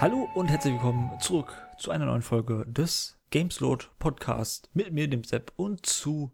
Hallo 0.00 0.28
und 0.36 0.46
herzlich 0.46 0.74
willkommen 0.74 1.10
zurück 1.18 1.52
zu 1.76 1.90
einer 1.90 2.06
neuen 2.06 2.22
Folge 2.22 2.64
des 2.68 3.18
Gameslot 3.30 3.90
Podcast 3.98 4.70
mit 4.72 4.92
mir, 4.92 5.08
dem 5.08 5.24
Sepp. 5.24 5.52
Und 5.56 5.86
zu 5.86 6.30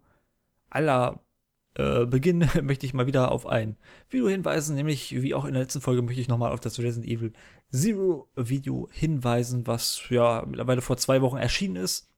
aller 0.68 1.24
äh, 1.72 2.04
Beginn 2.04 2.46
möchte 2.62 2.84
ich 2.84 2.92
mal 2.92 3.06
wieder 3.06 3.32
auf 3.32 3.46
ein 3.46 3.78
Video 4.10 4.28
hinweisen, 4.28 4.76
nämlich 4.76 5.22
wie 5.22 5.32
auch 5.32 5.46
in 5.46 5.54
der 5.54 5.62
letzten 5.62 5.80
Folge 5.80 6.02
möchte 6.02 6.20
ich 6.20 6.28
nochmal 6.28 6.52
auf 6.52 6.60
das 6.60 6.78
Resident 6.78 7.10
Evil 7.10 7.32
Zero 7.72 8.28
Video 8.36 8.86
hinweisen, 8.92 9.66
was 9.66 10.02
ja 10.10 10.44
mittlerweile 10.46 10.82
vor 10.82 10.98
zwei 10.98 11.22
Wochen 11.22 11.38
erschienen 11.38 11.76
ist. 11.76 12.10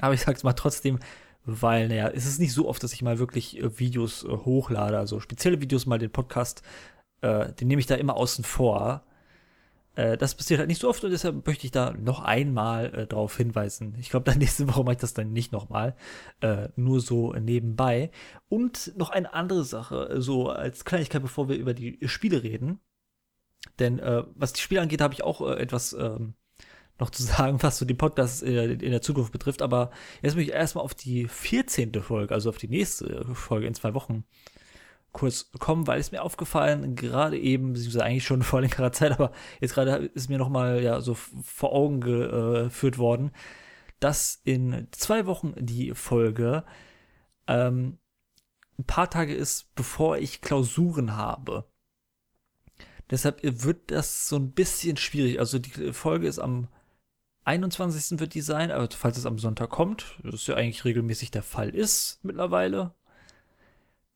Aber 0.00 0.14
ich 0.14 0.22
sag's 0.22 0.44
mal 0.44 0.54
trotzdem, 0.54 0.98
weil, 1.44 1.88
naja, 1.88 2.08
es 2.08 2.24
ist 2.24 2.40
nicht 2.40 2.54
so 2.54 2.66
oft, 2.70 2.82
dass 2.82 2.94
ich 2.94 3.02
mal 3.02 3.18
wirklich 3.18 3.58
äh, 3.58 3.78
Videos 3.78 4.24
äh, 4.24 4.28
hochlade, 4.28 4.96
also 4.96 5.20
spezielle 5.20 5.60
Videos, 5.60 5.84
mal 5.84 5.98
den 5.98 6.10
Podcast, 6.10 6.62
äh, 7.20 7.52
den 7.52 7.68
nehme 7.68 7.80
ich 7.80 7.86
da 7.86 7.96
immer 7.96 8.16
außen 8.16 8.44
vor. 8.44 9.04
Äh, 9.98 10.16
das 10.16 10.36
passiert 10.36 10.60
halt 10.60 10.68
nicht 10.68 10.80
so 10.80 10.88
oft 10.88 11.02
und 11.02 11.10
deshalb 11.10 11.44
möchte 11.44 11.66
ich 11.66 11.72
da 11.72 11.92
noch 11.92 12.20
einmal 12.20 12.94
äh, 12.94 13.06
darauf 13.08 13.36
hinweisen. 13.36 13.96
Ich 13.98 14.10
glaube, 14.10 14.30
dann 14.30 14.38
nächste 14.38 14.68
Woche 14.68 14.84
mache 14.84 14.92
ich 14.92 15.00
das 15.00 15.12
dann 15.12 15.32
nicht 15.32 15.50
nochmal, 15.50 15.96
äh, 16.40 16.68
nur 16.76 17.00
so 17.00 17.32
nebenbei. 17.32 18.12
Und 18.48 18.96
noch 18.96 19.10
eine 19.10 19.34
andere 19.34 19.64
Sache, 19.64 20.20
so 20.20 20.50
als 20.50 20.84
Kleinigkeit, 20.84 21.20
bevor 21.20 21.48
wir 21.48 21.56
über 21.56 21.74
die 21.74 21.98
Spiele 22.06 22.44
reden. 22.44 22.78
Denn 23.80 23.98
äh, 23.98 24.22
was 24.36 24.52
die 24.52 24.60
Spiele 24.60 24.82
angeht, 24.82 25.00
habe 25.00 25.14
ich 25.14 25.24
auch 25.24 25.40
äh, 25.40 25.60
etwas 25.60 25.94
ähm, 25.94 26.34
noch 27.00 27.10
zu 27.10 27.22
sagen, 27.24 27.60
was 27.64 27.78
so 27.78 27.84
den 27.84 27.98
Podcast 27.98 28.44
in 28.44 28.78
der 28.78 29.02
Zukunft 29.02 29.32
betrifft. 29.32 29.62
Aber 29.62 29.90
jetzt 30.22 30.36
möchte 30.36 30.52
ich 30.52 30.56
erstmal 30.56 30.84
auf 30.84 30.94
die 30.94 31.26
14. 31.26 31.92
Folge, 32.02 32.34
also 32.34 32.50
auf 32.50 32.58
die 32.58 32.68
nächste 32.68 33.24
Folge 33.34 33.66
in 33.66 33.74
zwei 33.74 33.94
Wochen 33.94 34.24
kurz 35.12 35.50
kommen, 35.58 35.86
weil 35.86 36.00
es 36.00 36.12
mir 36.12 36.22
aufgefallen, 36.22 36.94
gerade 36.94 37.38
eben, 37.38 37.72
beziehungsweise 37.72 38.04
eigentlich 38.04 38.24
schon 38.24 38.42
vor 38.44 38.60
längerer 38.60 38.92
Zeit, 38.92 39.12
aber 39.12 39.32
jetzt 39.60 39.74
gerade 39.74 40.06
ist 40.06 40.28
mir 40.28 40.38
nochmal 40.38 40.82
ja 40.82 41.00
so 41.00 41.14
vor 41.14 41.72
Augen 41.72 42.00
geführt 42.00 42.98
worden, 42.98 43.32
dass 44.00 44.40
in 44.44 44.88
zwei 44.92 45.26
Wochen 45.26 45.54
die 45.56 45.92
Folge 45.94 46.64
ähm, 47.46 47.98
ein 48.78 48.84
paar 48.84 49.10
Tage 49.10 49.34
ist, 49.34 49.74
bevor 49.74 50.18
ich 50.18 50.40
Klausuren 50.40 51.16
habe. 51.16 51.64
Deshalb 53.10 53.40
wird 53.42 53.90
das 53.90 54.28
so 54.28 54.36
ein 54.36 54.52
bisschen 54.52 54.96
schwierig. 54.96 55.40
Also 55.40 55.58
die 55.58 55.92
Folge 55.92 56.28
ist 56.28 56.38
am 56.38 56.68
21. 57.44 58.20
wird 58.20 58.34
die 58.34 58.42
sein, 58.42 58.70
aber 58.70 58.88
falls 58.90 59.16
es 59.16 59.24
am 59.24 59.38
Sonntag 59.38 59.70
kommt, 59.70 60.18
das 60.22 60.46
ja 60.46 60.54
eigentlich 60.54 60.84
regelmäßig 60.84 61.30
der 61.30 61.42
Fall 61.42 61.70
ist 61.70 62.20
mittlerweile, 62.22 62.94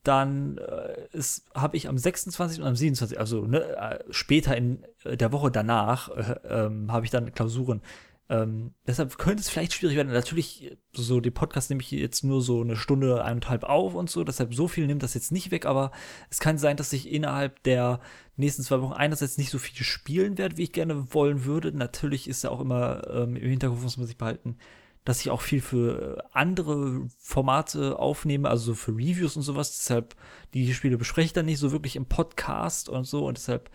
dann 0.02 0.58
äh, 0.58 1.22
habe 1.54 1.76
ich 1.76 1.88
am 1.88 1.98
26. 1.98 2.60
und 2.60 2.66
am 2.66 2.76
27. 2.76 3.18
also 3.18 3.46
ne, 3.46 3.60
äh, 3.76 4.04
später 4.10 4.56
in 4.56 4.84
äh, 5.04 5.16
der 5.16 5.32
Woche 5.32 5.50
danach 5.50 6.08
äh, 6.08 6.34
ähm, 6.44 6.90
habe 6.92 7.04
ich 7.04 7.10
dann 7.10 7.32
Klausuren. 7.32 7.82
Ähm, 8.28 8.72
deshalb 8.86 9.18
könnte 9.18 9.42
es 9.42 9.50
vielleicht 9.50 9.74
schwierig 9.74 9.96
werden. 9.96 10.12
Natürlich, 10.12 10.76
so 10.92 11.20
den 11.20 11.34
Podcast 11.34 11.70
nehme 11.70 11.82
ich 11.82 11.90
jetzt 11.90 12.24
nur 12.24 12.40
so 12.40 12.62
eine 12.62 12.76
Stunde, 12.76 13.22
eineinhalb 13.24 13.64
auf 13.64 13.94
und 13.94 14.08
so. 14.08 14.24
Deshalb 14.24 14.54
so 14.54 14.68
viel 14.68 14.86
nimmt 14.86 15.02
das 15.02 15.14
jetzt 15.14 15.32
nicht 15.32 15.50
weg, 15.50 15.66
aber 15.66 15.92
es 16.30 16.40
kann 16.40 16.56
sein, 16.56 16.76
dass 16.76 16.92
ich 16.92 17.10
innerhalb 17.12 17.62
der 17.64 18.00
nächsten 18.36 18.62
zwei 18.62 18.80
Wochen 18.80 18.94
einerseits 18.94 19.38
nicht 19.38 19.50
so 19.50 19.58
viel 19.58 19.84
spielen 19.84 20.38
werde, 20.38 20.56
wie 20.56 20.62
ich 20.62 20.72
gerne 20.72 21.12
wollen 21.12 21.44
würde. 21.44 21.76
Natürlich 21.76 22.26
ist 22.26 22.42
ja 22.42 22.50
auch 22.50 22.60
immer 22.60 23.06
ähm, 23.10 23.36
im 23.36 23.50
Hinterkopf, 23.50 23.82
muss 23.82 23.98
man 23.98 24.06
sich 24.06 24.16
behalten, 24.16 24.56
dass 25.04 25.20
ich 25.20 25.30
auch 25.30 25.40
viel 25.40 25.60
für 25.60 26.18
äh, 26.18 26.22
andere 26.32 27.08
Formate 27.18 27.98
aufnehme, 27.98 28.48
also 28.48 28.74
für 28.74 28.92
Reviews 28.92 29.36
und 29.36 29.42
sowas. 29.42 29.76
Deshalb, 29.76 30.14
die 30.54 30.72
Spiele 30.74 30.96
bespreche 30.96 31.26
ich 31.26 31.32
dann 31.32 31.46
nicht 31.46 31.58
so 31.58 31.72
wirklich 31.72 31.96
im 31.96 32.06
Podcast 32.06 32.88
und 32.88 33.04
so. 33.04 33.26
Und 33.26 33.36
deshalb 33.36 33.70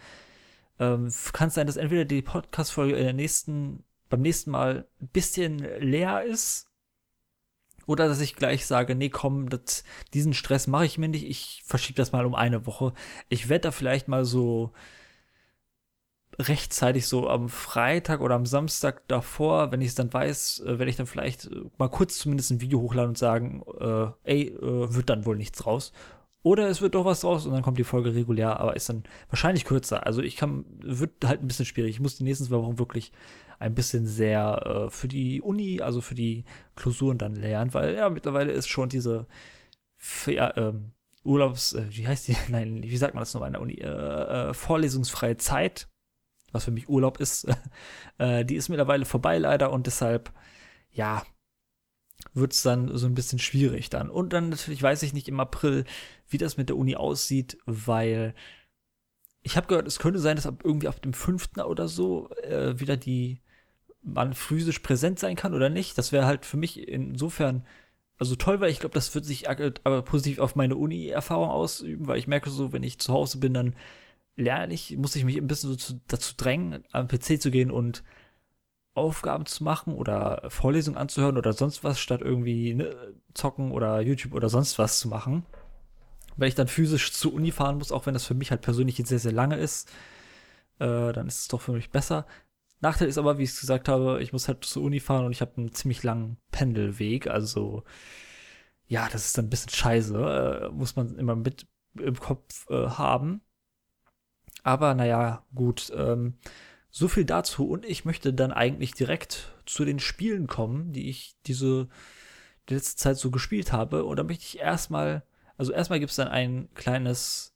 ähm, 0.80 1.12
kann 1.34 1.50
es 1.50 1.56
sein, 1.56 1.68
dass 1.68 1.78
entweder 1.78 2.06
die 2.06 2.22
Podcast-Folge 2.22 2.96
in 2.96 3.04
der 3.04 3.14
nächsten, 3.14 3.84
beim 4.10 4.22
nächsten 4.22 4.52
Mal 4.52 4.88
ein 5.02 5.08
bisschen 5.10 5.60
leer 5.80 6.24
ist. 6.24 6.68
Oder 7.88 8.08
dass 8.08 8.20
ich 8.20 8.36
gleich 8.36 8.66
sage, 8.66 8.96
nee, 8.96 9.10
komm, 9.10 9.50
das, 9.50 9.84
diesen 10.14 10.34
Stress 10.34 10.68
mache 10.68 10.86
ich 10.86 10.98
mir 10.98 11.08
nicht, 11.08 11.26
ich 11.26 11.64
verschiebe 11.66 11.96
das 11.96 12.12
mal 12.12 12.26
um 12.26 12.36
eine 12.36 12.66
Woche. 12.66 12.94
Ich 13.30 13.48
werde 13.48 13.64
da 13.64 13.72
vielleicht 13.72 14.10
mal 14.10 14.26
so 14.26 14.74
rechtzeitig 16.40 17.08
so 17.08 17.30
am 17.30 17.50
Freitag 17.50 18.22
oder 18.22 18.36
am 18.36 18.46
Samstag 18.46 19.08
davor, 19.08 19.72
wenn 19.72 19.82
ich 19.82 19.90
es 19.90 19.96
dann 19.96 20.14
weiß, 20.14 20.60
äh, 20.66 20.80
werde 20.80 20.90
ich 20.90 20.96
dann 20.96 21.08
vielleicht 21.08 21.46
äh, 21.46 21.64
mal 21.78 21.90
kurz 21.90 22.20
zumindest 22.20 22.52
ein 22.52 22.62
Video 22.62 22.80
hochladen 22.82 23.10
und 23.10 23.18
sagen, 23.18 23.64
äh, 23.80 24.08
ey, 24.24 24.48
äh, 24.50 24.94
wird 24.94 25.10
dann 25.10 25.26
wohl 25.26 25.36
nichts 25.36 25.66
raus. 25.66 25.94
Oder 26.44 26.70
es 26.70 26.82
wird 26.82 26.96
doch 26.96 27.06
was 27.06 27.24
raus 27.26 27.46
und 27.46 27.54
dann 27.54 27.64
kommt 27.64 27.80
die 27.80 27.84
Folge 27.84 28.14
regulär, 28.14 28.60
aber 28.60 28.76
ist 28.76 28.88
dann 28.88 29.04
wahrscheinlich 29.30 29.66
kürzer. 29.66 30.06
Also 30.06 30.22
ich 30.22 30.38
kann, 30.38 30.66
wird 30.80 31.26
halt 31.26 31.42
ein 31.42 31.48
bisschen 31.48 31.66
schwierig. 31.66 31.96
Ich 31.96 32.00
muss 32.00 32.18
die 32.18 32.24
nächsten 32.24 32.46
zwei 32.46 32.58
Wochen 32.58 32.80
wirklich 32.80 33.12
ein 33.60 33.74
bisschen 33.74 34.06
sehr 34.06 34.86
äh, 34.88 34.90
für 34.92 35.08
die 35.08 35.42
Uni, 35.42 35.82
also 35.82 36.00
für 36.02 36.16
die 36.16 36.46
Klausuren 36.76 37.18
dann 37.18 37.36
lernen, 37.36 37.74
weil 37.74 37.96
ja, 37.96 38.10
mittlerweile 38.10 38.52
ist 38.52 38.68
schon 38.68 38.90
diese 38.90 39.26
ja, 40.28 40.56
ähm, 40.56 40.92
Urlaubs, 41.24 41.76
wie 41.90 42.08
heißt 42.08 42.28
die? 42.28 42.38
Nein, 42.50 42.84
wie 42.84 42.98
sagt 42.98 43.16
man 43.16 43.22
das 43.22 43.34
noch 43.34 43.42
an 43.42 43.54
der 43.54 43.62
Uni? 43.62 43.84
Vorlesungsfreie 44.54 45.38
Zeit 45.38 45.90
was 46.58 46.66
für 46.66 46.72
mich 46.72 46.90
Urlaub 46.90 47.20
ist, 47.20 47.48
äh, 48.18 48.46
die 48.46 48.56
ist 48.56 48.70
mittlerweile 48.70 49.06
vorbei 49.06 49.38
leider 49.38 49.72
und 49.72 49.88
deshalb, 49.88 50.32
ja, 50.92 51.24
wird 52.34 52.54
es 52.54 52.64
dann 52.64 52.96
so 52.98 53.08
ein 53.08 53.16
bisschen 53.16 53.40
schwierig 53.40 53.90
dann. 53.90 54.10
Und 54.10 54.34
dann 54.34 54.50
natürlich 54.50 54.82
weiß 54.82 55.04
ich 55.04 55.14
nicht 55.14 55.28
im 55.28 55.40
April, 55.40 55.86
wie 56.28 56.38
das 56.38 56.58
mit 56.58 56.70
der 56.70 56.78
Uni 56.78 56.96
aussieht, 56.96 57.58
weil 57.66 58.34
ich 59.42 59.56
habe 59.56 59.68
gehört, 59.68 59.88
es 59.88 60.00
könnte 60.00 60.20
sein, 60.20 60.36
dass 60.36 60.46
ab 60.46 60.62
irgendwie 60.64 60.88
ab 60.88 61.02
dem 61.02 61.14
5. 61.14 61.58
oder 61.66 61.88
so 61.88 62.30
äh, 62.44 62.80
wieder 62.80 62.98
die 62.98 63.42
man 64.04 64.34
physisch 64.34 64.80
präsent 64.80 65.20
sein 65.20 65.36
kann 65.36 65.54
oder 65.54 65.70
nicht. 65.70 65.98
Das 65.98 66.12
wäre 66.12 66.26
halt 66.26 66.46
für 66.46 66.58
mich 66.58 66.88
insofern 66.88 67.66
also 68.20 68.36
toll, 68.36 68.60
weil 68.60 68.72
ich 68.72 68.80
glaube, 68.80 68.96
das 68.96 69.14
wird 69.14 69.26
sich 69.26 69.48
aber 69.50 70.02
positiv 70.02 70.40
auf 70.40 70.56
meine 70.56 70.76
Uni-Erfahrung 70.76 71.50
ausüben, 71.50 72.08
weil 72.08 72.18
ich 72.18 72.28
merke 72.28 72.50
so, 72.50 72.74
wenn 72.74 72.84
ich 72.84 73.00
zu 73.00 73.14
Hause 73.14 73.38
bin, 73.40 73.54
dann 73.54 73.76
lerne 74.38 74.74
ich, 74.74 74.96
muss 74.96 75.16
ich 75.16 75.26
mich 75.26 75.36
ein 75.36 75.48
bisschen 75.48 75.72
so 75.72 75.76
zu, 75.76 76.02
dazu 76.08 76.36
drängen, 76.38 76.84
am 76.92 77.08
PC 77.08 77.42
zu 77.42 77.52
gehen 77.52 77.72
und 77.72 78.04
Aufgaben 78.94 79.46
zu 79.46 79.64
machen 79.64 79.94
oder 79.94 80.44
Vorlesungen 80.50 80.98
anzuhören 80.98 81.38
oder 81.38 81.54
sonst 81.54 81.84
was, 81.84 82.00
statt 82.00 82.22
irgendwie 82.22 82.74
ne, 82.74 83.14
zocken 83.34 83.72
oder 83.72 84.00
YouTube 84.02 84.34
oder 84.34 84.50
sonst 84.50 84.80
was 84.80 85.00
zu 85.00 85.08
machen. 85.08 85.46
Weil 86.36 86.50
ich 86.50 86.56
dann 86.56 86.68
physisch 86.68 87.12
zur 87.14 87.34
Uni 87.34 87.52
fahren 87.52 87.78
muss, 87.78 87.92
auch 87.92 88.06
wenn 88.06 88.14
das 88.14 88.26
für 88.26 88.36
mich 88.36 88.52
halt 88.52 88.62
persönlich 88.62 88.98
jetzt 88.98 89.10
sehr, 89.10 89.20
sehr 89.20 89.32
lange 89.32 89.58
ist, 89.58 89.90
äh, 90.80 91.12
dann 91.14 91.28
ist 91.28 91.42
es 91.42 91.48
doch 91.48 91.62
für 91.62 91.74
mich 91.74 91.90
besser. 91.90 92.26
Nachteil 92.80 93.08
ist 93.08 93.18
aber, 93.18 93.40
wie 93.40 93.44
ich 93.44 93.52
es 93.52 93.60
gesagt 93.60 93.90
habe, 93.90 94.22
ich 94.22 94.34
muss 94.34 94.48
halt 94.48 94.64
zur 94.64 94.84
Uni 94.84 95.00
fahren 95.00 95.26
und 95.26 95.32
ich 95.32 95.42
habe 95.42 95.58
einen 95.58 95.74
ziemlich 95.74 96.04
langen 96.04 96.38
Pendelweg. 96.52 97.28
Also, 97.28 97.84
ja, 98.86 99.10
das 99.12 99.26
ist 99.26 99.38
dann 99.38 99.46
ein 99.46 99.50
bisschen 99.50 99.72
scheiße. 99.72 100.70
Äh, 100.70 100.70
muss 100.70 100.96
man 100.96 101.18
immer 101.18 101.36
mit 101.36 101.68
im 102.00 102.20
Kopf 102.20 102.70
äh, 102.70 102.88
haben. 102.88 103.42
Aber 104.68 104.96
naja, 104.96 105.46
gut. 105.56 105.94
Ähm, 105.96 106.34
so 106.90 107.08
viel 107.08 107.24
dazu. 107.24 107.70
Und 107.70 107.86
ich 107.86 108.04
möchte 108.04 108.34
dann 108.34 108.52
eigentlich 108.52 108.94
direkt 108.94 109.56
zu 109.66 109.86
den 109.86 109.98
Spielen 109.98 110.48
kommen, 110.48 110.92
die 110.92 111.10
ich 111.10 111.38
diese 111.46 111.88
die 112.68 112.74
letzte 112.74 112.98
Zeit 112.98 113.18
so 113.18 113.32
gespielt 113.32 113.72
habe. 113.72 114.04
Und 114.04 114.18
da 114.18 114.24
möchte 114.24 114.44
ich 114.44 114.60
erstmal, 114.60 115.24
also 115.56 115.72
erstmal 115.72 116.02
gibt 116.02 116.10
es 116.10 116.18
dann 116.18 116.28
ein 116.28 116.68
kleines 116.74 117.56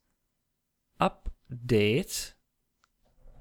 Update. 0.96 2.34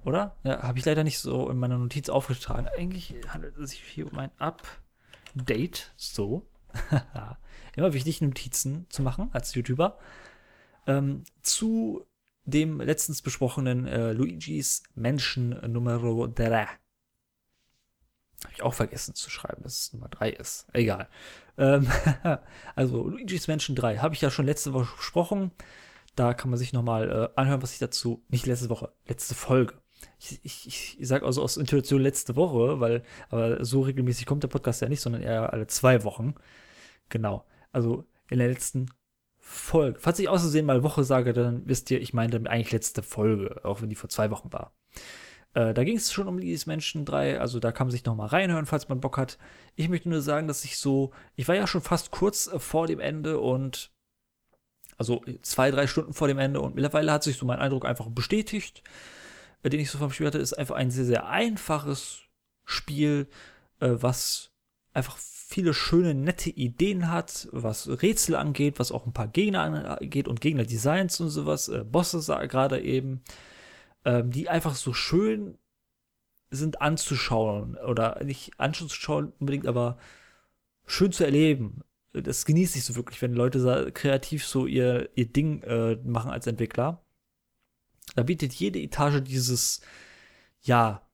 Oder? 0.04 0.36
Ja, 0.44 0.64
habe 0.64 0.78
ich 0.78 0.84
leider 0.84 1.06
nicht 1.06 1.20
so 1.20 1.50
in 1.50 1.58
meiner 1.58 1.78
Notiz 1.78 2.10
aufgetragen. 2.10 2.68
Eigentlich 2.78 3.16
handelt 3.30 3.56
es 3.58 3.70
sich 3.70 3.82
hier 3.82 4.12
um 4.12 4.20
ein 4.20 4.32
Update. 4.38 5.94
So. 5.96 6.46
Immer 7.78 7.94
wichtig, 7.94 8.20
Notizen 8.20 8.86
zu 8.90 9.02
machen 9.02 9.30
als 9.32 9.56
YouTuber. 9.56 9.98
Ähm, 10.88 11.24
zu 11.42 12.06
dem 12.46 12.82
letztens 12.82 13.22
besprochenen 13.22 13.86
äh, 13.86 14.14
Luigis 14.14 14.84
Menschen 14.96 15.50
Numero 15.72 16.28
3. 16.28 16.68
Habe 18.44 18.54
ich 18.54 18.64
auch 18.64 18.74
vergessen 18.74 19.14
zu 19.14 19.30
schreiben, 19.30 19.62
dass 19.64 19.78
es 19.78 19.94
Nummer 19.94 20.10
3 20.10 20.32
ist. 20.32 20.68
Egal. 20.74 21.08
Ähm, 21.58 21.88
also 22.76 23.08
Luigis 23.08 23.48
Menschen 23.48 23.76
3 23.76 23.98
habe 23.98 24.16
ich 24.16 24.22
ja 24.22 24.32
schon 24.32 24.46
letzte 24.46 24.74
Woche 24.74 24.96
besprochen. 24.96 25.52
Da 26.16 26.34
kann 26.34 26.50
man 26.50 26.60
sich 26.60 26.74
nochmal 26.74 27.10
äh, 27.10 27.40
anhören, 27.40 27.62
was 27.62 27.74
ich 27.74 27.80
dazu, 27.80 28.24
nicht 28.28 28.46
letzte 28.46 28.70
Woche, 28.70 28.92
letzte 29.06 29.36
Folge. 29.36 29.76
Ich, 30.20 30.40
ich, 30.44 31.00
ich 31.00 31.08
sage 31.08 31.26
also 31.26 31.44
aus 31.44 31.58
Intuition 31.58 32.02
letzte 32.02 32.36
Woche, 32.36 32.80
weil, 32.80 33.04
aber 33.30 33.64
so 33.64 33.82
regelmäßig 33.82 34.26
kommt 34.26 34.44
der 34.44 34.48
Podcast 34.48 34.82
ja 34.82 34.90
nicht, 34.90 35.02
sondern 35.02 35.22
eher 35.22 35.54
alle 35.54 35.68
zwei 35.68 36.04
Wochen. 36.04 36.34
Genau. 37.10 37.46
Also 37.72 38.06
in 38.30 38.40
der 38.40 38.48
letzten 38.48 38.88
Folge. 39.42 40.00
Falls 40.00 40.20
ich 40.20 40.30
außersehen 40.30 40.66
mal 40.66 40.84
Woche 40.84 41.04
sage, 41.04 41.34
dann 41.34 41.64
wisst 41.66 41.90
ihr, 41.92 42.00
ich 42.00 42.14
meinte 42.14 42.38
eigentlich 42.50 42.72
letzte 42.72 43.02
Folge, 43.04 43.66
auch 43.66 43.82
wenn 43.82 43.90
die 43.90 43.96
vor 43.96 44.10
zwei 44.10 44.30
Wochen 44.30 44.54
war. 44.54 44.72
Äh, 45.54 45.74
da 45.74 45.84
ging 45.84 45.98
es 45.98 46.14
schon 46.14 46.28
um 46.28 46.38
Lidis 46.38 46.68
Menschen 46.68 47.04
3, 47.04 47.40
also 47.40 47.60
da 47.60 47.72
kann 47.72 47.88
man 47.88 47.92
sich 47.92 48.06
nochmal 48.06 48.28
reinhören, 48.28 48.68
falls 48.68 48.88
man 48.88 49.02
Bock 49.02 49.18
hat. 49.18 49.38
Ich 49.76 49.90
möchte 49.90 50.10
nur 50.10 50.22
sagen, 50.22 50.48
dass 50.48 50.64
ich 50.64 50.78
so, 50.78 51.12
ich 51.36 51.48
war 51.48 51.56
ja 51.56 51.68
schon 51.68 51.82
fast 51.82 52.12
kurz 52.12 52.48
äh, 52.48 52.60
vor 52.60 52.88
dem 52.88 53.00
Ende 53.00 53.40
und 53.40 53.92
also 54.98 55.24
zwei, 55.42 55.72
drei 55.72 55.88
Stunden 55.88 56.14
vor 56.14 56.28
dem 56.28 56.38
Ende 56.38 56.62
und 56.62 56.76
mittlerweile 56.76 57.12
hat 57.12 57.24
sich 57.24 57.38
so 57.38 57.46
mein 57.46 57.60
Eindruck 57.60 57.86
einfach 57.86 58.08
bestätigt. 58.10 58.84
äh, 59.64 59.70
den 59.70 59.80
ich 59.80 59.90
so 59.92 59.98
vom 59.98 60.12
Spiel 60.12 60.28
hatte, 60.28 60.38
ist 60.38 60.54
einfach 60.54 60.76
ein 60.76 60.92
sehr, 60.92 61.06
sehr 61.06 61.28
einfaches 61.28 62.22
Spiel, 62.64 63.28
äh, 63.80 63.90
was 63.92 64.52
einfach 64.94 65.18
viele 65.52 65.74
schöne, 65.74 66.14
nette 66.16 66.50
Ideen 66.50 67.12
hat, 67.12 67.50
was 67.52 67.88
Rätsel 68.02 68.36
angeht, 68.36 68.80
was 68.80 68.92
auch 68.92 69.06
ein 69.06 69.12
paar 69.12 69.28
Gegner 69.28 70.00
angeht 70.00 70.30
und 70.30 70.40
Gegner-Designs 70.40 71.20
und 71.20 71.30
sowas, 71.30 71.68
äh, 71.68 71.84
Bosse 71.84 72.20
gerade 72.48 72.82
eben, 72.82 73.22
ähm, 74.06 74.32
die 74.32 74.48
einfach 74.48 74.76
so 74.76 74.94
schön 74.94 75.58
sind 76.52 76.82
anzuschauen 76.82 77.76
oder 77.76 78.24
nicht 78.24 78.60
anzuschauen 78.60 79.34
unbedingt, 79.40 79.68
aber 79.68 79.98
schön 80.86 81.12
zu 81.12 81.26
erleben. 81.26 81.82
Das 82.14 82.46
genieße 82.46 82.78
ich 82.78 82.86
so 82.86 82.96
wirklich, 82.96 83.22
wenn 83.22 83.34
Leute 83.34 83.92
kreativ 83.92 84.46
so 84.46 84.66
ihr, 84.66 85.10
ihr 85.16 85.28
Ding 85.28 85.64
äh, 85.64 85.96
machen 86.04 86.32
als 86.32 86.48
Entwickler. 86.48 87.04
Da 88.16 88.24
bietet 88.24 88.54
jede 88.54 88.80
Etage 88.80 89.22
dieses, 89.22 89.82
ja, 90.62 91.08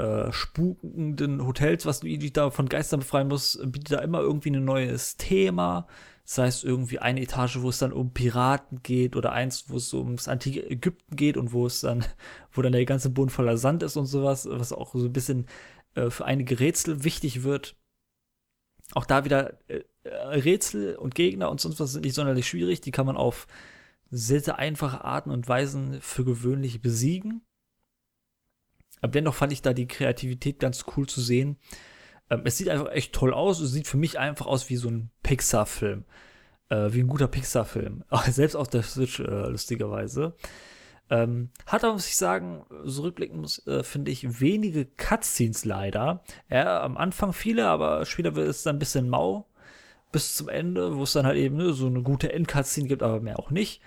äh, 0.00 0.32
spukenden 0.32 1.46
Hotels, 1.46 1.84
was 1.84 2.02
Luigi 2.02 2.32
da 2.32 2.50
von 2.50 2.68
Geistern 2.68 3.00
befreien 3.00 3.28
muss, 3.28 3.60
bietet 3.62 3.92
da 3.92 3.98
immer 3.98 4.20
irgendwie 4.20 4.50
ein 4.50 4.64
neues 4.64 5.16
Thema. 5.18 5.86
Das 6.24 6.38
heißt, 6.38 6.64
irgendwie 6.64 7.00
eine 7.00 7.20
Etage, 7.20 7.60
wo 7.60 7.68
es 7.68 7.78
dann 7.78 7.92
um 7.92 8.12
Piraten 8.12 8.82
geht 8.82 9.14
oder 9.14 9.32
eins, 9.32 9.68
wo 9.68 9.76
es 9.76 9.92
ums 9.92 10.28
antike 10.28 10.68
Ägypten 10.70 11.16
geht 11.16 11.36
und 11.36 11.52
wo 11.52 11.66
es 11.66 11.80
dann, 11.80 12.04
wo 12.52 12.62
dann 12.62 12.72
der 12.72 12.84
ganze 12.84 13.10
Boden 13.10 13.30
voller 13.30 13.58
Sand 13.58 13.82
ist 13.82 13.96
und 13.96 14.06
sowas, 14.06 14.48
was 14.50 14.72
auch 14.72 14.94
so 14.94 15.04
ein 15.04 15.12
bisschen 15.12 15.46
äh, 15.94 16.08
für 16.08 16.24
einige 16.24 16.60
Rätsel 16.60 17.04
wichtig 17.04 17.42
wird. 17.42 17.76
Auch 18.94 19.04
da 19.04 19.24
wieder 19.24 19.58
äh, 19.68 19.82
Rätsel 20.08 20.96
und 20.96 21.14
Gegner 21.14 21.50
und 21.50 21.60
sonst 21.60 21.78
was 21.78 21.92
sind 21.92 22.04
nicht 22.04 22.14
sonderlich 22.14 22.48
schwierig. 22.48 22.80
Die 22.80 22.90
kann 22.90 23.06
man 23.06 23.16
auf 23.16 23.46
sehr, 24.10 24.40
sehr 24.40 24.58
einfache 24.58 25.04
Arten 25.04 25.30
und 25.30 25.46
Weisen 25.48 26.00
für 26.00 26.24
gewöhnlich 26.24 26.80
besiegen. 26.80 27.42
Aber 29.00 29.12
dennoch 29.12 29.34
fand 29.34 29.52
ich 29.52 29.62
da 29.62 29.72
die 29.72 29.88
Kreativität 29.88 30.58
ganz 30.58 30.84
cool 30.96 31.06
zu 31.08 31.20
sehen. 31.20 31.56
Ähm, 32.30 32.42
es 32.44 32.56
sieht 32.56 32.68
einfach 32.68 32.90
echt 32.92 33.12
toll 33.12 33.34
aus. 33.34 33.60
Es 33.60 33.72
sieht 33.72 33.86
für 33.86 33.96
mich 33.96 34.18
einfach 34.18 34.46
aus 34.46 34.70
wie 34.70 34.76
so 34.76 34.88
ein 34.88 35.10
Pixar-Film. 35.22 36.04
Äh, 36.68 36.92
wie 36.92 37.00
ein 37.00 37.08
guter 37.08 37.28
Pixar-Film. 37.28 38.04
Selbst 38.30 38.56
auf 38.56 38.68
der 38.68 38.82
Switch, 38.82 39.20
äh, 39.20 39.48
lustigerweise. 39.48 40.34
Ähm, 41.10 41.50
hat 41.66 41.82
aber, 41.82 41.94
muss 41.94 42.06
ich 42.06 42.16
sagen, 42.16 42.64
so 42.84 43.10
muss, 43.32 43.66
äh, 43.66 43.82
finde 43.82 44.12
ich, 44.12 44.40
wenige 44.40 44.86
Cutscenes 44.86 45.64
leider. 45.64 46.22
Ja, 46.48 46.82
am 46.82 46.96
Anfang 46.96 47.32
viele, 47.32 47.66
aber 47.66 48.06
später 48.06 48.36
wird 48.36 48.48
es 48.48 48.62
dann 48.62 48.76
ein 48.76 48.78
bisschen 48.78 49.08
mau 49.08 49.48
bis 50.12 50.34
zum 50.36 50.48
Ende, 50.48 50.96
wo 50.96 51.02
es 51.02 51.12
dann 51.12 51.26
halt 51.26 51.36
eben 51.36 51.56
ne, 51.56 51.72
so 51.72 51.86
eine 51.86 52.02
gute 52.02 52.32
End-Cutscene 52.32 52.88
gibt, 52.88 53.02
aber 53.02 53.20
mehr 53.20 53.38
auch 53.38 53.50
nicht. 53.50 53.82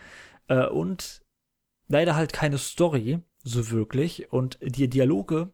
Äh, 0.47 0.67
und 0.67 1.21
leider 1.87 2.15
halt 2.15 2.33
keine 2.33 2.57
Story 2.57 3.21
so 3.43 3.69
wirklich. 3.71 4.31
Und 4.31 4.57
die 4.61 4.89
Dialoge, 4.89 5.51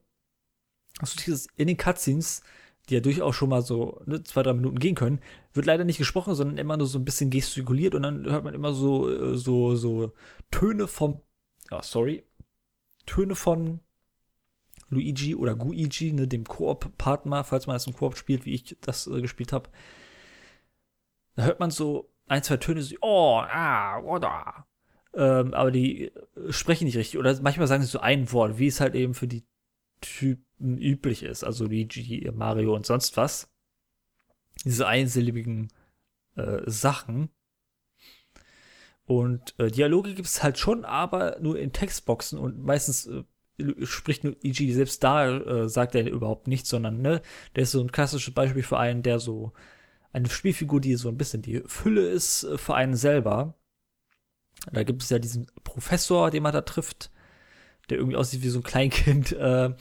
also 1.00 1.20
dieses 1.20 1.48
in 1.56 1.68
den 1.68 1.78
Cutscenes, 1.78 2.42
die 2.88 2.96
ja 2.96 3.00
durchaus 3.02 3.36
schon 3.36 3.50
mal 3.50 3.62
so 3.62 4.02
ne, 4.06 4.24
zwei, 4.24 4.44
drei 4.44 4.54
Minuten 4.54 4.80
gehen 4.80 4.96
können, 4.96 5.20
wird 5.54 5.66
leider 5.66 5.84
nicht 5.84 5.98
gesprochen, 5.98 6.36
sondern 6.36 6.58
immer 6.58 6.78
nur 6.78 6.88
so 6.88 7.00
ein 7.00 7.06
bisschen 7.06 7.30
gestikuliert 7.30 7.96
und 7.96 8.04
dann 8.04 8.26
hört 8.26 8.44
man 8.44 8.54
immer 8.54 8.74
so, 8.74 9.10
äh, 9.10 9.38
so, 9.38 9.76
so 9.76 10.14
Töne 10.52 10.88
vom, 10.88 11.22
oh, 11.72 11.82
sorry, 11.82 12.24
Töne 13.06 13.36
von 13.36 13.80
Luigi 14.90 15.36
oder 15.36 15.56
Guigi, 15.56 16.14
ne, 16.14 16.28
dem 16.28 16.46
Koop-Partner, 16.46 17.44
falls 17.44 17.68
man 17.68 17.76
das 17.76 17.88
im 17.88 17.94
Koop 17.94 18.18
spielt, 18.18 18.46
wie 18.46 18.56
ich 18.56 18.78
das 18.82 19.08
äh, 19.08 19.22
gespielt 19.22 19.54
habe. 19.54 19.70
Da 21.36 21.44
hört 21.44 21.60
man 21.60 21.72
so 21.72 22.12
ein, 22.28 22.44
zwei 22.44 22.58
Töne, 22.58 22.82
so, 22.82 22.96
oh, 23.02 23.40
ah, 23.40 24.00
oder, 24.00 24.66
ähm, 25.14 25.54
aber 25.54 25.72
die 25.72 26.06
äh, 26.06 26.12
sprechen 26.52 26.86
nicht 26.86 26.98
richtig. 26.98 27.20
Oder 27.20 27.40
manchmal 27.42 27.68
sagen 27.68 27.84
sie 27.84 27.90
so 27.90 28.00
ein 28.00 28.32
Wort, 28.32 28.60
wie 28.60 28.68
es 28.68 28.80
halt 28.80 28.96
eben 28.96 29.14
für 29.14 29.28
die 29.28 29.44
Typen 30.02 30.78
üblich 30.78 31.24
ist. 31.24 31.44
Also 31.44 31.66
Luigi, 31.66 32.30
Mario 32.34 32.76
und 32.76 32.86
sonst 32.86 33.18
was. 33.18 33.50
Diese 34.66 34.88
einsilbigen 34.88 35.70
äh, 36.36 36.62
Sachen. 36.66 37.30
Und 39.06 39.56
äh, 39.58 39.72
Dialoge 39.72 40.14
gibt 40.14 40.28
es 40.28 40.44
halt 40.44 40.60
schon, 40.60 40.86
aber 40.86 41.38
nur 41.40 41.58
in 41.58 41.74
Textboxen 41.74 42.38
und 42.38 42.64
meistens 42.64 43.08
äh, 43.08 43.24
spricht 43.84 44.24
nur 44.24 44.34
Luigi 44.44 44.72
selbst 44.72 45.04
da, 45.04 45.38
äh, 45.38 45.70
sagt 45.70 45.96
er 45.96 46.10
überhaupt 46.10 46.48
nichts, 46.48 46.70
sondern 46.70 47.02
ne, 47.02 47.22
der 47.56 47.64
ist 47.64 47.72
so 47.72 47.82
ein 47.82 47.92
klassisches 47.92 48.34
Beispiel 48.34 48.64
für 48.64 48.78
einen, 48.78 49.02
der 49.02 49.20
so 49.20 49.54
eine 50.14 50.30
Spielfigur, 50.30 50.80
die 50.80 50.96
so 50.96 51.10
ein 51.10 51.18
bisschen 51.18 51.42
die 51.42 51.64
Fülle 51.66 52.08
ist 52.08 52.44
äh, 52.44 52.58
für 52.58 52.76
einen 52.76 52.96
selber. 52.96 53.56
Da 54.72 54.84
gibt 54.84 55.04
es 55.04 55.10
ja 55.10 55.20
diesen 55.20 55.48
Professor, 55.64 56.32
den 56.32 56.44
man 56.44 56.54
da 56.54 56.62
trifft, 56.62 57.12
der 57.90 57.98
irgendwie 57.98 58.18
aussieht 58.18 58.44
wie 58.44 58.50
so 58.50 58.60
ein 58.60 58.64
Kleinkind. 58.64 59.32
Äh, 59.40 59.74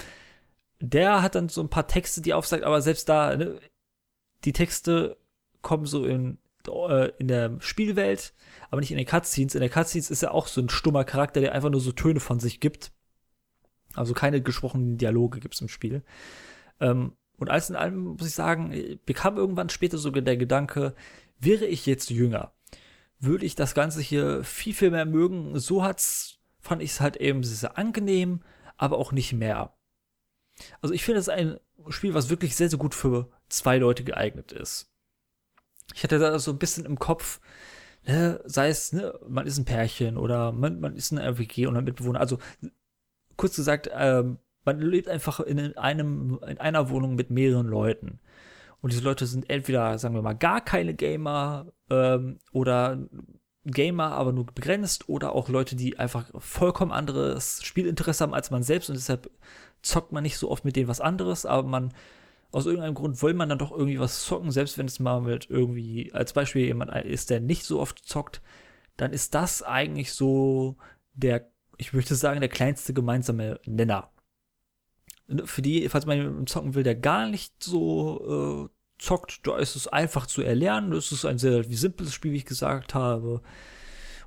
der 0.81 1.23
hat 1.23 1.35
dann 1.35 1.49
so 1.49 1.61
ein 1.61 1.71
paar 1.71 1.89
Texte, 1.89 2.23
die 2.23 2.35
aufsagt, 2.35 2.63
aber 2.63 2.81
selbst 2.81 3.09
da, 3.09 3.37
ne, 3.37 3.59
die 4.45 4.53
Texte 4.53 5.17
kommen 5.61 5.87
so 5.87 6.05
in, 6.05 6.39
äh, 6.69 7.11
in 7.19 7.27
der 7.27 7.57
Spielwelt, 7.59 8.33
aber 8.71 8.81
nicht 8.81 8.93
in 8.93 8.97
den 8.97 9.07
Cutscenes. 9.07 9.57
In 9.57 9.61
den 9.61 9.71
Cutscenes 9.71 10.11
ist 10.11 10.23
er 10.23 10.33
auch 10.33 10.47
so 10.47 10.61
ein 10.61 10.69
stummer 10.69 11.03
Charakter, 11.05 11.41
der 11.41 11.53
einfach 11.53 11.71
nur 11.71 11.81
so 11.81 11.91
Töne 11.91 12.21
von 12.21 12.39
sich 12.39 12.61
gibt. 12.61 12.93
Also 13.95 14.15
keine 14.15 14.41
gesprochenen 14.41 14.99
Dialoge 14.99 15.41
gibt 15.41 15.55
es 15.55 15.61
im 15.61 15.69
Spiel. 15.69 16.05
Ähm, 16.79 17.15
und 17.39 17.51
alles 17.51 17.71
in 17.71 17.77
allem 17.77 17.99
muss 17.99 18.27
ich 18.27 18.35
sagen, 18.35 18.99
bekam 19.07 19.37
irgendwann 19.37 19.69
später 19.69 19.99
sogar 19.99 20.23
der 20.23 20.37
Gedanke, 20.37 20.95
wäre 21.39 21.67
ich 21.67 21.87
jetzt 21.87 22.11
jünger, 22.11 22.53
würde 23.21 23.47
ich 23.47 23.55
das 23.55 23.75
Ganze 23.75 24.01
hier 24.01 24.45
viel, 24.45 24.75
viel 24.75 24.91
mehr 24.91 25.07
mögen. 25.07 25.59
So 25.59 25.83
hat's, 25.83 26.39
fand 26.61 26.83
ich 26.83 26.91
es 26.91 27.01
halt 27.01 27.17
eben 27.17 27.43
sehr 27.43 27.79
angenehm, 27.79 28.41
aber 28.77 28.99
auch 28.99 29.13
nicht 29.13 29.33
mehr. 29.33 29.75
Also 30.81 30.95
ich 30.95 31.05
finde 31.05 31.21
es 31.21 31.29
ein 31.29 31.59
Spiel, 31.89 32.15
was 32.15 32.31
wirklich 32.31 32.57
sehr, 32.57 32.69
sehr 32.69 32.79
gut 32.79 32.95
für 32.95 33.31
zwei 33.49 33.79
Leute 33.79 34.05
geeignet 34.05 34.53
ist. 34.53 34.91
Ich 35.95 36.03
hatte 36.03 36.19
da 36.19 36.39
so 36.39 36.51
ein 36.53 36.59
bisschen 36.59 36.85
im 36.85 36.99
Kopf, 36.99 37.41
ne, 38.07 38.41
sei 38.45 38.69
es, 38.69 38.93
ne, 38.93 39.19
man 39.29 39.47
ist 39.47 39.59
ein 39.59 39.65
Pärchen 39.65 40.17
oder 40.17 40.53
man, 40.53 40.81
man 40.81 40.97
ist 40.97 41.13
ein 41.13 41.19
RWG 41.19 41.67
und 41.67 41.77
ein 41.77 41.85
Mitbewohner. 41.85 42.21
Also 42.21 42.39
kurz 43.37 43.57
gesagt, 43.57 43.89
ähm, 43.93 44.39
man 44.65 44.81
lebt 44.81 45.09
einfach 45.09 45.41
in 45.41 45.77
einem, 45.79 46.41
in 46.47 46.59
einer 46.59 46.91
Wohnung 46.91 47.15
mit 47.15 47.31
mehreren 47.31 47.67
Leuten. 47.67 48.21
Und 48.81 48.93
diese 48.93 49.03
Leute 49.03 49.27
sind 49.27 49.51
entweder, 49.51 49.99
sagen 49.99 50.15
wir 50.15 50.23
mal, 50.23 50.35
gar 50.35 50.61
keine 50.61 50.95
Gamer 50.95 51.67
ähm, 51.91 52.39
oder 52.53 52.99
Gamer, 53.65 54.13
aber 54.13 54.33
nur 54.33 54.47
begrenzt 54.47 55.09
oder 55.09 55.33
auch 55.35 55.49
Leute, 55.49 55.77
die 55.77 55.99
einfach 55.99 56.31
vollkommen 56.39 56.93
anderes 56.93 57.63
Spielinteresse 57.65 58.25
haben 58.25 58.35
als 58.35 58.51
man 58.51 58.63
selbst 58.63 58.89
und 58.89 58.97
deshalb 58.97 59.31
zockt 59.83 60.13
man 60.13 60.23
nicht 60.23 60.39
so 60.39 60.51
oft 60.51 60.65
mit 60.65 60.77
denen 60.77 60.89
was 60.89 61.01
anderes, 61.01 61.47
aber 61.47 61.69
man 61.69 61.93
aus 62.51 62.67
irgendeinem 62.67 62.95
Grund 62.95 63.23
will 63.23 63.35
man 63.35 63.49
dann 63.49 63.59
doch 63.59 63.73
irgendwie 63.73 64.01
was 64.01 64.25
zocken, 64.25 64.51
selbst 64.51 64.79
wenn 64.79 64.87
es 64.87 65.01
mal 65.01 65.21
mit 65.21 65.51
irgendwie 65.51 66.13
als 66.15 66.33
Beispiel 66.33 66.65
jemand 66.65 66.95
ist, 67.05 67.31
der 67.31 67.41
nicht 67.41 67.65
so 67.65 67.79
oft 67.81 68.05
zockt, 68.05 68.41
dann 68.97 69.13
ist 69.13 69.35
das 69.35 69.63
eigentlich 69.63 70.13
so 70.13 70.77
der, 71.13 71.51
ich 71.77 71.93
möchte 71.93 72.15
sagen, 72.15 72.41
der 72.41 72.49
kleinste 72.49 72.95
gemeinsame 72.95 73.61
Nenner. 73.67 74.11
Für 75.45 75.63
die, 75.63 75.89
falls 75.89 76.07
man 76.07 76.47
zocken 76.47 76.75
will, 76.75 76.83
der 76.83 76.95
gar 76.95 77.29
nicht 77.29 77.63
so 77.63 78.69
äh, 78.69 79.03
zockt, 79.03 79.47
da 79.47 79.59
ist 79.59 79.77
es 79.77 79.87
einfach 79.87 80.27
zu 80.27 80.43
erlernen. 80.43 80.91
Das 80.91 81.13
ist 81.13 81.25
ein 81.25 81.39
sehr 81.39 81.65
simples 81.65 82.15
Spiel, 82.15 82.33
wie 82.33 82.39
ich 82.39 82.47
gesagt 82.47 82.95
habe. 82.95 83.43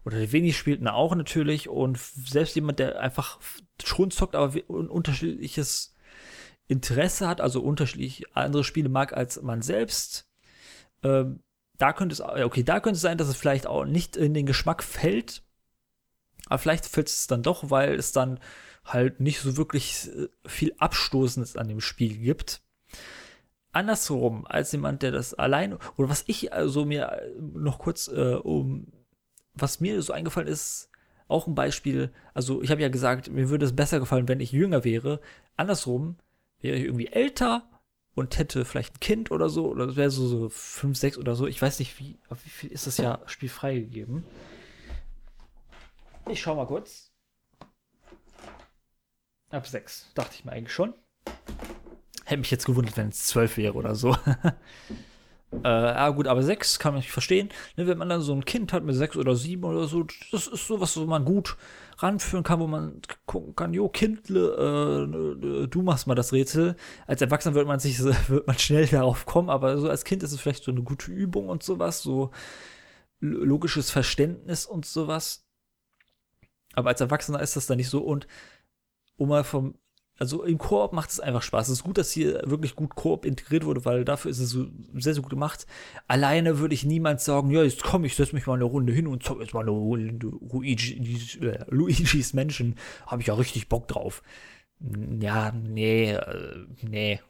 Oder 0.06 0.20
der 0.20 0.32
wenig 0.32 0.58
spielt 0.58 0.86
auch 0.88 1.16
natürlich. 1.16 1.70
Und 1.70 1.98
selbst 1.98 2.56
jemand, 2.56 2.80
der 2.80 3.00
einfach 3.00 3.40
schon 3.84 4.12
zockt, 4.12 4.36
aber 4.36 4.54
ein 4.56 4.88
unterschiedliches 4.88 5.96
Interesse 6.68 7.28
hat, 7.28 7.42
also 7.42 7.62
unterschiedlich 7.62 8.26
andere 8.34 8.64
Spiele 8.64 8.90
mag 8.90 9.14
als 9.14 9.42
man 9.42 9.62
selbst, 9.62 10.30
ähm, 11.04 11.42
da 11.78 11.94
könnte 11.94 12.14
es, 12.14 12.22
okay, 12.22 12.64
da 12.64 12.80
könnte 12.80 12.96
es 12.96 13.02
sein, 13.02 13.18
dass 13.18 13.28
es 13.28 13.36
vielleicht 13.36 13.66
auch 13.66 13.86
nicht 13.86 14.16
in 14.16 14.34
den 14.34 14.46
Geschmack 14.46 14.84
fällt. 14.84 15.44
Aber 16.46 16.60
vielleicht 16.60 16.86
fällt 16.86 17.08
es 17.08 17.28
dann 17.28 17.44
doch, 17.44 17.70
weil 17.70 17.96
es 17.96 18.12
dann 18.12 18.40
halt 18.84 19.20
nicht 19.20 19.40
so 19.40 19.58
wirklich 19.58 20.10
äh, 20.10 20.28
viel 20.46 20.74
Abstoßendes 20.78 21.58
an 21.58 21.68
dem 21.68 21.82
Spiel 21.82 22.18
gibt 22.18 22.62
andersrum 23.72 24.46
als 24.48 24.72
jemand, 24.72 25.02
der 25.02 25.12
das 25.12 25.34
allein 25.34 25.78
oder 25.98 26.10
was 26.10 26.24
ich 26.28 26.54
also 26.54 26.86
mir 26.86 27.22
noch 27.40 27.80
kurz 27.80 28.08
äh, 28.08 28.36
um 28.36 28.88
was 29.54 29.80
mir 29.82 30.02
so 30.02 30.14
eingefallen 30.14 30.48
ist, 30.48 30.90
auch 31.28 31.46
ein 31.46 31.56
Beispiel. 31.56 32.14
Also 32.34 32.62
ich 32.62 32.72
habe 32.72 32.82
ja 32.82 32.88
gesagt, 32.88 33.30
mir 33.30 33.50
würde 33.50 33.66
es 33.66 33.76
besser 33.76 34.00
gefallen, 34.00 34.30
wenn 34.30 34.40
ich 34.40 34.54
jünger 34.54 34.86
wäre. 34.86 35.20
Andersrum 35.58 36.16
wäre 36.62 36.78
ich 36.78 36.86
irgendwie 36.86 37.08
älter 37.08 37.70
und 38.16 38.38
hätte 38.38 38.64
vielleicht 38.64 38.96
ein 38.96 39.00
Kind 39.02 39.32
oder 39.32 39.50
so 39.50 39.68
oder 39.68 39.88
das 39.88 39.98
wäre 39.98 40.10
so 40.10 40.28
so 40.28 40.50
fünf, 40.50 40.98
sechs 40.98 41.18
oder 41.18 41.36
so. 41.36 41.48
Ich 41.48 41.62
weiß 41.62 41.80
nicht 41.80 42.00
wie, 42.00 42.18
wie 42.30 42.50
viel 42.50 42.72
ist 42.72 42.88
das 42.88 42.98
ja 42.98 43.20
spielfrei 43.26 43.76
gegeben. 43.76 44.26
Ich 46.30 46.42
schau 46.42 46.56
mal 46.56 46.68
kurz. 46.68 47.11
Ab 49.52 49.68
sechs, 49.68 50.10
dachte 50.16 50.36
ich 50.36 50.46
mir 50.46 50.54
eigentlich 50.54 50.74
schon. 50.74 50.94
Hätte 52.26 52.40
mich 52.40 52.52
jetzt 52.52 52.66
gewundert, 52.66 52.96
wenn 52.96 53.10
es 53.10 53.26
zwölf 53.28 53.58
wäre 53.58 53.74
oder 53.74 53.96
so. 53.96 54.16
Äh, 55.66 55.68
ja 55.68 56.10
gut, 56.12 56.28
aber 56.28 56.44
sechs 56.44 56.80
kann 56.80 56.94
man 56.94 57.02
nicht 57.02 57.12
verstehen. 57.12 57.50
Ne, 57.76 57.86
wenn 57.86 57.98
man 57.98 58.08
dann 58.08 58.22
so 58.22 58.34
ein 58.34 58.46
Kind 58.46 58.72
hat 58.72 58.86
mit 58.86 58.96
sechs 58.96 59.18
oder 59.18 59.36
sieben 59.36 59.66
oder 59.66 59.86
so, 59.86 60.06
das 60.32 60.48
ist 60.48 60.66
sowas, 60.66 60.96
wo 60.96 61.06
man 61.06 61.26
gut 61.26 61.58
ranführen 61.98 62.44
kann, 62.46 62.62
wo 62.62 62.68
man 62.68 63.02
gucken 63.26 63.54
kann, 63.54 63.74
jo, 63.74 63.90
Kindle, 63.90 64.48
äh, 64.56 65.68
du 65.68 65.82
machst 65.82 66.08
mal 66.08 66.16
das 66.16 66.32
Rätsel. 66.32 66.78
Als 67.06 67.22
Erwachsener 67.22 67.54
wird 67.54 67.68
man 67.68 67.82
sich, 67.82 68.00
wird 68.30 68.48
man 68.48 68.58
schnell 68.58 68.88
darauf 68.88 69.26
kommen, 69.26 69.50
aber 69.50 69.78
so 69.78 69.90
als 69.90 70.06
Kind 70.06 70.24
ist 70.24 70.32
es 70.32 70.40
vielleicht 70.40 70.64
so 70.64 70.72
eine 70.72 70.84
gute 70.84 71.12
Übung 71.12 71.50
und 71.50 71.64
sowas, 71.64 72.02
so 72.02 72.32
logisches 73.20 73.92
Verständnis 73.92 74.66
und 74.66 74.86
sowas. 74.86 75.46
Aber 76.74 76.90
als 76.90 77.02
Erwachsener 77.02 77.42
ist 77.42 77.58
das 77.58 77.68
dann 77.68 77.78
nicht 77.78 77.90
so 77.90 78.02
und 78.02 78.26
um 79.22 79.30
mal 79.30 79.44
vom 79.44 79.76
also 80.22 80.44
im 80.44 80.60
Koop 80.60 80.94
macht 80.94 81.10
es 81.10 81.20
einfach 81.20 81.42
Spaß. 81.42 81.68
Es 81.68 81.80
ist 81.80 81.84
gut, 81.84 81.98
dass 81.98 82.12
hier 82.12 82.44
wirklich 82.46 82.76
gut 82.76 82.94
Koop 82.94 83.26
integriert 83.26 83.66
wurde, 83.66 83.86
weil 83.86 84.06
dafür 84.06 84.30
ist 84.30 84.38
es 84.38 84.52
so 84.52 84.68
sehr, 84.94 85.16
sehr 85.16 85.24
gut 85.24 85.32
gemacht. 85.32 85.66
Alleine 86.08 86.60
würde 86.60 86.76
ich 86.76 86.86
niemand 86.86 87.22
sagen, 87.22 87.50
ja, 87.50 87.64
jetzt 87.64 87.82
komm, 87.82 88.06
ich 88.06 88.16
setze 88.16 88.36
mich 88.36 88.46
mal 88.46 88.54
eine 88.54 88.66
Runde 88.66 88.94
hin 88.94 89.08
und 89.08 89.24
zock 89.24 89.42
jetzt 89.42 89.56
mal 89.56 89.62
eine 89.62 89.72
Luigi, 89.72 91.40
äh, 91.42 91.66
Luigi's 91.70 92.34
Menschen. 92.34 92.76
Habe 93.08 93.22
ich 93.22 93.30
ja 93.30 93.34
richtig 93.34 93.68
Bock 93.68 93.88
drauf. 93.88 94.22
Ja, 95.20 95.52
nee, 95.52 96.12
äh, 96.12 96.66
nee. 96.82 97.20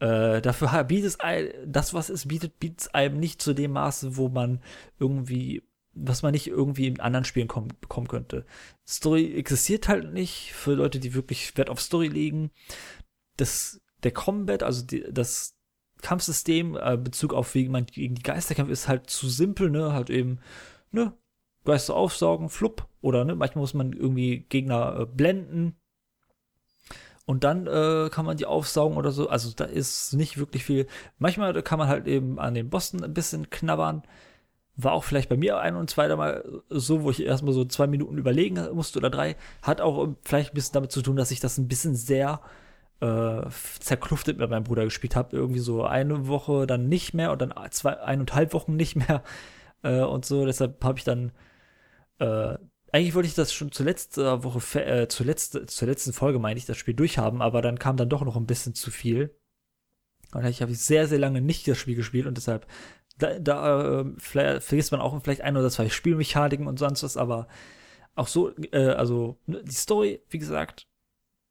Äh, 0.00 0.40
dafür 0.42 0.84
bietet 0.84 1.18
es 1.20 1.48
das, 1.66 1.92
was 1.92 2.08
es 2.08 2.28
bietet, 2.28 2.60
bietet 2.60 2.82
es 2.82 2.94
einem 2.94 3.18
nicht 3.18 3.42
zu 3.42 3.52
dem 3.52 3.72
Maße, 3.72 4.16
wo 4.16 4.28
man 4.28 4.60
irgendwie 5.00 5.64
was 6.00 6.22
man 6.22 6.32
nicht 6.32 6.46
irgendwie 6.46 6.86
in 6.86 7.00
anderen 7.00 7.24
Spielen 7.24 7.48
kom 7.48 7.68
bekommen 7.80 8.08
könnte. 8.08 8.46
Story 8.86 9.34
existiert 9.34 9.88
halt 9.88 10.12
nicht 10.12 10.52
für 10.52 10.74
Leute, 10.74 11.00
die 11.00 11.14
wirklich 11.14 11.56
Wert 11.56 11.70
auf 11.70 11.80
Story 11.80 12.08
legen. 12.08 12.50
Das, 13.36 13.80
der 14.02 14.12
Combat, 14.12 14.62
also 14.62 14.84
die, 14.84 15.04
das 15.10 15.56
Kampfsystem, 16.02 16.76
äh, 16.80 16.96
Bezug 16.96 17.34
auf 17.34 17.54
wie 17.54 17.68
man 17.68 17.86
gegen 17.86 18.14
die 18.14 18.22
Geister 18.22 18.54
kämpft, 18.54 18.72
ist 18.72 18.88
halt 18.88 19.10
zu 19.10 19.28
simpel, 19.28 19.70
ne? 19.70 19.92
Halt 19.92 20.10
eben, 20.10 20.38
ne? 20.92 21.12
Geister 21.64 21.94
aufsaugen, 21.94 22.48
flupp. 22.48 22.88
Oder 23.00 23.24
ne, 23.24 23.34
manchmal 23.34 23.62
muss 23.62 23.74
man 23.74 23.92
irgendwie 23.92 24.40
Gegner 24.48 25.00
äh, 25.00 25.06
blenden. 25.06 25.76
Und 27.26 27.44
dann 27.44 27.66
äh, 27.66 28.08
kann 28.10 28.24
man 28.24 28.38
die 28.38 28.46
aufsaugen 28.46 28.96
oder 28.96 29.10
so. 29.12 29.28
Also 29.28 29.52
da 29.54 29.64
ist 29.64 30.14
nicht 30.14 30.38
wirklich 30.38 30.64
viel. 30.64 30.86
Manchmal 31.18 31.62
kann 31.62 31.78
man 31.78 31.88
halt 31.88 32.06
eben 32.06 32.38
an 32.38 32.54
den 32.54 32.70
Bossen 32.70 33.04
ein 33.04 33.12
bisschen 33.12 33.50
knabbern 33.50 34.02
war 34.78 34.92
auch 34.92 35.02
vielleicht 35.02 35.28
bei 35.28 35.36
mir 35.36 35.58
ein 35.58 35.74
und 35.74 35.90
zweiter 35.90 36.16
Mal 36.16 36.62
so, 36.70 37.02
wo 37.02 37.10
ich 37.10 37.22
erstmal 37.22 37.52
so 37.52 37.64
zwei 37.64 37.88
Minuten 37.88 38.16
überlegen 38.16 38.64
musste 38.72 39.00
oder 39.00 39.10
drei. 39.10 39.36
Hat 39.60 39.80
auch 39.80 40.08
vielleicht 40.22 40.52
ein 40.52 40.54
bisschen 40.54 40.74
damit 40.74 40.92
zu 40.92 41.02
tun, 41.02 41.16
dass 41.16 41.32
ich 41.32 41.40
das 41.40 41.58
ein 41.58 41.66
bisschen 41.66 41.96
sehr 41.96 42.40
äh, 43.00 43.42
zerkluftet 43.80 44.38
mit 44.38 44.48
meinem 44.48 44.62
Bruder 44.62 44.84
gespielt 44.84 45.16
habe. 45.16 45.36
Irgendwie 45.36 45.58
so 45.58 45.84
eine 45.84 46.28
Woche 46.28 46.68
dann 46.68 46.88
nicht 46.88 47.12
mehr 47.12 47.32
und 47.32 47.42
dann 47.42 47.52
zwei, 47.70 47.98
eineinhalb 47.98 48.54
Wochen 48.54 48.76
nicht 48.76 48.94
mehr 48.94 49.24
äh, 49.82 50.00
und 50.00 50.24
so. 50.24 50.46
Deshalb 50.46 50.82
habe 50.84 50.98
ich 50.98 51.04
dann 51.04 51.32
äh, 52.20 52.56
eigentlich 52.92 53.14
wollte 53.14 53.28
ich 53.28 53.34
das 53.34 53.52
schon 53.52 53.72
zur 53.72 53.84
letzten 53.84 54.44
Woche, 54.44 54.84
äh, 54.84 55.08
zur, 55.08 55.26
letzte, 55.26 55.66
zur 55.66 55.88
letzten 55.88 56.12
Folge, 56.12 56.38
meine 56.38 56.56
ich, 56.56 56.66
das 56.66 56.78
Spiel 56.78 56.94
durchhaben, 56.94 57.42
aber 57.42 57.62
dann 57.62 57.78
kam 57.78 57.96
dann 57.96 58.08
doch 58.08 58.22
noch 58.22 58.36
ein 58.36 58.46
bisschen 58.46 58.74
zu 58.74 58.90
viel. 58.90 59.36
Und 60.32 60.44
ich 60.44 60.62
habe 60.62 60.74
sehr, 60.74 61.06
sehr 61.06 61.18
lange 61.18 61.40
nicht 61.40 61.66
das 61.68 61.78
Spiel 61.78 61.96
gespielt 61.96 62.26
und 62.26 62.36
deshalb 62.36 62.66
da, 63.18 63.38
da 63.38 64.00
äh, 64.00 64.60
vergisst 64.60 64.92
man 64.92 65.00
auch 65.00 65.20
vielleicht 65.22 65.42
ein 65.42 65.56
oder 65.56 65.70
zwei 65.70 65.88
Spielmechaniken 65.88 66.66
und 66.66 66.78
sonst 66.78 67.02
was, 67.02 67.16
aber 67.16 67.48
auch 68.14 68.28
so, 68.28 68.52
äh, 68.72 68.90
also 68.90 69.38
ne, 69.46 69.62
die 69.64 69.74
Story, 69.74 70.20
wie 70.30 70.38
gesagt, 70.38 70.86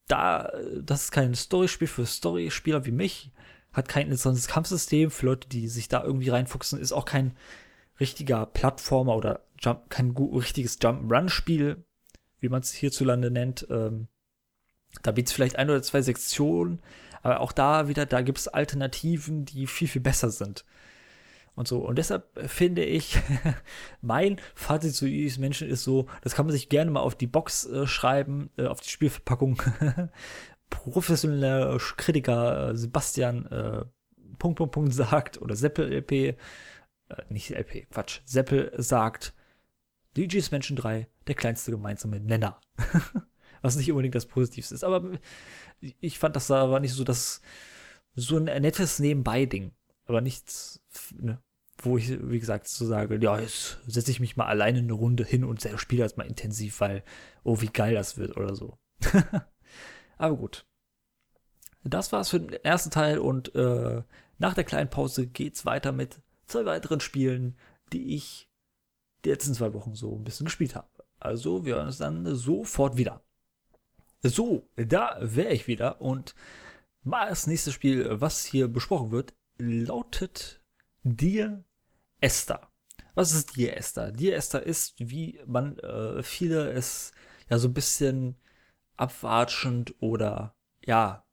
da, 0.07 0.51
das 0.81 1.05
ist 1.05 1.11
kein 1.11 1.35
Storyspiel 1.35 1.87
für 1.87 2.05
Storyspieler 2.05 2.85
wie 2.85 2.91
mich, 2.91 3.31
hat 3.73 3.89
kein 3.89 4.05
interessantes 4.05 4.47
Kampfsystem 4.47 5.11
für 5.11 5.25
Leute, 5.25 5.49
die 5.49 5.67
sich 5.67 5.89
da 5.89 6.03
irgendwie 6.03 6.29
reinfuchsen, 6.29 6.79
ist 6.79 6.93
auch 6.93 7.05
kein 7.05 7.35
richtiger 7.99 8.45
Plattformer 8.45 9.15
oder 9.15 9.41
Jump, 9.59 9.89
kein 9.89 10.11
richtiges 10.11 10.77
Jump-Run-Spiel, 10.81 11.83
wie 12.39 12.49
man 12.49 12.61
es 12.61 12.73
hierzulande 12.73 13.31
nennt. 13.31 13.67
Ähm, 13.69 14.07
da 15.03 15.11
bietet 15.11 15.29
es 15.29 15.33
vielleicht 15.33 15.57
ein 15.57 15.69
oder 15.69 15.81
zwei 15.81 16.01
Sektionen, 16.01 16.79
aber 17.21 17.41
auch 17.41 17.51
da 17.51 17.87
wieder, 17.87 18.05
da 18.05 18.21
gibt 18.21 18.37
es 18.37 18.47
Alternativen, 18.47 19.45
die 19.45 19.67
viel, 19.67 19.87
viel 19.87 20.01
besser 20.01 20.29
sind 20.29 20.63
und 21.57 21.67
so. 21.67 21.79
Und 21.79 21.97
deshalb 21.97 22.29
finde 22.49 22.85
ich, 22.85 23.17
mein 24.01 24.39
Fazit 24.53 24.93
zu 24.93 25.07
Iris 25.07 25.39
Menschen 25.39 25.67
ist 25.67 25.83
so, 25.83 26.05
das 26.21 26.35
kann 26.35 26.45
man 26.45 26.53
sich 26.53 26.69
gerne 26.69 26.91
mal 26.91 26.99
auf 26.99 27.15
die 27.15 27.27
Box 27.27 27.65
äh, 27.65 27.87
schreiben, 27.87 28.51
äh, 28.57 28.67
auf 28.67 28.79
die 28.79 28.89
Spielverpackung. 28.89 29.61
Professioneller 30.69 31.77
Kritiker 31.97 32.69
äh, 32.69 32.77
Sebastian 32.77 33.45
äh, 33.47 33.85
Punkt, 34.37 34.57
Punkt, 34.57 34.71
Punkt 34.71 34.93
sagt, 34.93 35.41
oder 35.41 35.55
Seppel 35.55 35.91
LP, 35.91 36.11
äh, 36.11 36.35
nicht 37.29 37.49
LP, 37.49 37.89
Quatsch, 37.89 38.21
Seppel 38.25 38.71
sagt, 38.77 39.33
Luigi's 40.15 40.51
Menschen 40.51 40.75
3, 40.75 41.07
der 41.25 41.35
kleinste 41.35 41.71
gemeinsame 41.71 42.19
Nenner. 42.19 42.61
Was 43.63 43.75
nicht 43.77 43.91
unbedingt 43.91 44.13
das 44.13 44.27
Positivste 44.27 44.75
ist, 44.75 44.83
aber 44.83 45.17
ich 45.79 46.19
fand 46.19 46.35
das 46.35 46.47
da 46.47 46.69
war 46.69 46.79
nicht 46.79 46.93
so 46.93 47.03
das, 47.03 47.41
so 48.13 48.37
ein 48.37 48.43
nettes 48.43 48.99
Nebenbei-Ding. 48.99 49.71
Aber 50.05 50.21
nichts, 50.21 50.81
ne, 51.15 51.41
wo 51.79 51.97
ich, 51.97 52.09
wie 52.29 52.39
gesagt, 52.39 52.67
so 52.67 52.85
sage, 52.85 53.19
ja, 53.21 53.39
jetzt 53.39 53.79
setze 53.85 54.11
ich 54.11 54.19
mich 54.19 54.35
mal 54.35 54.47
alleine 54.47 54.79
eine 54.79 54.93
Runde 54.93 55.23
hin 55.23 55.43
und 55.43 55.67
spiele 55.77 56.03
das 56.03 56.17
mal 56.17 56.25
intensiv, 56.25 56.81
weil, 56.81 57.03
oh, 57.43 57.61
wie 57.61 57.67
geil 57.67 57.93
das 57.93 58.17
wird 58.17 58.35
oder 58.35 58.55
so. 58.55 58.77
Aber 60.17 60.37
gut. 60.37 60.65
Das 61.83 62.11
war's 62.11 62.29
für 62.29 62.39
den 62.39 62.53
ersten 62.63 62.91
Teil 62.91 63.19
und 63.19 63.53
äh, 63.55 64.01
nach 64.39 64.53
der 64.53 64.63
kleinen 64.63 64.89
Pause 64.89 65.27
geht's 65.27 65.65
weiter 65.65 65.91
mit 65.91 66.21
zwei 66.45 66.65
weiteren 66.65 66.99
Spielen, 66.99 67.57
die 67.93 68.15
ich 68.15 68.49
die 69.23 69.29
letzten 69.29 69.53
zwei 69.53 69.73
Wochen 69.73 69.95
so 69.95 70.15
ein 70.15 70.23
bisschen 70.23 70.45
gespielt 70.45 70.75
habe. 70.75 70.87
Also 71.19 71.65
wir 71.65 71.75
hören 71.75 71.87
uns 71.87 71.97
dann 71.97 72.35
sofort 72.35 72.97
wieder. 72.97 73.21
So, 74.21 74.67
da 74.75 75.17
wäre 75.21 75.53
ich 75.53 75.67
wieder 75.67 76.01
und 76.01 76.35
mal 77.03 77.29
das 77.29 77.47
nächste 77.47 77.71
Spiel, 77.71 78.19
was 78.19 78.43
hier 78.43 78.67
besprochen 78.67 79.11
wird, 79.11 79.33
lautet 79.57 80.61
Dear 81.15 81.63
Esther. 82.19 82.69
Was 83.15 83.33
ist 83.33 83.55
Dear 83.55 83.77
Esther? 83.77 84.11
Dear 84.11 84.35
Esther 84.35 84.63
ist, 84.63 84.95
wie 84.97 85.39
man 85.45 85.79
äh, 85.79 86.21
viele 86.21 86.69
es 86.71 87.13
ja 87.49 87.57
so 87.57 87.69
ein 87.69 87.73
bisschen 87.73 88.35
abwatschend 88.97 89.95
oder 90.01 90.55
ja, 90.85 91.25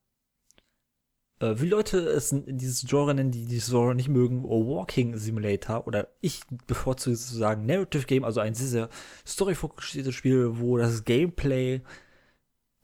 äh, 1.40 1.54
wie 1.57 1.69
Leute 1.69 1.99
es 1.99 2.31
in 2.31 2.57
dieses 2.57 2.87
Genre 2.88 3.14
nennen, 3.14 3.33
die 3.33 3.47
dieses 3.47 3.71
Genre 3.71 3.97
nicht 3.97 4.09
mögen, 4.09 4.45
Walking 4.45 5.16
Simulator 5.16 5.88
oder 5.88 6.09
ich 6.21 6.43
bevorzuge 6.69 7.16
zu 7.16 7.37
sagen 7.37 7.66
Narrative 7.66 8.07
Game, 8.07 8.25
also 8.25 8.38
ein 8.40 8.54
sehr, 8.54 8.69
sehr 8.69 8.88
storyfokussiertes 9.26 10.14
Spiel, 10.14 10.61
wo 10.61 10.78
das 10.78 11.04
Gameplay 11.04 11.81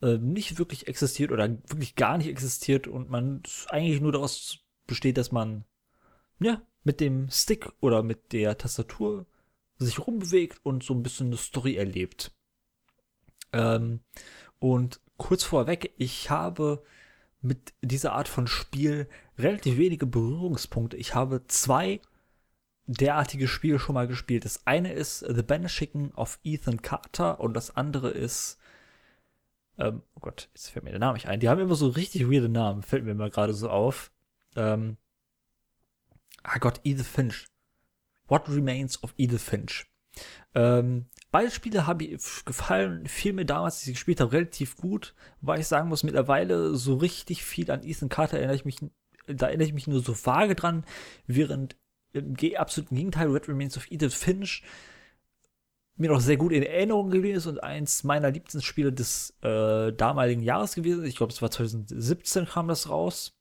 äh, 0.02 0.18
nicht 0.18 0.58
wirklich 0.58 0.88
existiert 0.88 1.30
oder 1.30 1.48
wirklich 1.48 1.94
gar 1.94 2.18
nicht 2.18 2.28
existiert 2.28 2.88
und 2.88 3.10
man 3.10 3.42
eigentlich 3.68 4.00
nur 4.00 4.12
daraus 4.12 4.58
besteht, 4.88 5.18
dass 5.18 5.30
man 5.30 5.64
ja 6.40 6.60
mit 6.84 7.00
dem 7.00 7.28
Stick 7.30 7.70
oder 7.80 8.02
mit 8.02 8.32
der 8.32 8.56
Tastatur 8.58 9.26
sich 9.78 9.98
rumbewegt 9.98 10.60
und 10.62 10.82
so 10.82 10.94
ein 10.94 11.02
bisschen 11.02 11.28
eine 11.28 11.36
Story 11.36 11.76
erlebt. 11.76 12.32
Ähm, 13.52 14.00
und 14.58 15.00
kurz 15.16 15.42
vorweg, 15.44 15.92
ich 15.96 16.30
habe 16.30 16.82
mit 17.40 17.72
dieser 17.80 18.12
Art 18.12 18.28
von 18.28 18.46
Spiel 18.46 19.08
relativ 19.38 19.78
wenige 19.78 20.06
Berührungspunkte. 20.06 20.96
Ich 20.96 21.14
habe 21.14 21.46
zwei 21.46 22.00
derartige 22.86 23.48
Spiele 23.48 23.78
schon 23.78 23.94
mal 23.94 24.06
gespielt. 24.06 24.44
Das 24.44 24.66
eine 24.66 24.92
ist 24.92 25.20
The 25.20 25.42
Banishing 25.42 26.12
of 26.14 26.38
Ethan 26.44 26.82
Carter 26.82 27.40
und 27.40 27.54
das 27.54 27.76
andere 27.76 28.10
ist 28.10 28.58
ähm, 29.80 30.02
oh 30.14 30.20
Gott, 30.20 30.50
jetzt 30.54 30.70
fällt 30.70 30.84
mir 30.84 30.90
der 30.90 31.00
Name 31.00 31.14
nicht 31.14 31.26
ein. 31.26 31.40
Die 31.40 31.48
haben 31.48 31.60
immer 31.60 31.74
so 31.74 31.88
richtig 31.88 32.30
weirde 32.30 32.50
Namen, 32.50 32.82
fällt 32.82 33.04
mir 33.04 33.14
mal 33.14 33.30
gerade 33.30 33.54
so 33.54 33.70
auf. 33.70 34.12
Ähm, 34.54 34.98
ah 36.42 36.58
Gott, 36.58 36.80
Edith 36.84 37.06
Finch. 37.06 37.46
What 38.26 38.48
Remains 38.48 39.02
of 39.02 39.14
Edith 39.16 39.42
Finch. 39.42 39.86
Ähm, 40.54 41.06
beide 41.30 41.50
Spiele 41.50 41.86
haben 41.86 41.98
mir 41.98 42.18
gefallen, 42.44 43.06
fiel 43.06 43.32
mir 43.32 43.44
damals, 43.44 43.76
als 43.76 43.86
ich 43.86 43.94
gespielt 43.94 44.20
habe, 44.20 44.32
relativ 44.32 44.76
gut, 44.76 45.14
weil 45.40 45.60
ich 45.60 45.66
sagen 45.66 45.88
muss, 45.88 46.02
mittlerweile 46.02 46.74
so 46.76 46.96
richtig 46.96 47.44
viel 47.44 47.70
an 47.70 47.84
Ethan 47.84 48.08
Carter 48.08 48.38
erinnere 48.38 48.56
ich 48.56 48.64
mich, 48.64 48.78
da 49.26 49.46
erinnere 49.46 49.68
ich 49.68 49.74
mich 49.74 49.86
nur 49.86 50.00
so 50.00 50.14
vage 50.14 50.54
dran, 50.54 50.84
während 51.26 51.76
im 52.12 52.36
absoluten 52.56 52.96
Gegenteil 52.96 53.28
Red 53.28 53.48
Remains 53.48 53.76
of 53.76 53.90
Edith 53.90 54.14
Finch 54.14 54.62
mir 55.96 56.10
noch 56.10 56.20
sehr 56.20 56.38
gut 56.38 56.52
in 56.52 56.62
Erinnerung 56.62 57.10
geblieben 57.10 57.36
ist 57.36 57.46
und 57.46 57.62
eins 57.62 58.04
meiner 58.04 58.30
liebsten 58.30 58.62
Spiele 58.62 58.92
des 58.92 59.36
äh, 59.42 59.92
damaligen 59.92 60.42
Jahres 60.42 60.74
gewesen. 60.74 61.04
Ich 61.04 61.16
glaube, 61.16 61.32
es 61.32 61.42
war 61.42 61.50
2017 61.50 62.46
kam 62.46 62.68
das 62.68 62.88
raus. 62.88 63.36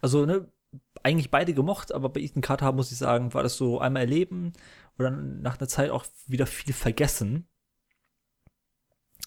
Also, 0.00 0.24
ne, 0.26 0.46
eigentlich 1.02 1.30
beide 1.30 1.54
gemocht, 1.54 1.92
aber 1.92 2.08
bei 2.08 2.20
Ethan 2.20 2.42
Carter 2.42 2.72
muss 2.72 2.92
ich 2.92 2.98
sagen, 2.98 3.34
war 3.34 3.42
das 3.42 3.56
so 3.56 3.80
einmal 3.80 4.02
erleben 4.02 4.52
und 4.96 5.04
dann 5.04 5.42
nach 5.42 5.58
einer 5.58 5.68
Zeit 5.68 5.90
auch 5.90 6.06
wieder 6.26 6.46
viel 6.46 6.72
vergessen. 6.72 7.48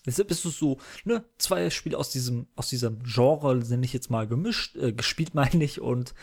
Deshalb 0.05 0.29
ist 0.29 0.45
es 0.45 0.57
so, 0.57 0.77
ne, 1.03 1.25
zwei 1.37 1.69
Spiele 1.69 1.97
aus 1.97 2.11
diesem, 2.11 2.47
aus 2.55 2.69
diesem 2.69 3.01
Genre, 3.03 3.63
sind 3.63 3.83
ich 3.83 3.93
jetzt 3.93 4.11
mal 4.11 4.27
gemischt, 4.27 4.75
äh, 4.77 4.93
gespielt 4.93 5.33
meine 5.33 5.63
ich, 5.63 5.81
und 5.81 6.13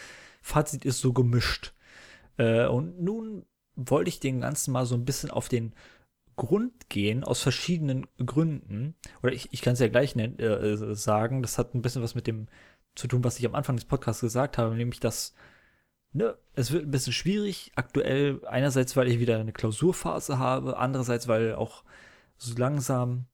Fazit 0.40 0.84
ist 0.84 1.00
so 1.00 1.12
gemischt. 1.12 1.74
Äh, 2.36 2.66
und 2.66 3.00
nun 3.00 3.44
wollte 3.74 4.08
ich 4.08 4.20
den 4.20 4.40
Ganzen 4.40 4.72
mal 4.72 4.86
so 4.86 4.94
ein 4.94 5.04
bisschen 5.04 5.30
auf 5.30 5.48
den 5.48 5.74
Grund 6.36 6.88
gehen, 6.88 7.24
aus 7.24 7.40
verschiedenen 7.42 8.06
Gründen. 8.24 8.94
Oder 9.22 9.32
ich, 9.32 9.48
ich 9.52 9.62
kann 9.62 9.74
es 9.74 9.80
ja 9.80 9.88
gleich 9.88 10.14
nennen, 10.14 10.38
äh, 10.38 10.94
sagen, 10.94 11.42
das 11.42 11.58
hat 11.58 11.74
ein 11.74 11.82
bisschen 11.82 12.02
was 12.02 12.14
mit 12.14 12.26
dem 12.26 12.48
zu 12.94 13.08
tun, 13.08 13.24
was 13.24 13.38
ich 13.38 13.46
am 13.46 13.54
Anfang 13.54 13.76
des 13.76 13.84
Podcasts 13.84 14.20
gesagt 14.20 14.58
habe, 14.58 14.74
nämlich 14.74 15.00
dass 15.00 15.34
ne, 16.12 16.36
es 16.54 16.72
wird 16.72 16.84
ein 16.84 16.90
bisschen 16.90 17.12
schwierig 17.12 17.72
aktuell. 17.74 18.44
Einerseits, 18.46 18.96
weil 18.96 19.08
ich 19.08 19.18
wieder 19.18 19.38
eine 19.38 19.52
Klausurphase 19.52 20.38
habe, 20.38 20.76
andererseits, 20.76 21.28
weil 21.28 21.54
auch 21.54 21.84
so 22.36 22.54
langsam, 22.56 23.26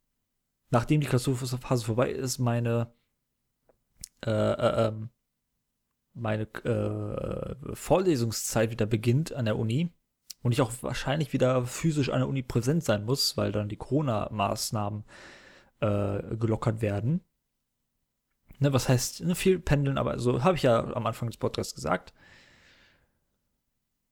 nachdem 0.71 1.01
die 1.01 1.07
Klausurphase 1.07 1.85
vorbei 1.85 2.11
ist, 2.11 2.39
meine 2.39 2.93
äh, 4.27 4.31
äh, 4.31 4.89
ähm, 4.89 5.11
meine 6.15 6.43
äh, 6.65 7.75
Vorlesungszeit 7.75 8.71
wieder 8.71 8.87
beginnt 8.87 9.33
an 9.33 9.45
der 9.45 9.57
Uni 9.57 9.91
und 10.43 10.53
ich 10.53 10.61
auch 10.61 10.73
wahrscheinlich 10.81 11.33
wieder 11.33 11.65
physisch 11.67 12.11
an 12.11 12.21
der 12.21 12.29
Uni 12.29 12.43
präsent 12.43 12.83
sein 12.85 13.05
muss, 13.05 13.37
weil 13.37 13.53
dann 13.53 13.69
die 13.69 13.77
Corona-Maßnahmen 13.77 15.05
äh, 15.81 16.37
gelockert 16.37 16.81
werden. 16.83 17.21
Ne, 18.61 18.73
was 18.73 18.89
heißt 18.89 19.23
ne, 19.23 19.35
viel 19.35 19.61
pendeln, 19.61 19.99
aber 19.99 20.19
so 20.19 20.43
habe 20.43 20.57
ich 20.57 20.63
ja 20.65 20.83
am 20.95 21.07
Anfang 21.07 21.29
des 21.29 21.37
Podcasts 21.37 21.75
gesagt. 21.75 22.13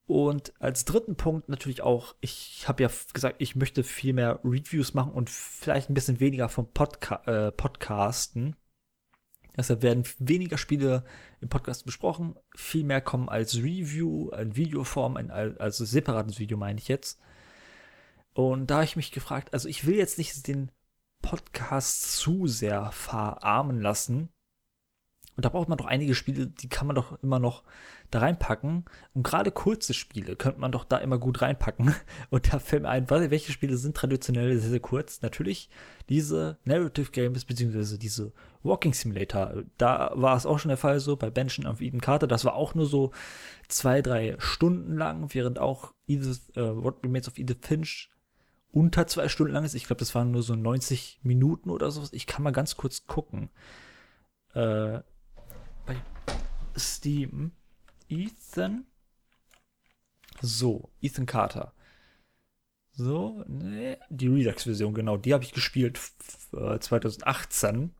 Und 0.06 0.52
als 0.60 0.84
dritten 0.84 1.16
Punkt 1.16 1.48
natürlich 1.48 1.82
auch, 1.82 2.14
ich 2.20 2.68
habe 2.68 2.84
ja 2.84 2.90
gesagt, 3.12 3.36
ich 3.40 3.56
möchte 3.56 3.82
viel 3.82 4.12
mehr 4.12 4.38
Reviews 4.44 4.94
machen 4.94 5.12
und 5.12 5.28
vielleicht 5.28 5.90
ein 5.90 5.94
bisschen 5.94 6.20
weniger 6.20 6.48
vom 6.48 6.72
Podca 6.72 7.22
äh, 7.26 7.50
Podcasten. 7.50 8.54
Deshalb 9.56 9.82
werden 9.82 10.04
weniger 10.18 10.58
Spiele 10.58 11.04
im 11.40 11.48
Podcast 11.48 11.86
besprochen, 11.86 12.36
viel 12.54 12.84
mehr 12.84 13.00
kommen 13.00 13.28
als 13.28 13.56
Review, 13.56 14.30
in 14.30 14.54
Videoform, 14.54 15.16
ein, 15.16 15.30
also 15.30 15.84
separates 15.84 16.38
Video 16.38 16.56
meine 16.56 16.78
ich 16.78 16.88
jetzt. 16.88 17.18
Und 18.32 18.66
da 18.68 18.76
habe 18.76 18.84
ich 18.84 18.96
mich 18.96 19.12
gefragt, 19.12 19.54
also 19.54 19.68
ich 19.68 19.86
will 19.86 19.96
jetzt 19.96 20.18
nicht 20.18 20.46
den 20.46 20.70
Podcast 21.22 22.12
zu 22.12 22.46
sehr 22.46 22.92
verarmen 22.92 23.80
lassen, 23.80 24.28
und 25.36 25.44
da 25.44 25.50
braucht 25.50 25.68
man 25.68 25.76
doch 25.76 25.84
einige 25.84 26.14
Spiele, 26.14 26.46
die 26.46 26.68
kann 26.68 26.86
man 26.86 26.96
doch 26.96 27.22
immer 27.22 27.38
noch 27.38 27.62
da 28.10 28.20
reinpacken. 28.20 28.86
Und 29.12 29.22
gerade 29.22 29.50
kurze 29.50 29.92
Spiele 29.92 30.34
könnte 30.34 30.60
man 30.60 30.72
doch 30.72 30.84
da 30.84 30.96
immer 30.96 31.18
gut 31.18 31.42
reinpacken. 31.42 31.94
Und 32.30 32.52
da 32.52 32.58
fällt 32.58 32.82
mir 32.82 32.88
ein, 32.88 33.10
welche 33.10 33.52
Spiele 33.52 33.76
sind 33.76 33.96
traditionell 33.96 34.58
sehr, 34.58 34.70
sehr 34.70 34.80
kurz? 34.80 35.20
Natürlich 35.20 35.68
diese 36.08 36.56
Narrative 36.64 37.10
Games, 37.10 37.44
beziehungsweise 37.44 37.98
diese 37.98 38.32
Walking 38.62 38.94
Simulator. 38.94 39.64
Da 39.76 40.12
war 40.14 40.36
es 40.36 40.46
auch 40.46 40.58
schon 40.58 40.70
der 40.70 40.78
Fall 40.78 41.00
so, 41.00 41.16
bei 41.16 41.28
Benchen 41.28 41.66
auf 41.66 41.82
Eden 41.82 42.00
Carter. 42.00 42.26
Das 42.26 42.46
war 42.46 42.54
auch 42.54 42.74
nur 42.74 42.86
so 42.86 43.12
zwei, 43.68 44.00
drei 44.00 44.36
Stunden 44.38 44.96
lang, 44.96 45.34
während 45.34 45.58
auch 45.58 45.92
Edith, 46.06 46.50
äh, 46.54 46.62
What 46.62 47.04
Remains 47.04 47.28
of 47.28 47.36
Edith 47.36 47.58
Finch 47.60 48.10
unter 48.72 49.06
zwei 49.06 49.28
Stunden 49.28 49.52
lang 49.52 49.64
ist. 49.64 49.74
Ich 49.74 49.84
glaube, 49.84 50.00
das 50.00 50.14
waren 50.14 50.30
nur 50.30 50.42
so 50.42 50.54
90 50.54 51.20
Minuten 51.22 51.68
oder 51.68 51.90
so. 51.90 52.04
Ich 52.12 52.26
kann 52.26 52.42
mal 52.42 52.52
ganz 52.52 52.76
kurz 52.76 53.06
gucken. 53.06 53.50
Äh, 54.54 55.00
bei 55.86 55.96
Steam. 56.76 57.52
Ethan. 58.08 58.86
So, 60.40 60.90
Ethan 61.00 61.26
Carter. 61.26 61.72
So, 62.92 63.44
ne, 63.46 63.98
die 64.10 64.28
Redux-Version, 64.28 64.94
genau, 64.94 65.16
die 65.16 65.34
habe 65.34 65.44
ich 65.44 65.52
gespielt 65.52 65.98
2018. 66.50 67.94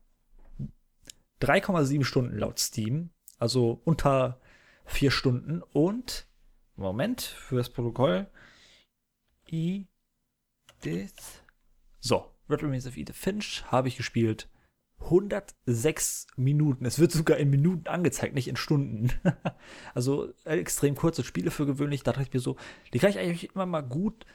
3,7 1.41 2.03
Stunden 2.03 2.37
laut 2.37 2.57
Steam, 2.59 3.11
also 3.37 3.81
unter 3.85 4.39
4 4.85 5.11
Stunden. 5.11 5.61
Und, 5.61 6.27
Moment, 6.75 7.21
für 7.21 7.57
das 7.57 7.69
Protokoll. 7.69 8.27
Edith. 9.47 9.83
So, 11.99 12.31
Red 12.49 12.63
Remains 12.63 12.87
of 12.87 12.97
Edith 12.97 13.17
Finch 13.17 13.63
habe 13.71 13.87
ich 13.87 13.97
gespielt 13.97 14.49
106 14.99 16.27
Minuten. 16.35 16.85
Es 16.85 16.99
wird 16.99 17.11
sogar 17.11 17.37
in 17.37 17.49
Minuten 17.49 17.87
angezeigt, 17.87 18.33
nicht 18.33 18.47
in 18.47 18.55
Stunden. 18.55 19.11
also 19.93 20.33
extrem 20.43 20.95
kurze 20.95 21.23
Spiele 21.23 21.51
für 21.51 21.65
gewöhnlich. 21.65 22.03
Da 22.03 22.11
dachte 22.11 22.27
ich 22.27 22.33
mir 22.33 22.39
so, 22.39 22.57
die 22.93 22.99
kann 22.99 23.09
ich 23.09 23.19
eigentlich 23.19 23.53
immer 23.53 23.65
mal 23.65 23.81
gut. 23.81 24.25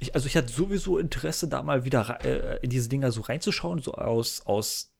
Ich, 0.00 0.14
also 0.14 0.26
ich 0.26 0.36
hatte 0.36 0.52
sowieso 0.52 0.98
Interesse, 0.98 1.48
da 1.48 1.62
mal 1.62 1.84
wieder 1.84 2.24
äh, 2.24 2.58
in 2.62 2.70
diese 2.70 2.88
Dinger 2.88 3.10
so 3.12 3.22
reinzuschauen, 3.22 3.80
so 3.80 3.94
aus, 3.94 4.42
aus 4.46 4.92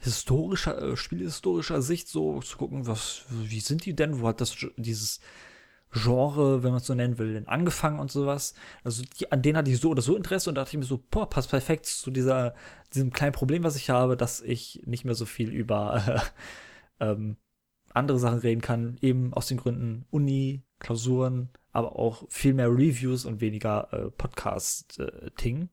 historischer, 0.00 0.80
äh, 0.82 0.96
spielhistorischer 0.96 1.80
Sicht 1.80 2.08
so 2.08 2.40
zu 2.40 2.58
gucken, 2.58 2.86
was, 2.86 3.24
wie 3.30 3.60
sind 3.60 3.84
die 3.84 3.94
denn? 3.94 4.20
Wo 4.20 4.28
hat 4.28 4.40
das 4.40 4.56
dieses 4.76 5.20
Genre, 5.94 6.62
wenn 6.62 6.70
man 6.70 6.80
es 6.80 6.86
so 6.86 6.94
nennen 6.94 7.18
will, 7.18 7.34
denn 7.34 7.46
angefangen 7.46 8.00
und 8.00 8.10
sowas. 8.10 8.54
Also 8.82 9.04
die, 9.18 9.30
an 9.30 9.42
denen 9.42 9.56
hatte 9.56 9.70
ich 9.70 9.78
so 9.80 9.90
oder 9.90 10.02
so 10.02 10.16
Interesse 10.16 10.50
und 10.50 10.56
da 10.56 10.62
dachte 10.62 10.76
ich 10.76 10.80
mir 10.80 10.86
so, 10.86 11.00
boah, 11.10 11.30
passt 11.30 11.50
perfekt 11.50 11.86
zu 11.86 12.10
dieser, 12.10 12.54
diesem 12.92 13.12
kleinen 13.12 13.32
Problem, 13.32 13.62
was 13.62 13.76
ich 13.76 13.90
habe, 13.90 14.16
dass 14.16 14.40
ich 14.40 14.82
nicht 14.86 15.04
mehr 15.04 15.14
so 15.14 15.24
viel 15.24 15.50
über 15.50 16.32
äh, 16.98 17.04
ähm, 17.12 17.36
andere 17.92 18.18
Sachen 18.18 18.40
reden 18.40 18.60
kann, 18.60 18.96
eben 19.00 19.32
aus 19.32 19.46
den 19.46 19.56
Gründen 19.56 20.04
Uni, 20.10 20.62
Klausuren, 20.80 21.50
aber 21.70 21.96
auch 21.96 22.24
viel 22.28 22.54
mehr 22.54 22.70
Reviews 22.70 23.24
und 23.24 23.40
weniger 23.40 23.88
äh, 23.92 24.10
Podcast-Ting. 24.10 25.62
Äh, 25.62 25.68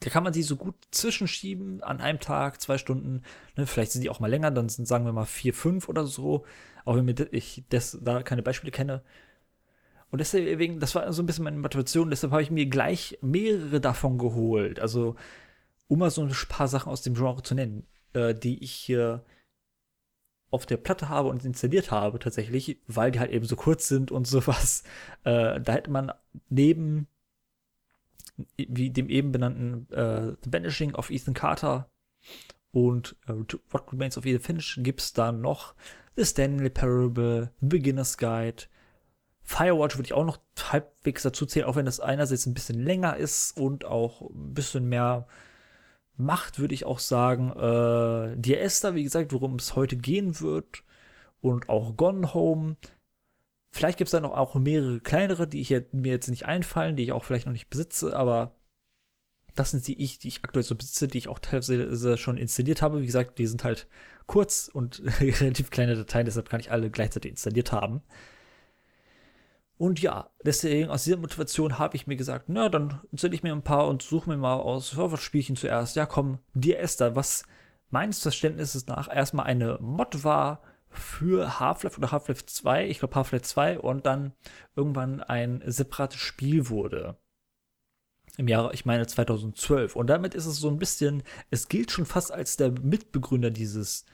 da 0.00 0.10
kann 0.10 0.22
man 0.22 0.32
sie 0.32 0.42
so 0.42 0.56
gut 0.56 0.74
zwischenschieben 0.90 1.82
an 1.82 2.00
einem 2.00 2.20
Tag, 2.20 2.60
zwei 2.60 2.78
Stunden. 2.78 3.22
Ne? 3.56 3.66
Vielleicht 3.66 3.92
sind 3.92 4.02
die 4.02 4.10
auch 4.10 4.20
mal 4.20 4.30
länger, 4.30 4.50
dann 4.50 4.68
sind, 4.68 4.86
sagen 4.86 5.04
wir 5.04 5.12
mal, 5.12 5.24
vier, 5.24 5.54
fünf 5.54 5.88
oder 5.88 6.06
so. 6.06 6.44
Auch 6.84 6.96
wenn 6.96 7.14
ich 7.32 7.64
das, 7.68 7.98
da 8.02 8.22
keine 8.22 8.42
Beispiele 8.42 8.70
kenne. 8.70 9.02
Und 10.10 10.18
deswegen, 10.18 10.80
das 10.80 10.94
war 10.94 11.12
so 11.12 11.22
ein 11.22 11.26
bisschen 11.26 11.44
meine 11.44 11.58
Motivation. 11.58 12.10
Deshalb 12.10 12.32
habe 12.32 12.42
ich 12.42 12.50
mir 12.50 12.66
gleich 12.66 13.18
mehrere 13.20 13.80
davon 13.80 14.18
geholt. 14.18 14.78
Also, 14.78 15.16
um 15.88 15.98
mal 15.98 16.10
so 16.10 16.22
ein 16.22 16.32
paar 16.48 16.68
Sachen 16.68 16.90
aus 16.90 17.02
dem 17.02 17.14
Genre 17.14 17.42
zu 17.42 17.54
nennen, 17.54 17.86
äh, 18.12 18.34
die 18.34 18.62
ich 18.62 18.72
hier 18.72 19.24
auf 20.50 20.66
der 20.66 20.76
Platte 20.76 21.08
habe 21.08 21.30
und 21.30 21.44
installiert 21.44 21.90
habe 21.90 22.20
tatsächlich, 22.20 22.78
weil 22.86 23.10
die 23.10 23.18
halt 23.18 23.32
eben 23.32 23.44
so 23.44 23.56
kurz 23.56 23.88
sind 23.88 24.12
und 24.12 24.26
sowas. 24.26 24.84
Äh, 25.24 25.60
da 25.60 25.72
hätte 25.72 25.90
man 25.90 26.12
neben 26.48 27.08
wie 28.56 28.90
dem 28.90 29.08
eben 29.08 29.32
benannten 29.32 29.90
äh, 29.92 30.36
The 30.42 30.50
Banishing 30.50 30.94
of 30.94 31.10
Ethan 31.10 31.34
Carter 31.34 31.90
und 32.72 33.16
äh, 33.26 33.32
What 33.70 33.92
Remains 33.92 34.18
of 34.18 34.26
Edith 34.26 34.44
Finch 34.44 34.78
gibt 34.82 35.00
es 35.00 35.12
dann 35.12 35.40
noch 35.40 35.74
The 36.16 36.24
Stanley 36.24 36.70
Parable, 36.70 37.50
Beginner's 37.60 38.16
Guide, 38.16 38.64
Firewatch 39.44 39.96
würde 39.96 40.06
ich 40.06 40.14
auch 40.14 40.24
noch 40.24 40.38
halbwegs 40.58 41.22
dazu 41.22 41.44
zählen, 41.44 41.66
auch 41.66 41.76
wenn 41.76 41.84
das 41.84 42.00
einerseits 42.00 42.46
ein 42.46 42.54
bisschen 42.54 42.82
länger 42.82 43.16
ist 43.16 43.56
und 43.58 43.84
auch 43.84 44.22
ein 44.22 44.54
bisschen 44.54 44.88
mehr 44.88 45.26
macht, 46.16 46.58
würde 46.58 46.74
ich 46.74 46.86
auch 46.86 46.98
sagen. 46.98 47.50
Äh, 47.50 48.36
Dear 48.36 48.60
Esther, 48.62 48.94
wie 48.94 49.04
gesagt, 49.04 49.32
worum 49.32 49.56
es 49.56 49.76
heute 49.76 49.96
gehen 49.96 50.40
wird. 50.40 50.82
Und 51.42 51.68
auch 51.68 51.96
Gone 51.96 52.32
Home. 52.32 52.76
Vielleicht 53.70 53.98
gibt 53.98 54.08
es 54.08 54.12
da 54.12 54.20
noch 54.20 54.34
auch 54.34 54.54
mehrere 54.54 55.00
kleinere, 55.00 55.46
die 55.46 55.60
ich 55.60 55.68
jetzt, 55.68 55.92
mir 55.92 56.12
jetzt 56.12 56.28
nicht 56.28 56.46
einfallen, 56.46 56.96
die 56.96 57.02
ich 57.02 57.12
auch 57.12 57.24
vielleicht 57.24 57.44
noch 57.44 57.52
nicht 57.52 57.68
besitze, 57.68 58.16
aber 58.16 58.54
das 59.54 59.70
sind 59.70 59.86
die 59.86 60.02
ich, 60.02 60.18
die 60.18 60.28
ich 60.28 60.44
aktuell 60.44 60.64
so 60.64 60.74
besitze, 60.74 61.08
die 61.08 61.18
ich 61.18 61.28
auch 61.28 61.38
teilweise 61.38 62.16
schon 62.16 62.36
installiert 62.36 62.82
habe. 62.82 63.00
Wie 63.00 63.06
gesagt, 63.06 63.38
die 63.38 63.46
sind 63.46 63.64
halt 63.64 63.86
kurz 64.26 64.68
und 64.72 65.02
relativ 65.20 65.70
kleine 65.70 65.96
Dateien, 65.96 66.26
deshalb 66.26 66.48
kann 66.48 66.60
ich 66.60 66.70
alle 66.70 66.90
gleichzeitig 66.90 67.32
installiert 67.32 67.72
haben. 67.72 68.02
Und 69.76 70.00
ja, 70.00 70.30
deswegen 70.44 70.88
aus 70.88 71.04
dieser 71.04 71.16
Motivation 71.16 71.78
habe 71.78 71.96
ich 71.96 72.06
mir 72.06 72.16
gesagt, 72.16 72.44
na, 72.48 72.68
dann 72.68 73.00
installiere 73.10 73.36
ich 73.36 73.42
mir 73.42 73.52
ein 73.52 73.62
paar 73.62 73.88
und 73.88 74.02
suche 74.02 74.30
mir 74.30 74.36
mal 74.36 74.54
aus, 74.54 74.96
denn 74.96 75.56
zuerst? 75.56 75.96
Ja, 75.96 76.06
komm, 76.06 76.38
dir 76.54 76.78
Esther, 76.78 77.16
was 77.16 77.44
meines 77.90 78.20
Verständnisses 78.20 78.86
nach 78.86 79.12
erstmal 79.12 79.46
eine 79.46 79.78
Mod 79.80 80.22
war 80.24 80.62
für 80.88 81.58
Half-Life 81.58 81.98
oder 81.98 82.12
Half-Life 82.12 82.46
2, 82.46 82.86
ich 82.86 83.00
glaube 83.00 83.16
Half-Life 83.16 83.44
2 83.44 83.80
und 83.80 84.06
dann 84.06 84.32
irgendwann 84.76 85.20
ein 85.20 85.60
separates 85.66 86.20
Spiel 86.20 86.68
wurde. 86.68 87.16
Im 88.36 88.48
Jahre, 88.48 88.72
ich 88.72 88.84
meine 88.84 89.06
2012. 89.06 89.94
Und 89.94 90.08
damit 90.08 90.34
ist 90.34 90.46
es 90.46 90.56
so 90.56 90.68
ein 90.68 90.78
bisschen, 90.78 91.22
es 91.50 91.68
gilt 91.68 91.90
schon 91.90 92.06
fast 92.06 92.32
als 92.32 92.56
der 92.56 92.72
Mitbegründer 92.72 93.50
dieses 93.50 94.06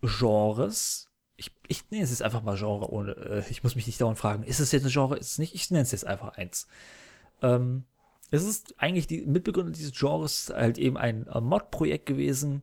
Genres. 0.00 1.10
Ich, 1.36 1.54
ich 1.68 1.90
nenne 1.90 2.04
es 2.04 2.10
jetzt 2.10 2.22
einfach 2.22 2.42
mal 2.42 2.56
Genre, 2.56 2.90
ohne, 2.90 3.12
äh, 3.12 3.44
ich 3.50 3.62
muss 3.62 3.76
mich 3.76 3.86
nicht 3.86 4.00
dauernd 4.00 4.18
fragen, 4.18 4.42
ist 4.44 4.60
es 4.60 4.72
jetzt 4.72 4.84
ein 4.84 4.90
Genre, 4.90 5.18
ist 5.18 5.32
es 5.32 5.38
nicht? 5.38 5.54
Ich 5.54 5.70
nenne 5.70 5.82
es 5.82 5.92
jetzt 5.92 6.06
einfach 6.06 6.38
eins. 6.38 6.66
Ähm, 7.42 7.84
es 8.30 8.42
ist 8.42 8.74
eigentlich 8.78 9.06
die 9.06 9.26
Mitbegründer 9.26 9.72
dieses 9.72 9.92
Genres 9.92 10.52
halt 10.54 10.78
eben 10.78 10.96
ein 10.96 11.26
Mod-Projekt 11.40 12.06
gewesen, 12.06 12.62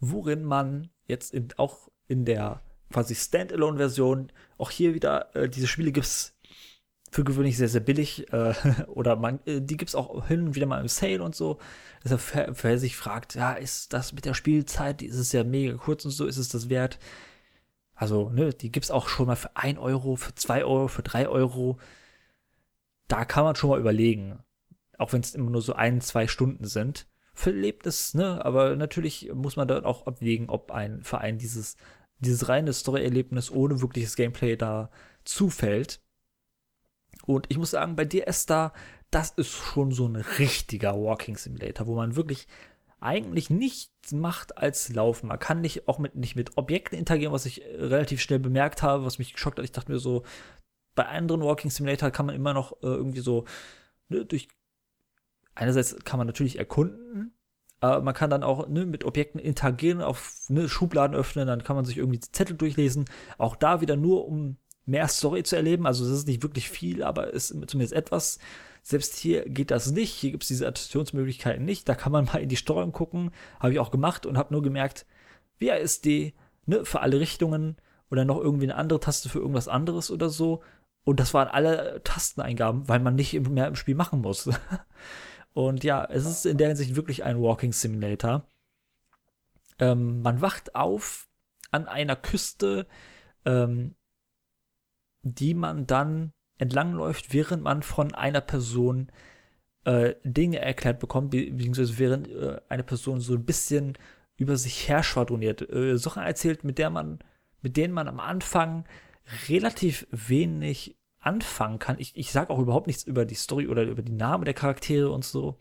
worin 0.00 0.42
man 0.42 0.90
jetzt 1.06 1.34
in, 1.34 1.48
auch 1.58 1.90
in 2.08 2.24
der 2.24 2.62
quasi 2.90 3.14
Standalone-Version, 3.14 4.32
auch 4.58 4.70
hier 4.70 4.94
wieder, 4.94 5.34
äh, 5.36 5.48
diese 5.48 5.66
Spiele 5.66 5.92
gibt 5.92 6.06
es 6.06 6.34
für 7.10 7.24
gewöhnlich 7.24 7.56
sehr, 7.56 7.68
sehr 7.68 7.80
billig. 7.80 8.32
Äh, 8.32 8.54
oder 8.86 9.16
man, 9.16 9.40
äh, 9.46 9.60
die 9.60 9.76
gibt 9.76 9.90
es 9.90 9.94
auch 9.94 10.26
hin 10.26 10.46
und 10.46 10.54
wieder 10.54 10.66
mal 10.66 10.80
im 10.80 10.88
Sale 10.88 11.22
und 11.22 11.34
so. 11.34 11.58
Deshalb, 12.04 12.62
wer 12.62 12.78
sich 12.78 12.96
fragt, 12.96 13.34
ja, 13.34 13.52
ist 13.52 13.92
das 13.92 14.12
mit 14.12 14.24
der 14.24 14.34
Spielzeit, 14.34 15.02
ist 15.02 15.16
es 15.16 15.32
ja 15.32 15.44
mega 15.44 15.76
kurz 15.76 16.04
und 16.04 16.12
so, 16.12 16.26
ist 16.26 16.38
es 16.38 16.48
das 16.48 16.70
wert? 16.70 16.98
Also, 17.94 18.30
ne, 18.30 18.54
die 18.54 18.72
gibt 18.72 18.84
es 18.84 18.90
auch 18.90 19.08
schon 19.08 19.26
mal 19.26 19.36
für 19.36 19.54
1 19.56 19.78
Euro, 19.78 20.16
für 20.16 20.34
2 20.34 20.64
Euro, 20.64 20.88
für 20.88 21.02
3 21.02 21.28
Euro. 21.28 21.78
Da 23.08 23.24
kann 23.26 23.44
man 23.44 23.56
schon 23.56 23.70
mal 23.70 23.80
überlegen. 23.80 24.38
Auch 24.96 25.12
wenn 25.12 25.20
es 25.20 25.34
immer 25.34 25.50
nur 25.50 25.62
so 25.62 25.74
ein, 25.74 26.00
zwei 26.00 26.26
Stunden 26.26 26.66
sind. 26.66 27.06
Für 27.34 27.50
Erlebnis, 27.50 28.14
ne? 28.14 28.44
Aber 28.44 28.76
natürlich 28.76 29.30
muss 29.34 29.56
man 29.56 29.68
dann 29.68 29.84
auch 29.84 30.06
abwägen, 30.06 30.48
ob 30.48 30.70
ein 30.70 31.02
Verein 31.02 31.38
dieses, 31.38 31.76
dieses 32.18 32.48
reine 32.48 32.72
Story-Erlebnis 32.72 33.50
ohne 33.50 33.82
wirkliches 33.82 34.16
Gameplay 34.16 34.56
da 34.56 34.90
zufällt. 35.24 36.00
Und 37.30 37.46
ich 37.48 37.58
muss 37.58 37.70
sagen, 37.70 37.94
bei 37.94 38.04
dir, 38.04 38.26
Esther, 38.26 38.72
das 39.12 39.30
ist 39.30 39.50
schon 39.50 39.92
so 39.92 40.06
ein 40.06 40.16
richtiger 40.16 40.94
Walking 40.94 41.36
Simulator, 41.36 41.86
wo 41.86 41.94
man 41.94 42.16
wirklich 42.16 42.48
eigentlich 42.98 43.50
nichts 43.50 44.12
macht 44.12 44.58
als 44.58 44.92
laufen. 44.92 45.28
Man 45.28 45.38
kann 45.38 45.60
nicht 45.60 45.86
auch 45.86 46.00
mit, 46.00 46.16
nicht 46.16 46.34
mit 46.34 46.58
Objekten 46.58 46.98
interagieren, 46.98 47.32
was 47.32 47.46
ich 47.46 47.62
relativ 47.64 48.20
schnell 48.20 48.40
bemerkt 48.40 48.82
habe, 48.82 49.04
was 49.04 49.18
mich 49.18 49.32
geschockt 49.32 49.58
hat. 49.58 49.64
Ich 49.64 49.72
dachte 49.72 49.92
mir 49.92 50.00
so, 50.00 50.24
bei 50.96 51.06
anderen 51.06 51.42
Walking 51.42 51.70
Simulator 51.70 52.10
kann 52.10 52.26
man 52.26 52.34
immer 52.34 52.52
noch 52.52 52.72
äh, 52.82 52.86
irgendwie 52.86 53.20
so 53.20 53.44
ne, 54.08 54.24
durch. 54.24 54.48
Einerseits 55.54 55.96
kann 56.04 56.18
man 56.18 56.26
natürlich 56.26 56.58
erkunden, 56.58 57.32
aber 57.78 58.02
man 58.02 58.14
kann 58.14 58.30
dann 58.30 58.42
auch 58.42 58.66
ne, 58.68 58.86
mit 58.86 59.04
Objekten 59.04 59.40
interagieren, 59.40 60.02
auf 60.02 60.46
ne, 60.48 60.68
Schubladen 60.68 61.16
öffnen, 61.16 61.46
dann 61.46 61.62
kann 61.62 61.76
man 61.76 61.84
sich 61.84 61.98
irgendwie 61.98 62.18
die 62.18 62.32
Zettel 62.32 62.56
durchlesen. 62.56 63.04
Auch 63.38 63.56
da 63.56 63.80
wieder 63.80 63.96
nur, 63.96 64.26
um 64.26 64.56
mehr 64.86 65.08
Story 65.08 65.42
zu 65.42 65.56
erleben. 65.56 65.86
Also 65.86 66.04
es 66.04 66.10
ist 66.10 66.26
nicht 66.26 66.42
wirklich 66.42 66.68
viel, 66.68 67.02
aber 67.02 67.34
es 67.34 67.50
ist 67.50 67.70
zumindest 67.70 67.92
etwas. 67.92 68.38
Selbst 68.82 69.16
hier 69.16 69.48
geht 69.48 69.70
das 69.70 69.90
nicht. 69.90 70.12
Hier 70.12 70.30
gibt 70.30 70.44
es 70.44 70.48
diese 70.48 70.66
Adaptionsmöglichkeiten 70.66 71.64
nicht. 71.64 71.88
Da 71.88 71.94
kann 71.94 72.12
man 72.12 72.24
mal 72.26 72.42
in 72.42 72.48
die 72.48 72.56
Steuerung 72.56 72.92
gucken. 72.92 73.30
Habe 73.58 73.72
ich 73.72 73.78
auch 73.78 73.90
gemacht 73.90 74.26
und 74.26 74.38
habe 74.38 74.52
nur 74.52 74.62
gemerkt, 74.62 75.06
WASD 75.60 76.34
ne, 76.66 76.84
für 76.84 77.00
alle 77.00 77.20
Richtungen 77.20 77.76
oder 78.10 78.24
noch 78.24 78.38
irgendwie 78.38 78.64
eine 78.64 78.76
andere 78.76 79.00
Taste 79.00 79.28
für 79.28 79.38
irgendwas 79.38 79.68
anderes 79.68 80.10
oder 80.10 80.30
so. 80.30 80.62
Und 81.04 81.20
das 81.20 81.34
waren 81.34 81.48
alle 81.48 82.02
Tasteneingaben, 82.04 82.88
weil 82.88 83.00
man 83.00 83.14
nicht 83.14 83.38
mehr 83.48 83.68
im 83.68 83.76
Spiel 83.76 83.94
machen 83.94 84.20
muss. 84.20 84.48
und 85.52 85.84
ja, 85.84 86.04
es 86.04 86.26
ist 86.26 86.46
in 86.46 86.58
der 86.58 86.68
Hinsicht 86.68 86.96
wirklich 86.96 87.24
ein 87.24 87.40
Walking 87.40 87.72
Simulator. 87.72 88.46
Ähm, 89.78 90.22
man 90.22 90.40
wacht 90.40 90.74
auf 90.74 91.28
an 91.70 91.86
einer 91.86 92.16
Küste, 92.16 92.86
ähm, 93.44 93.94
die 95.22 95.54
man 95.54 95.86
dann 95.86 96.32
entlangläuft, 96.58 97.32
während 97.32 97.62
man 97.62 97.82
von 97.82 98.14
einer 98.14 98.40
Person 98.40 99.10
äh, 99.84 100.14
Dinge 100.24 100.60
erklärt 100.60 101.00
bekommt, 101.00 101.30
beziehungsweise 101.30 101.98
während 101.98 102.28
äh, 102.28 102.60
eine 102.68 102.82
Person 102.82 103.20
so 103.20 103.34
ein 103.34 103.44
bisschen 103.44 103.96
über 104.36 104.56
sich 104.56 104.88
her 104.88 105.02
schwadroniert, 105.02 105.68
äh, 105.70 105.96
Sachen 105.98 106.22
erzählt, 106.22 106.64
mit 106.64 106.78
der 106.78 106.90
man, 106.90 107.18
mit 107.62 107.76
denen 107.76 107.94
man 107.94 108.08
am 108.08 108.20
Anfang 108.20 108.84
relativ 109.48 110.06
wenig 110.10 110.98
anfangen 111.18 111.78
kann. 111.78 111.98
Ich, 111.98 112.16
ich 112.16 112.32
sage 112.32 112.50
auch 112.50 112.58
überhaupt 112.58 112.86
nichts 112.86 113.04
über 113.04 113.24
die 113.24 113.34
Story 113.34 113.68
oder 113.68 113.82
über 113.82 114.02
die 114.02 114.12
Namen 114.12 114.44
der 114.44 114.54
Charaktere 114.54 115.10
und 115.10 115.24
so. 115.24 115.58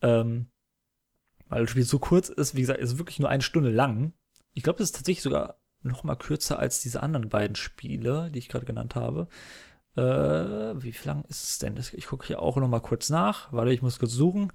Ähm, 0.00 0.50
weil 1.48 1.62
das 1.62 1.70
Spiel 1.70 1.82
so 1.82 1.98
kurz 1.98 2.30
ist, 2.30 2.54
wie 2.54 2.62
gesagt, 2.62 2.80
ist 2.80 2.98
wirklich 2.98 3.18
nur 3.18 3.28
eine 3.28 3.42
Stunde 3.42 3.70
lang. 3.70 4.14
Ich 4.54 4.62
glaube, 4.62 4.78
das 4.78 4.88
ist 4.88 4.96
tatsächlich 4.96 5.22
sogar 5.22 5.59
noch 5.82 6.04
mal 6.04 6.16
kürzer 6.16 6.58
als 6.58 6.80
diese 6.80 7.02
anderen 7.02 7.28
beiden 7.28 7.56
Spiele, 7.56 8.30
die 8.30 8.38
ich 8.38 8.48
gerade 8.48 8.66
genannt 8.66 8.94
habe. 8.94 9.28
Äh, 9.96 10.02
wie 10.02 10.94
lang 11.04 11.24
ist 11.28 11.42
es 11.42 11.58
denn? 11.58 11.76
Ich 11.92 12.06
gucke 12.06 12.26
hier 12.26 12.40
auch 12.40 12.56
noch 12.56 12.68
mal 12.68 12.80
kurz 12.80 13.10
nach. 13.10 13.52
Warte, 13.52 13.72
ich 13.72 13.82
muss 13.82 13.98
kurz 13.98 14.12
suchen. 14.12 14.52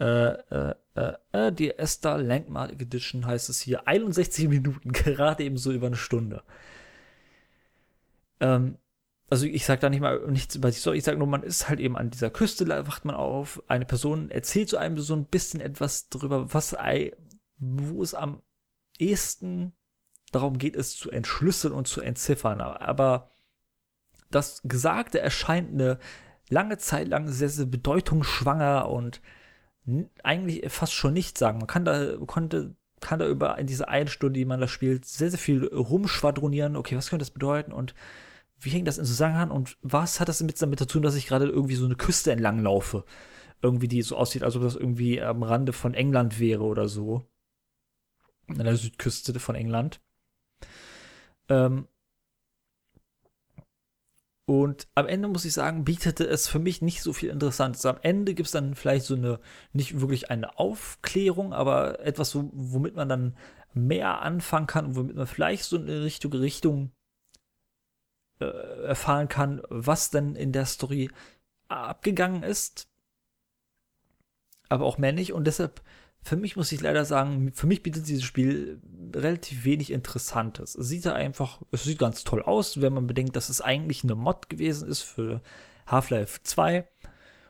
Äh, 0.00 0.32
äh, 0.32 0.74
äh, 0.94 1.12
äh 1.32 1.52
die 1.52 1.76
Esther 1.78 2.18
Landmark 2.18 2.72
Edition 2.72 3.26
heißt 3.26 3.48
es 3.48 3.60
hier. 3.60 3.86
61 3.86 4.48
Minuten, 4.48 4.92
gerade 4.92 5.44
eben 5.44 5.56
so 5.58 5.72
über 5.72 5.88
eine 5.88 5.96
Stunde. 5.96 6.42
Ähm, 8.40 8.78
also 9.30 9.46
ich 9.46 9.64
sage 9.64 9.80
da 9.80 9.88
nicht 9.88 10.00
mal 10.00 10.20
nichts 10.30 10.56
über 10.56 10.70
Story, 10.72 10.98
ich 10.98 11.04
sage 11.04 11.16
nur, 11.16 11.26
man 11.26 11.42
ist 11.42 11.66
halt 11.68 11.80
eben 11.80 11.96
an 11.96 12.10
dieser 12.10 12.28
Küste, 12.28 12.68
wacht 12.68 13.06
man 13.06 13.16
auf, 13.16 13.62
eine 13.66 13.86
Person 13.86 14.30
erzählt 14.30 14.68
zu 14.68 14.76
einem 14.76 14.98
so 14.98 15.14
ein 15.14 15.24
bisschen 15.24 15.60
etwas 15.60 16.10
darüber, 16.10 16.52
was, 16.52 16.76
wo 17.58 18.02
es 18.02 18.12
am 18.12 18.42
ehesten 18.98 19.72
darum 20.32 20.58
geht 20.58 20.76
es 20.76 20.96
zu 20.96 21.10
entschlüsseln 21.10 21.72
und 21.72 21.86
zu 21.86 22.00
entziffern. 22.00 22.60
Aber 22.60 23.30
das 24.30 24.62
Gesagte 24.64 25.20
erscheint 25.20 25.72
eine 25.72 25.98
lange 26.48 26.78
Zeit 26.78 27.08
lang 27.08 27.28
sehr, 27.28 27.48
sehr 27.48 27.66
bedeutungsschwanger 27.66 28.88
und 28.88 29.20
eigentlich 30.22 30.70
fast 30.72 30.92
schon 30.92 31.12
nichts 31.12 31.38
sagen. 31.38 31.58
Man 31.58 31.66
kann 31.66 31.84
da, 31.84 32.16
konnte, 32.26 32.74
kann 33.00 33.18
da 33.18 33.26
über 33.26 33.58
in 33.58 33.66
dieser 33.66 33.88
einen 33.88 34.08
Stunde, 34.08 34.38
die 34.38 34.44
man 34.44 34.60
da 34.60 34.68
spielt, 34.68 35.04
sehr, 35.04 35.30
sehr 35.30 35.38
viel 35.38 35.66
rumschwadronieren. 35.66 36.76
Okay, 36.76 36.96
was 36.96 37.10
könnte 37.10 37.22
das 37.22 37.30
bedeuten 37.30 37.72
und 37.72 37.94
wie 38.60 38.70
hängt 38.70 38.86
das 38.86 38.98
in 38.98 39.04
Zusammenhang 39.04 39.50
und 39.50 39.76
was 39.82 40.20
hat 40.20 40.28
das 40.28 40.38
damit, 40.38 40.60
damit 40.62 40.78
zu 40.78 40.86
tun, 40.86 41.02
dass 41.02 41.16
ich 41.16 41.26
gerade 41.26 41.46
irgendwie 41.46 41.74
so 41.74 41.84
eine 41.84 41.96
Küste 41.96 42.30
entlang 42.30 42.60
laufe? 42.60 43.04
Irgendwie, 43.60 43.88
die 43.88 44.02
so 44.02 44.16
aussieht, 44.16 44.44
als 44.44 44.56
ob 44.56 44.62
das 44.62 44.76
irgendwie 44.76 45.20
am 45.20 45.42
Rande 45.42 45.72
von 45.72 45.94
England 45.94 46.38
wäre 46.38 46.62
oder 46.62 46.88
so. 46.88 47.26
An 48.48 48.58
der 48.58 48.76
Südküste 48.76 49.38
von 49.40 49.54
England. 49.54 50.00
Ähm, 51.52 51.86
und 54.46 54.88
am 54.94 55.06
Ende 55.06 55.28
muss 55.28 55.44
ich 55.44 55.52
sagen, 55.52 55.84
bietete 55.84 56.26
es 56.26 56.48
für 56.48 56.58
mich 56.58 56.82
nicht 56.82 57.02
so 57.02 57.12
viel 57.12 57.30
Interessantes. 57.30 57.86
Am 57.86 57.98
Ende 58.02 58.34
gibt 58.34 58.46
es 58.46 58.52
dann 58.52 58.74
vielleicht 58.74 59.04
so 59.04 59.14
eine, 59.14 59.38
nicht 59.72 60.00
wirklich 60.00 60.30
eine 60.30 60.58
Aufklärung, 60.58 61.52
aber 61.52 62.00
etwas, 62.00 62.34
womit 62.34 62.96
man 62.96 63.08
dann 63.08 63.36
mehr 63.72 64.20
anfangen 64.20 64.66
kann, 64.66 64.96
womit 64.96 65.16
man 65.16 65.26
vielleicht 65.26 65.64
so 65.64 65.78
eine 65.78 66.02
richtige 66.02 66.40
Richtung 66.40 66.90
äh, 68.40 68.44
erfahren 68.84 69.28
kann, 69.28 69.62
was 69.68 70.10
denn 70.10 70.34
in 70.34 70.52
der 70.52 70.66
Story 70.66 71.10
abgegangen 71.68 72.42
ist. 72.42 72.88
Aber 74.68 74.86
auch 74.86 74.98
mehr 74.98 75.12
nicht. 75.12 75.32
Und 75.32 75.46
deshalb 75.46 75.82
für 76.24 76.36
mich 76.36 76.56
muss 76.56 76.70
ich 76.70 76.80
leider 76.80 77.04
sagen, 77.04 77.52
für 77.52 77.66
mich 77.66 77.82
bietet 77.82 78.06
dieses 78.06 78.22
Spiel 78.22 78.80
relativ 79.14 79.64
wenig 79.64 79.90
Interessantes. 79.90 80.76
Es 80.76 80.86
sieht 80.86 81.06
einfach, 81.08 81.60
es 81.72 81.82
sieht 81.82 81.98
ganz 81.98 82.22
toll 82.22 82.42
aus, 82.42 82.80
wenn 82.80 82.92
man 82.92 83.08
bedenkt, 83.08 83.34
dass 83.34 83.48
es 83.48 83.60
eigentlich 83.60 84.04
eine 84.04 84.14
Mod 84.14 84.48
gewesen 84.48 84.88
ist 84.88 85.02
für 85.02 85.42
Half-Life 85.86 86.40
2 86.44 86.86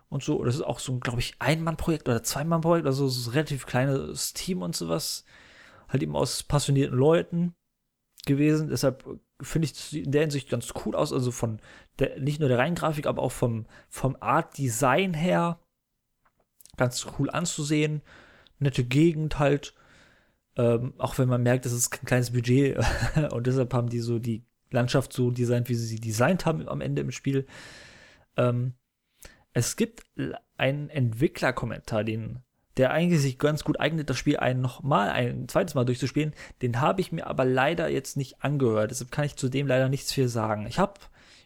und 0.08 0.22
so. 0.22 0.42
Das 0.42 0.54
ist 0.54 0.62
auch 0.62 0.78
so 0.78 0.92
ein, 0.92 1.00
glaube 1.00 1.20
ich, 1.20 1.34
Ein-Mann-Projekt 1.38 2.08
oder 2.08 2.22
Zwei-Mann-Projekt, 2.22 2.86
also 2.86 3.08
so 3.08 3.30
ein 3.30 3.34
relativ 3.34 3.66
kleines 3.66 4.32
Team 4.32 4.62
und 4.62 4.74
sowas. 4.74 5.24
Halt 5.88 6.02
eben 6.02 6.16
aus 6.16 6.42
passionierten 6.42 6.96
Leuten 6.96 7.54
gewesen. 8.24 8.68
Deshalb 8.70 9.04
finde 9.42 9.68
ich 9.68 9.94
in 9.94 10.12
der 10.12 10.22
Hinsicht 10.22 10.48
ganz 10.48 10.72
cool 10.86 10.96
aus. 10.96 11.12
Also 11.12 11.30
von 11.30 11.60
der, 11.98 12.18
nicht 12.18 12.40
nur 12.40 12.48
der 12.48 12.58
reinen 12.58 12.74
Grafik, 12.74 13.06
aber 13.06 13.20
auch 13.20 13.32
vom, 13.32 13.66
vom 13.90 14.16
Art 14.20 14.56
Design 14.56 15.12
her 15.12 15.60
ganz 16.78 17.06
cool 17.18 17.28
anzusehen 17.28 18.00
nette 18.62 18.84
Gegend 18.84 19.38
halt. 19.38 19.74
Ähm, 20.56 20.94
auch 20.98 21.18
wenn 21.18 21.28
man 21.28 21.42
merkt, 21.42 21.64
das 21.64 21.72
ist 21.72 21.90
kein 21.90 22.04
kleines 22.04 22.32
Budget 22.32 22.78
und 23.32 23.46
deshalb 23.46 23.72
haben 23.72 23.88
die 23.88 24.00
so 24.00 24.18
die 24.18 24.44
Landschaft 24.70 25.12
so 25.12 25.30
designt, 25.30 25.68
wie 25.68 25.74
sie 25.74 25.86
sie 25.86 26.00
designt 26.00 26.44
haben 26.46 26.68
am 26.68 26.80
Ende 26.80 27.02
im 27.02 27.10
Spiel. 27.10 27.46
Ähm, 28.36 28.74
es 29.54 29.76
gibt 29.76 30.02
einen 30.56 30.88
Entwicklerkommentar, 30.88 32.04
den 32.04 32.42
der 32.78 32.90
eigentlich 32.90 33.20
sich 33.20 33.38
ganz 33.38 33.64
gut 33.64 33.78
eignet, 33.80 34.08
das 34.08 34.16
Spiel 34.16 34.38
ein 34.38 34.60
nochmal, 34.60 35.10
ein 35.10 35.46
zweites 35.48 35.74
Mal 35.74 35.84
durchzuspielen. 35.84 36.32
Den 36.62 36.80
habe 36.80 37.02
ich 37.02 37.12
mir 37.12 37.26
aber 37.26 37.44
leider 37.44 37.88
jetzt 37.88 38.16
nicht 38.16 38.42
angehört. 38.42 38.90
Deshalb 38.90 39.10
kann 39.10 39.26
ich 39.26 39.36
zu 39.36 39.50
dem 39.50 39.66
leider 39.66 39.90
nichts 39.90 40.12
viel 40.12 40.28
sagen. 40.28 40.66
Ich 40.66 40.78
habe 40.78 40.94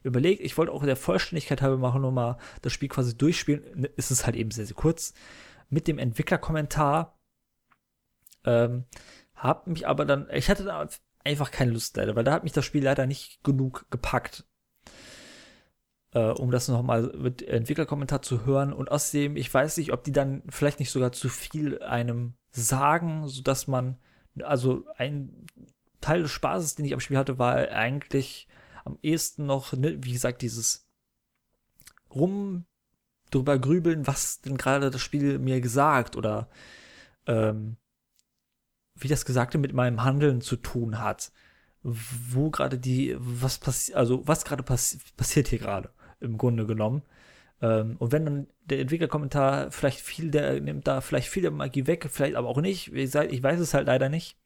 überlegt, 0.04 0.40
ich 0.40 0.56
wollte 0.56 0.70
auch 0.70 0.84
der 0.84 0.94
Vollständigkeit 0.94 1.62
halber 1.62 1.78
machen, 1.78 2.02
nur 2.02 2.12
mal 2.12 2.38
das 2.62 2.72
Spiel 2.72 2.88
quasi 2.88 3.16
durchspielen. 3.16 3.88
Es 3.96 4.12
ist 4.12 4.24
halt 4.24 4.36
eben 4.36 4.52
sehr, 4.52 4.66
sehr 4.66 4.76
kurz 4.76 5.14
mit 5.68 5.88
dem 5.88 5.98
Entwicklerkommentar. 5.98 7.18
Ähm, 8.44 8.84
hab 9.34 9.66
mich 9.66 9.86
aber 9.86 10.04
dann, 10.04 10.28
ich 10.32 10.48
hatte 10.48 10.64
da 10.64 10.88
einfach 11.24 11.50
keine 11.50 11.72
Lust 11.72 11.96
leider, 11.96 12.16
weil 12.16 12.24
da 12.24 12.32
hat 12.32 12.44
mich 12.44 12.52
das 12.52 12.64
Spiel 12.64 12.84
leider 12.84 13.06
nicht 13.06 13.42
genug 13.42 13.86
gepackt. 13.90 14.44
Äh, 16.16 16.30
um 16.30 16.50
das 16.50 16.68
nochmal 16.68 17.12
mit 17.18 17.42
Entwicklerkommentar 17.42 18.22
zu 18.22 18.46
hören. 18.46 18.72
Und 18.72 18.90
außerdem, 18.90 19.36
ich 19.36 19.52
weiß 19.52 19.76
nicht, 19.76 19.92
ob 19.92 20.02
die 20.02 20.12
dann 20.12 20.42
vielleicht 20.48 20.78
nicht 20.78 20.90
sogar 20.90 21.12
zu 21.12 21.28
viel 21.28 21.82
einem 21.82 22.34
sagen, 22.52 23.28
sodass 23.28 23.66
man, 23.66 23.98
also 24.42 24.86
ein 24.96 25.46
Teil 26.00 26.22
des 26.22 26.30
Spaßes, 26.30 26.74
den 26.74 26.86
ich 26.86 26.94
am 26.94 27.00
Spiel 27.00 27.18
hatte, 27.18 27.38
war 27.38 27.56
eigentlich 27.56 28.48
am 28.86 28.98
ehesten 29.02 29.44
noch, 29.44 29.74
ne, 29.74 29.98
wie 30.04 30.12
gesagt, 30.12 30.40
dieses 30.40 30.88
rum 32.14 32.64
drüber 33.36 33.58
grübeln, 33.58 34.06
was 34.06 34.40
denn 34.40 34.56
gerade 34.56 34.90
das 34.90 35.00
Spiel 35.00 35.38
mir 35.38 35.60
gesagt 35.60 36.16
oder 36.16 36.48
ähm, 37.26 37.76
wie 38.94 39.08
das 39.08 39.24
Gesagte 39.24 39.58
mit 39.58 39.72
meinem 39.72 40.04
Handeln 40.04 40.40
zu 40.40 40.56
tun 40.56 41.00
hat. 41.00 41.32
Wo 41.82 42.50
gerade 42.50 42.78
die, 42.78 43.16
was 43.18 43.58
passiert, 43.58 43.96
also 43.96 44.26
was 44.26 44.44
gerade 44.44 44.62
passi 44.62 44.98
passiert 45.16 45.48
hier 45.48 45.58
gerade. 45.58 45.90
im 46.20 46.38
Grunde 46.38 46.66
genommen. 46.66 47.02
Ähm, 47.62 47.96
und 47.98 48.12
wenn 48.12 48.24
dann 48.24 48.46
der 48.64 48.80
Entwicklerkommentar 48.80 49.70
vielleicht 49.70 50.00
viel, 50.00 50.30
der 50.30 50.60
nimmt 50.60 50.86
da 50.86 51.00
vielleicht 51.00 51.28
viel 51.28 51.42
der 51.42 51.50
Magie 51.50 51.86
weg, 51.86 52.06
vielleicht 52.10 52.36
aber 52.36 52.48
auch 52.48 52.60
nicht. 52.60 52.92
Wie 52.92 53.02
gesagt, 53.02 53.32
ich 53.32 53.42
weiß 53.42 53.60
es 53.60 53.74
halt 53.74 53.86
leider 53.86 54.08
nicht. 54.08 54.36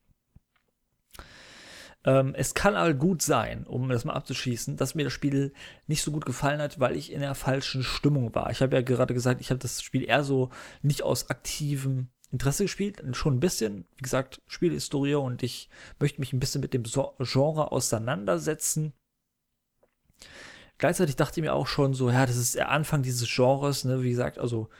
Ähm, 2.04 2.34
es 2.34 2.54
kann 2.54 2.76
aber 2.76 2.94
gut 2.94 3.22
sein, 3.22 3.66
um 3.66 3.88
das 3.88 4.04
mal 4.04 4.14
abzuschließen, 4.14 4.76
dass 4.76 4.94
mir 4.94 5.04
das 5.04 5.12
Spiel 5.12 5.52
nicht 5.86 6.02
so 6.02 6.12
gut 6.12 6.24
gefallen 6.24 6.60
hat, 6.60 6.80
weil 6.80 6.96
ich 6.96 7.12
in 7.12 7.20
der 7.20 7.34
falschen 7.34 7.82
Stimmung 7.82 8.34
war. 8.34 8.50
Ich 8.50 8.62
habe 8.62 8.74
ja 8.74 8.82
gerade 8.82 9.12
gesagt, 9.12 9.40
ich 9.40 9.50
habe 9.50 9.58
das 9.58 9.82
Spiel 9.82 10.04
eher 10.04 10.24
so 10.24 10.50
nicht 10.82 11.02
aus 11.02 11.28
aktivem 11.28 12.08
Interesse 12.32 12.64
gespielt, 12.64 13.02
schon 13.12 13.36
ein 13.36 13.40
bisschen. 13.40 13.86
Wie 13.96 14.02
gesagt, 14.02 14.40
Spielhistorie 14.46 15.16
und 15.16 15.42
ich 15.42 15.68
möchte 15.98 16.20
mich 16.20 16.32
ein 16.32 16.40
bisschen 16.40 16.60
mit 16.60 16.72
dem 16.72 16.84
Genre 16.84 17.72
auseinandersetzen. 17.72 18.92
Gleichzeitig 20.78 21.16
dachte 21.16 21.40
ich 21.40 21.44
mir 21.44 21.52
auch 21.52 21.66
schon 21.66 21.92
so, 21.92 22.08
ja, 22.08 22.24
das 22.24 22.36
ist 22.36 22.54
der 22.54 22.70
Anfang 22.70 23.02
dieses 23.02 23.28
Genres, 23.28 23.84
ne, 23.84 24.02
wie 24.02 24.10
gesagt, 24.10 24.38
also 24.38 24.70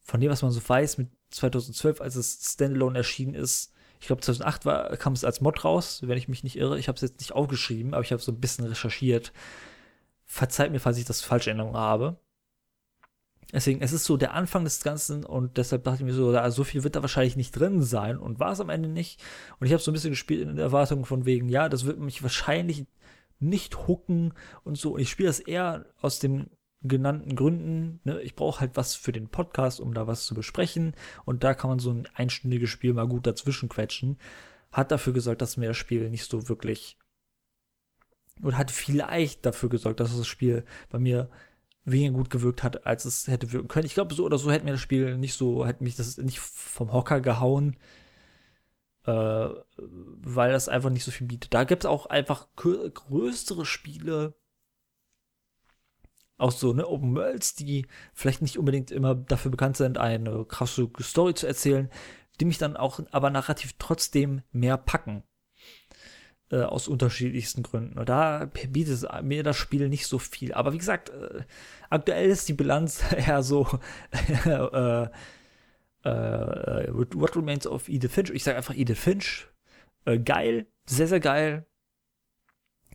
von 0.00 0.20
dem, 0.20 0.30
was 0.30 0.42
man 0.42 0.50
so 0.50 0.66
weiß, 0.66 0.98
mit 0.98 1.08
2012, 1.30 2.00
als 2.00 2.16
es 2.16 2.52
Standalone 2.54 2.98
erschienen 2.98 3.34
ist, 3.34 3.72
ich 4.00 4.06
glaube 4.06 4.22
2008 4.22 4.64
war, 4.64 4.96
kam 4.96 5.12
es 5.12 5.24
als 5.24 5.40
Mod 5.40 5.64
raus, 5.64 6.02
wenn 6.04 6.18
ich 6.18 6.28
mich 6.28 6.44
nicht 6.44 6.56
irre. 6.56 6.78
Ich 6.78 6.88
habe 6.88 6.96
es 6.96 7.02
jetzt 7.02 7.20
nicht 7.20 7.32
aufgeschrieben, 7.32 7.94
aber 7.94 8.02
ich 8.02 8.12
habe 8.12 8.22
so 8.22 8.32
ein 8.32 8.40
bisschen 8.40 8.66
recherchiert. 8.66 9.32
Verzeiht 10.24 10.72
mir, 10.72 10.80
falls 10.80 10.98
ich 10.98 11.04
das 11.04 11.22
falsche 11.22 11.50
Erinnerung 11.50 11.76
habe. 11.76 12.16
Deswegen, 13.52 13.80
es 13.80 13.92
ist 13.92 14.04
so 14.04 14.16
der 14.16 14.34
Anfang 14.34 14.64
des 14.64 14.82
Ganzen 14.82 15.24
und 15.24 15.56
deshalb 15.56 15.84
dachte 15.84 15.98
ich 15.98 16.04
mir 16.04 16.12
so, 16.12 16.32
da, 16.32 16.50
so 16.50 16.64
viel 16.64 16.82
wird 16.82 16.96
da 16.96 17.02
wahrscheinlich 17.02 17.36
nicht 17.36 17.52
drin 17.52 17.80
sein 17.82 18.18
und 18.18 18.40
war 18.40 18.52
es 18.52 18.60
am 18.60 18.70
Ende 18.70 18.88
nicht. 18.88 19.22
Und 19.60 19.66
ich 19.66 19.72
habe 19.72 19.82
so 19.82 19.90
ein 19.90 19.94
bisschen 19.94 20.10
gespielt 20.10 20.42
in 20.42 20.56
der 20.56 20.64
Erwartung 20.64 21.04
von 21.04 21.26
wegen, 21.26 21.48
ja, 21.48 21.68
das 21.68 21.84
wird 21.86 21.98
mich 21.98 22.22
wahrscheinlich 22.22 22.86
nicht 23.38 23.86
hucken 23.86 24.34
und 24.64 24.76
so. 24.76 24.98
Ich 24.98 25.10
spiele 25.10 25.28
das 25.28 25.38
eher 25.38 25.86
aus 26.00 26.18
den 26.18 26.50
genannten 26.88 27.36
Gründen. 27.36 28.00
Ne? 28.04 28.20
Ich 28.22 28.34
brauche 28.34 28.60
halt 28.60 28.72
was 28.74 28.94
für 28.94 29.12
den 29.12 29.28
Podcast, 29.28 29.80
um 29.80 29.94
da 29.94 30.06
was 30.06 30.26
zu 30.26 30.34
besprechen. 30.34 30.94
Und 31.24 31.44
da 31.44 31.54
kann 31.54 31.70
man 31.70 31.78
so 31.78 31.90
ein 31.90 32.08
einstündiges 32.14 32.70
Spiel 32.70 32.92
mal 32.92 33.08
gut 33.08 33.26
dazwischen 33.26 33.68
quetschen. 33.68 34.18
Hat 34.72 34.90
dafür 34.90 35.12
gesorgt, 35.12 35.42
dass 35.42 35.56
mir 35.56 35.68
das 35.68 35.76
Spiel 35.76 36.10
nicht 36.10 36.28
so 36.30 36.48
wirklich. 36.48 36.98
Oder 38.42 38.58
hat 38.58 38.70
vielleicht 38.70 39.46
dafür 39.46 39.68
gesorgt, 39.68 40.00
dass 40.00 40.16
das 40.16 40.26
Spiel 40.26 40.64
bei 40.90 40.98
mir 40.98 41.30
weniger 41.86 42.12
gut 42.12 42.30
gewirkt 42.30 42.62
hat, 42.62 42.84
als 42.86 43.04
es 43.04 43.28
hätte 43.28 43.52
wirken 43.52 43.68
können. 43.68 43.86
Ich 43.86 43.94
glaube, 43.94 44.14
so 44.14 44.24
oder 44.24 44.38
so 44.38 44.50
hätte 44.50 44.64
mir 44.64 44.72
das 44.72 44.80
Spiel 44.80 45.16
nicht 45.16 45.34
so, 45.34 45.64
hätte 45.64 45.84
mich 45.84 45.96
das 45.96 46.18
nicht 46.18 46.40
vom 46.40 46.92
Hocker 46.92 47.20
gehauen, 47.20 47.76
äh, 49.06 49.48
weil 49.78 50.52
das 50.52 50.68
einfach 50.68 50.90
nicht 50.90 51.04
so 51.04 51.12
viel 51.12 51.28
bietet. 51.28 51.54
Da 51.54 51.64
gibt 51.64 51.84
es 51.84 51.90
auch 51.90 52.06
einfach 52.06 52.48
größere 52.56 53.64
Spiele, 53.64 54.34
auch 56.38 56.52
so 56.52 56.72
ne 56.72 56.86
Open 56.86 57.14
Worlds, 57.14 57.54
die 57.54 57.86
vielleicht 58.12 58.42
nicht 58.42 58.58
unbedingt 58.58 58.90
immer 58.90 59.14
dafür 59.14 59.50
bekannt 59.50 59.76
sind, 59.76 59.98
eine 59.98 60.44
krasse 60.44 60.88
Story 61.00 61.34
zu 61.34 61.46
erzählen, 61.46 61.90
die 62.40 62.44
mich 62.44 62.58
dann 62.58 62.76
auch 62.76 63.00
aber 63.10 63.30
narrativ 63.30 63.74
trotzdem 63.78 64.42
mehr 64.52 64.76
packen. 64.76 65.22
Äh, 66.48 66.62
aus 66.62 66.86
unterschiedlichsten 66.86 67.64
Gründen. 67.64 67.98
Und 67.98 68.08
da 68.08 68.44
bietet 68.44 69.04
mir 69.24 69.42
das 69.42 69.56
Spiel 69.56 69.88
nicht 69.88 70.06
so 70.06 70.20
viel. 70.20 70.54
Aber 70.54 70.72
wie 70.72 70.78
gesagt, 70.78 71.08
äh, 71.08 71.42
aktuell 71.90 72.30
ist 72.30 72.48
die 72.48 72.52
Bilanz 72.52 73.02
eher 73.16 73.42
so 73.42 73.66
äh, 74.46 75.08
äh, 76.04 76.88
What 76.92 77.34
Remains 77.34 77.66
of 77.66 77.88
Edith 77.88 78.12
Finch. 78.12 78.30
Ich 78.30 78.44
sage 78.44 78.56
einfach 78.56 78.76
Edith 78.76 78.96
Finch. 78.96 79.48
Äh, 80.04 80.20
geil, 80.20 80.68
sehr, 80.84 81.08
sehr 81.08 81.18
geil. 81.18 81.66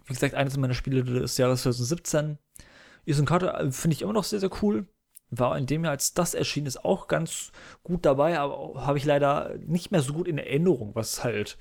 Wie 0.05 0.13
gesagt, 0.13 0.33
eines 0.33 0.55
meiner 0.55 0.73
Spiele 0.73 1.03
des 1.03 1.37
Jahres 1.37 1.63
2017. 1.63 2.37
Carter 3.25 3.59
äh, 3.59 3.71
finde 3.71 3.95
ich 3.95 4.01
immer 4.01 4.13
noch 4.13 4.23
sehr, 4.23 4.39
sehr 4.39 4.51
cool. 4.61 4.87
War 5.29 5.57
in 5.57 5.65
dem 5.65 5.83
Jahr, 5.83 5.91
als 5.91 6.13
das 6.13 6.33
erschienen 6.33 6.67
ist, 6.67 6.83
auch 6.83 7.07
ganz 7.07 7.51
gut 7.83 8.05
dabei, 8.05 8.37
aber 8.37 8.85
habe 8.85 8.97
ich 8.97 9.05
leider 9.05 9.55
nicht 9.65 9.91
mehr 9.91 10.01
so 10.01 10.13
gut 10.13 10.27
in 10.27 10.37
Erinnerung, 10.37 10.93
was 10.93 11.23
halt 11.23 11.57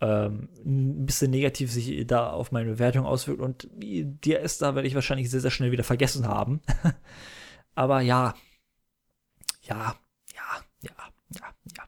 ähm, 0.00 0.48
ein 0.64 1.06
bisschen 1.06 1.30
negativ 1.30 1.72
sich 1.72 2.06
da 2.06 2.30
auf 2.30 2.52
meine 2.52 2.72
Bewertung 2.72 3.06
auswirkt. 3.06 3.40
Und 3.40 3.68
DRS, 3.72 4.58
da 4.58 4.74
werde 4.74 4.88
ich 4.88 4.94
wahrscheinlich 4.94 5.30
sehr, 5.30 5.40
sehr 5.40 5.50
schnell 5.50 5.72
wieder 5.72 5.84
vergessen 5.84 6.26
haben. 6.26 6.60
aber 7.74 8.00
ja, 8.00 8.34
ja, 9.62 9.94
ja, 10.34 10.64
ja, 10.82 10.92
ja, 11.34 11.54
ja. 11.76 11.84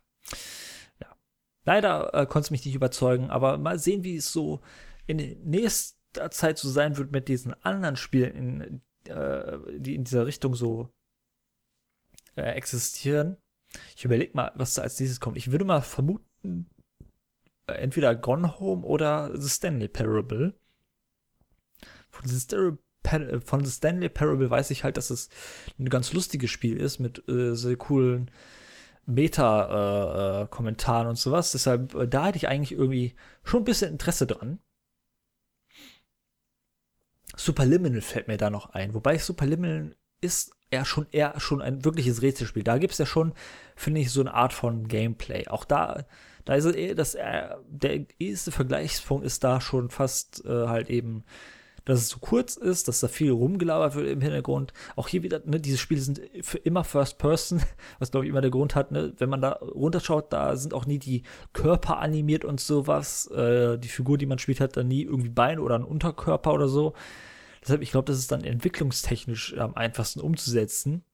ja. 1.01 1.17
Leider 1.65 2.15
äh, 2.15 2.27
konnte 2.27 2.47
es 2.47 2.51
mich 2.51 2.65
nicht 2.65 2.75
überzeugen, 2.75 3.31
aber 3.31 3.59
mal 3.59 3.79
sehen, 3.79 4.05
wie 4.05 4.17
es 4.17 4.33
so 4.33 4.61
in 5.07 5.19
den 5.19 5.43
nächsten 5.45 6.02
Zeit 6.31 6.59
so 6.59 6.69
sein 6.69 6.97
wird 6.97 7.13
mit 7.13 7.29
diesen 7.29 7.55
anderen 7.65 7.97
Spielen, 7.97 8.35
in, 8.35 8.83
äh, 9.11 9.59
die 9.79 9.95
in 9.95 10.05
dieser 10.05 10.27
Richtung 10.27 10.55
so 10.55 10.93
äh, 12.37 12.43
existieren. 12.43 13.37
Ich 13.97 14.05
überlege 14.05 14.33
mal, 14.35 14.53
was 14.55 14.75
da 14.75 14.83
als 14.83 15.01
nächstes 15.01 15.21
kommt. 15.21 15.37
Ich 15.37 15.51
würde 15.51 15.65
mal 15.65 15.81
vermuten, 15.81 16.69
äh, 17.67 17.75
entweder 17.75 18.15
Gone 18.15 18.59
Home 18.59 18.85
oder 18.85 19.31
The 19.35 19.49
Stanley 19.49 19.89
Parable. 19.89 20.55
Von 22.11 22.29
The 22.29 22.41
Stanley, 22.41 22.77
äh, 23.05 23.41
von 23.41 23.65
The 23.65 23.71
Stanley 23.71 24.09
Parable 24.09 24.51
weiß 24.51 24.71
ich 24.71 24.85
halt, 24.85 24.97
dass 24.97 25.11
es 25.11 25.29
ein 25.79 25.89
ganz 25.89 26.13
lustiges 26.13 26.51
Spiel 26.51 26.77
ist 26.77 26.99
mit 26.99 27.27
äh, 27.29 27.55
sehr 27.55 27.77
coolen 27.77 28.31
Meta-Kommentaren 29.07 31.07
äh, 31.07 31.11
und 31.11 31.17
sowas. 31.17 31.53
Deshalb, 31.53 31.95
äh, 31.95 32.07
da 32.07 32.27
hätte 32.27 32.37
ich 32.37 32.49
eigentlich 32.49 32.73
irgendwie 32.73 33.15
schon 33.43 33.63
ein 33.63 33.65
bisschen 33.65 33.93
Interesse 33.93 34.27
dran. 34.27 34.61
Superliminal 37.37 38.01
fällt 38.01 38.29
mir 38.29 38.37
da 38.37 38.51
noch 38.51 38.71
ein. 38.71 38.95
Wobei 38.95 39.19
Superliminal 39.19 39.97
ist 40.21 40.53
ja 40.73 40.85
schon 40.85 41.07
eher 41.13 41.39
schon 41.39 41.61
ein 41.61 41.85
wirkliches 41.85 42.23
Rätselspiel. 42.23 42.63
Da 42.63 42.79
gibt 42.79 42.93
es 42.93 42.99
ja 42.99 43.07
schon, 43.07 43.33
finde 43.77 44.01
ich, 44.01 44.11
so 44.11 44.21
eine 44.21 44.35
Art 44.35 44.53
von 44.53 44.89
Gameplay. 44.89 45.49
Auch 45.49 45.65
da, 45.65 46.05
da 46.45 46.55
ist 46.55 46.65
es 46.65 46.75
eher, 46.75 46.95
das, 46.95 47.15
äh, 47.15 47.49
der 47.69 48.07
erste 48.19 48.53
Vergleichspunkt 48.53 49.25
ist 49.25 49.45
da 49.45 49.61
schon 49.61 49.91
fast 49.91 50.45
äh, 50.45 50.67
halt 50.69 50.89
eben 50.91 51.25
dass 51.85 52.01
es 52.01 52.09
so 52.09 52.19
kurz 52.19 52.57
ist, 52.57 52.89
dass 52.89 53.01
da 53.01 53.09
viel 53.09 53.31
rumgelabert 53.31 53.95
wird 53.95 54.09
im 54.09 54.21
Hintergrund. 54.21 54.73
Auch 54.97 55.09
hier 55.09 55.23
wieder, 55.23 55.41
ne, 55.45 55.61
diese 55.61 55.79
Spiele 55.79 56.01
sind 56.01 56.21
für 56.43 56.59
immer 56.59 56.85
First 56.85 57.19
Person, 57.19 57.63
was 57.99 58.11
glaube 58.11 58.27
ich 58.27 58.31
immer 58.31 58.41
der 58.41 58.51
Grund 58.51 58.75
hat, 58.75 58.93
ne, 58.93 59.13
wenn 59.19 59.29
man 59.29 59.41
da 59.41 59.53
runterschaut, 59.53 60.33
da 60.33 60.57
sind 60.57 60.75
auch 60.75 60.87
nie 60.87 60.99
die 60.99 61.23
Körper 61.53 61.99
animiert 61.99 62.45
und 62.45 62.61
sowas. 62.61 63.27
Äh, 63.29 63.79
die 63.79 63.89
Figur, 63.89 64.19
die 64.19 64.27
man 64.27 64.39
spielt, 64.39 64.61
hat 64.61 64.77
dann 64.77 64.89
nie 64.89 65.03
irgendwie 65.03 65.31
Beine 65.31 65.61
oder 65.61 65.75
einen 65.75 65.85
Unterkörper 65.85 66.53
oder 66.53 66.69
so. 66.69 66.95
Deshalb, 67.63 67.83
ich 67.83 67.93
glaube, 67.93 68.07
das 68.07 68.19
ist 68.19 68.33
dann 68.33 68.45
entwicklungstechnisch 68.45 69.57
am 69.57 69.75
einfachsten 69.75 70.21
umzusetzen. 70.21 71.05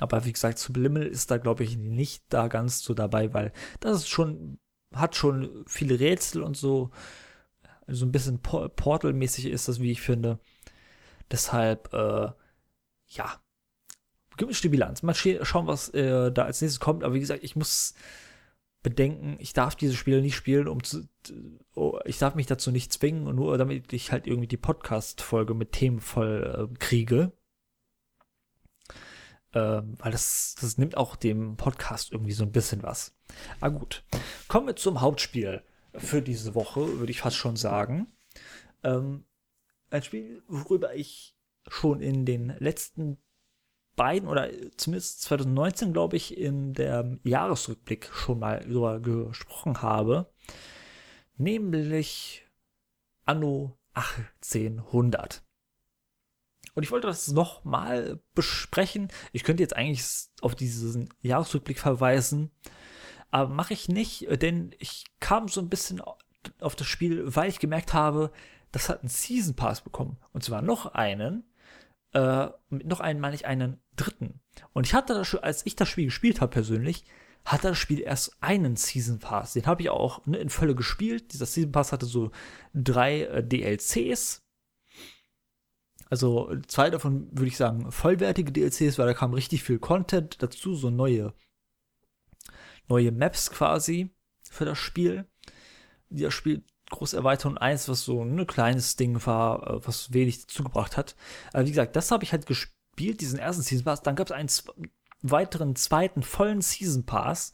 Aber 0.00 0.24
wie 0.24 0.32
gesagt, 0.32 0.58
Subliminal 0.58 1.08
ist 1.08 1.30
da, 1.30 1.38
glaube 1.38 1.64
ich, 1.64 1.76
nicht 1.76 2.24
da 2.28 2.48
ganz 2.48 2.82
so 2.82 2.94
dabei, 2.94 3.34
weil 3.34 3.52
das 3.80 3.98
ist 3.98 4.08
schon, 4.08 4.58
hat 4.94 5.16
schon 5.16 5.64
viele 5.66 5.98
Rätsel 5.98 6.42
und 6.42 6.56
so 6.56 6.90
so 7.88 8.06
ein 8.06 8.12
bisschen 8.12 8.40
Portal-mäßig 8.40 9.46
ist 9.46 9.68
das, 9.68 9.80
wie 9.80 9.90
ich 9.90 10.00
finde. 10.00 10.38
Deshalb, 11.30 11.92
äh, 11.92 12.30
ja, 13.06 13.42
gemischte 14.36 14.70
Bilanz. 14.70 15.02
Mal 15.02 15.14
schauen, 15.14 15.66
was 15.66 15.88
äh, 15.90 16.30
da 16.32 16.44
als 16.44 16.60
nächstes 16.60 16.80
kommt. 16.80 17.04
Aber 17.04 17.14
wie 17.14 17.20
gesagt, 17.20 17.44
ich 17.44 17.56
muss 17.56 17.94
bedenken, 18.82 19.36
ich 19.40 19.52
darf 19.52 19.74
diese 19.74 19.94
Spiele 19.94 20.22
nicht 20.22 20.36
spielen, 20.36 20.68
um 20.68 20.82
zu, 20.82 21.08
oh, 21.74 21.98
ich 22.04 22.18
darf 22.18 22.34
mich 22.34 22.46
dazu 22.46 22.70
nicht 22.70 22.92
zwingen, 22.92 23.34
nur 23.34 23.58
damit 23.58 23.92
ich 23.92 24.12
halt 24.12 24.26
irgendwie 24.26 24.46
die 24.46 24.56
Podcast-Folge 24.56 25.54
mit 25.54 25.72
Themen 25.72 26.00
voll 26.00 26.70
äh, 26.72 26.78
kriege. 26.78 27.32
Ähm, 29.54 29.94
weil 29.98 30.12
das, 30.12 30.56
das 30.60 30.78
nimmt 30.78 30.96
auch 30.96 31.16
dem 31.16 31.56
Podcast 31.56 32.12
irgendwie 32.12 32.32
so 32.32 32.44
ein 32.44 32.52
bisschen 32.52 32.82
was. 32.82 33.14
Ah 33.60 33.68
gut. 33.68 34.04
Kommen 34.46 34.66
wir 34.66 34.76
zum 34.76 35.00
Hauptspiel 35.00 35.62
für 35.94 36.22
diese 36.22 36.54
Woche, 36.54 36.98
würde 36.98 37.10
ich 37.10 37.20
fast 37.20 37.36
schon 37.36 37.56
sagen. 37.56 38.06
Ähm, 38.82 39.24
ein 39.90 40.02
Spiel, 40.02 40.42
worüber 40.48 40.94
ich 40.94 41.36
schon 41.66 42.00
in 42.00 42.24
den 42.24 42.54
letzten 42.58 43.18
beiden 43.96 44.28
oder 44.28 44.48
zumindest 44.76 45.22
2019, 45.22 45.92
glaube 45.92 46.16
ich, 46.16 46.36
in 46.36 46.72
der 46.72 47.18
Jahresrückblick 47.24 48.10
schon 48.12 48.38
mal 48.38 48.60
darüber 48.60 49.00
gesprochen 49.00 49.82
habe. 49.82 50.32
Nämlich 51.36 52.46
Anno 53.24 53.78
1800. 53.94 55.42
Und 56.74 56.82
ich 56.84 56.92
wollte 56.92 57.08
das 57.08 57.28
nochmal 57.28 58.20
besprechen. 58.34 59.08
Ich 59.32 59.42
könnte 59.42 59.62
jetzt 59.62 59.74
eigentlich 59.74 60.04
auf 60.40 60.54
diesen 60.54 61.12
Jahresrückblick 61.20 61.80
verweisen. 61.80 62.52
Aber 63.30 63.52
mache 63.52 63.74
ich 63.74 63.88
nicht, 63.88 64.26
denn 64.42 64.74
ich 64.78 65.04
kam 65.28 65.46
so 65.46 65.60
ein 65.60 65.68
bisschen 65.68 66.00
auf 66.58 66.74
das 66.74 66.86
Spiel, 66.86 67.22
weil 67.36 67.50
ich 67.50 67.58
gemerkt 67.58 67.92
habe, 67.92 68.32
das 68.72 68.88
hat 68.88 69.00
einen 69.00 69.10
Season 69.10 69.54
Pass 69.54 69.82
bekommen. 69.82 70.16
Und 70.32 70.42
zwar 70.42 70.62
noch 70.62 70.86
einen. 70.94 71.44
Äh, 72.14 72.48
mit 72.70 72.86
noch 72.86 73.00
einen 73.00 73.20
meine 73.20 73.34
ich 73.34 73.44
einen 73.44 73.78
dritten. 73.94 74.40
Und 74.72 74.86
ich 74.86 74.94
hatte 74.94 75.12
das 75.12 75.34
als 75.34 75.66
ich 75.66 75.76
das 75.76 75.86
Spiel 75.86 76.06
gespielt 76.06 76.40
habe 76.40 76.50
persönlich, 76.50 77.04
hatte 77.44 77.68
das 77.68 77.76
Spiel 77.76 78.00
erst 78.00 78.42
einen 78.42 78.76
Season 78.76 79.18
Pass. 79.18 79.52
Den 79.52 79.66
habe 79.66 79.82
ich 79.82 79.90
auch 79.90 80.24
ne, 80.24 80.38
in 80.38 80.48
Fülle 80.48 80.74
gespielt. 80.74 81.34
Dieser 81.34 81.44
Season 81.44 81.72
Pass 81.72 81.92
hatte 81.92 82.06
so 82.06 82.30
drei 82.72 83.24
äh, 83.24 83.46
DLCs. 83.46 84.46
Also 86.08 86.56
zwei 86.68 86.88
davon 86.88 87.28
würde 87.32 87.48
ich 87.48 87.58
sagen 87.58 87.92
vollwertige 87.92 88.50
DLCs, 88.50 88.98
weil 88.98 89.08
da 89.08 89.12
kam 89.12 89.34
richtig 89.34 89.62
viel 89.62 89.78
Content 89.78 90.42
dazu, 90.42 90.74
so 90.74 90.88
neue, 90.88 91.34
neue 92.88 93.12
Maps 93.12 93.50
quasi 93.50 94.10
für 94.50 94.64
das 94.64 94.78
Spiel, 94.78 95.26
das 96.10 96.34
Spiel 96.34 96.64
groß 96.90 97.12
erweitern 97.12 97.52
und 97.52 97.58
eins, 97.58 97.88
was 97.88 98.04
so 98.04 98.22
ein 98.22 98.46
kleines 98.46 98.96
Ding 98.96 99.24
war, 99.26 99.66
äh, 99.66 99.86
was 99.86 100.12
wenig 100.12 100.48
zugebracht 100.48 100.96
hat. 100.96 101.16
Aber 101.52 101.64
wie 101.66 101.70
gesagt, 101.70 101.96
das 101.96 102.10
habe 102.10 102.24
ich 102.24 102.32
halt 102.32 102.46
gespielt, 102.46 103.20
diesen 103.20 103.38
ersten 103.38 103.62
Season 103.62 103.84
Pass. 103.84 104.02
Dann 104.02 104.16
gab 104.16 104.28
es 104.28 104.32
einen 104.32 104.48
weiteren 105.22 105.76
zweiten 105.76 106.22
vollen 106.22 106.60
Season 106.60 107.04
Pass, 107.04 107.52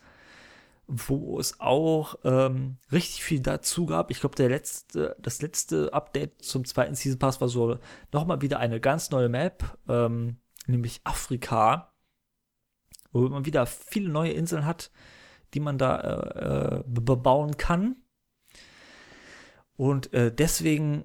wo 0.87 1.41
es 1.41 1.61
auch 1.61 2.17
ähm, 2.25 2.77
richtig 2.93 3.25
viel 3.25 3.41
dazu 3.41 3.87
gab. 3.87 4.11
Ich 4.11 4.21
glaube, 4.21 4.47
letzte, 4.47 5.17
das 5.19 5.41
letzte 5.41 5.93
Update 5.93 6.43
zum 6.43 6.65
zweiten 6.65 6.95
Season 6.95 7.19
Pass 7.19 7.41
war 7.41 7.49
so 7.49 7.79
nochmal 8.13 8.43
wieder 8.43 8.59
eine 8.59 8.81
ganz 8.81 9.11
neue 9.11 9.29
Map, 9.29 9.79
ähm, 9.89 10.39
nämlich 10.67 11.01
Afrika, 11.05 11.93
wo 13.13 13.29
man 13.29 13.47
wieder 13.47 13.67
viele 13.67 14.11
neue 14.11 14.33
Inseln 14.33 14.67
hat, 14.67 14.91
die 15.55 15.61
man 15.61 15.79
da 15.79 16.01
äh, 16.01 16.79
äh 16.79 16.85
bebauen 16.87 17.57
kann. 17.57 17.97
Und 19.77 20.13
äh, 20.13 20.33
deswegen 20.33 21.05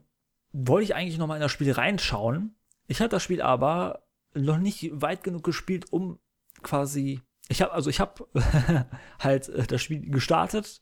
wollte 0.51 0.85
ich 0.85 0.95
eigentlich 0.95 1.17
noch 1.17 1.27
mal 1.27 1.35
in 1.35 1.41
das 1.41 1.51
Spiel 1.51 1.71
reinschauen. 1.71 2.55
Ich 2.87 2.99
habe 2.99 3.09
das 3.09 3.23
Spiel 3.23 3.41
aber 3.41 4.03
noch 4.33 4.57
nicht 4.57 4.89
weit 4.93 5.23
genug 5.23 5.43
gespielt, 5.43 5.91
um 5.91 6.19
quasi 6.61 7.21
ich 7.49 7.61
habe 7.61 7.73
also 7.73 7.89
ich 7.89 7.99
habe 7.99 8.27
halt 9.19 9.49
äh, 9.49 9.65
das 9.65 9.81
Spiel 9.81 10.09
gestartet, 10.09 10.81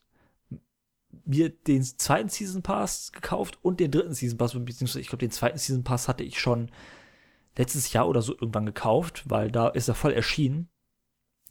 mir 1.24 1.48
den 1.48 1.82
zweiten 1.82 2.28
Season 2.28 2.62
Pass 2.62 3.10
gekauft 3.12 3.58
und 3.62 3.80
den 3.80 3.90
dritten 3.90 4.14
Season 4.14 4.38
Pass, 4.38 4.52
beziehungsweise 4.52 5.00
ich 5.00 5.08
glaube 5.08 5.20
den 5.20 5.30
zweiten 5.30 5.58
Season 5.58 5.82
Pass 5.82 6.08
hatte 6.08 6.24
ich 6.24 6.38
schon 6.38 6.70
letztes 7.56 7.92
Jahr 7.92 8.08
oder 8.08 8.22
so 8.22 8.34
irgendwann 8.34 8.66
gekauft, 8.66 9.24
weil 9.28 9.50
da 9.50 9.68
ist 9.68 9.88
er 9.88 9.94
voll 9.94 10.12
erschienen. 10.12 10.68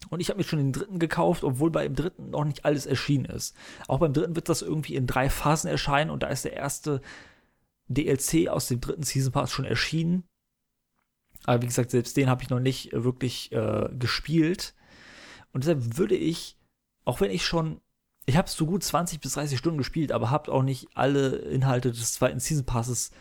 Und 0.09 0.19
ich 0.19 0.29
habe 0.29 0.37
mir 0.37 0.43
schon 0.43 0.59
den 0.59 0.73
dritten 0.73 0.99
gekauft, 0.99 1.43
obwohl 1.43 1.71
bei 1.71 1.83
dem 1.83 1.95
dritten 1.95 2.29
noch 2.31 2.45
nicht 2.45 2.65
alles 2.65 2.85
erschienen 2.85 3.25
ist. 3.25 3.55
Auch 3.87 3.99
beim 3.99 4.13
dritten 4.13 4.35
wird 4.35 4.49
das 4.49 4.61
irgendwie 4.61 4.95
in 4.95 5.07
drei 5.07 5.29
Phasen 5.29 5.69
erscheinen 5.69 6.09
und 6.09 6.23
da 6.23 6.27
ist 6.27 6.45
der 6.45 6.53
erste 6.53 7.01
DLC 7.87 8.49
aus 8.49 8.67
dem 8.67 8.81
dritten 8.81 9.03
Season 9.03 9.31
Pass 9.31 9.51
schon 9.51 9.65
erschienen. 9.65 10.23
Aber 11.45 11.61
wie 11.61 11.67
gesagt, 11.67 11.91
selbst 11.91 12.17
den 12.17 12.29
habe 12.29 12.43
ich 12.43 12.49
noch 12.49 12.59
nicht 12.59 12.93
äh, 12.93 13.03
wirklich 13.03 13.51
äh, 13.51 13.89
gespielt. 13.97 14.73
Und 15.53 15.63
deshalb 15.63 15.97
würde 15.97 16.15
ich, 16.15 16.57
auch 17.05 17.21
wenn 17.21 17.31
ich 17.31 17.45
schon, 17.45 17.79
ich 18.25 18.35
habe 18.35 18.49
so 18.49 18.65
gut 18.65 18.83
20 18.83 19.21
bis 19.21 19.33
30 19.33 19.57
Stunden 19.57 19.77
gespielt, 19.77 20.11
aber 20.11 20.29
habe 20.29 20.51
auch 20.51 20.63
nicht 20.63 20.89
alle 20.93 21.37
Inhalte 21.37 21.91
des 21.91 22.13
zweiten 22.13 22.39
Season 22.39 22.65
Passes 22.65 23.11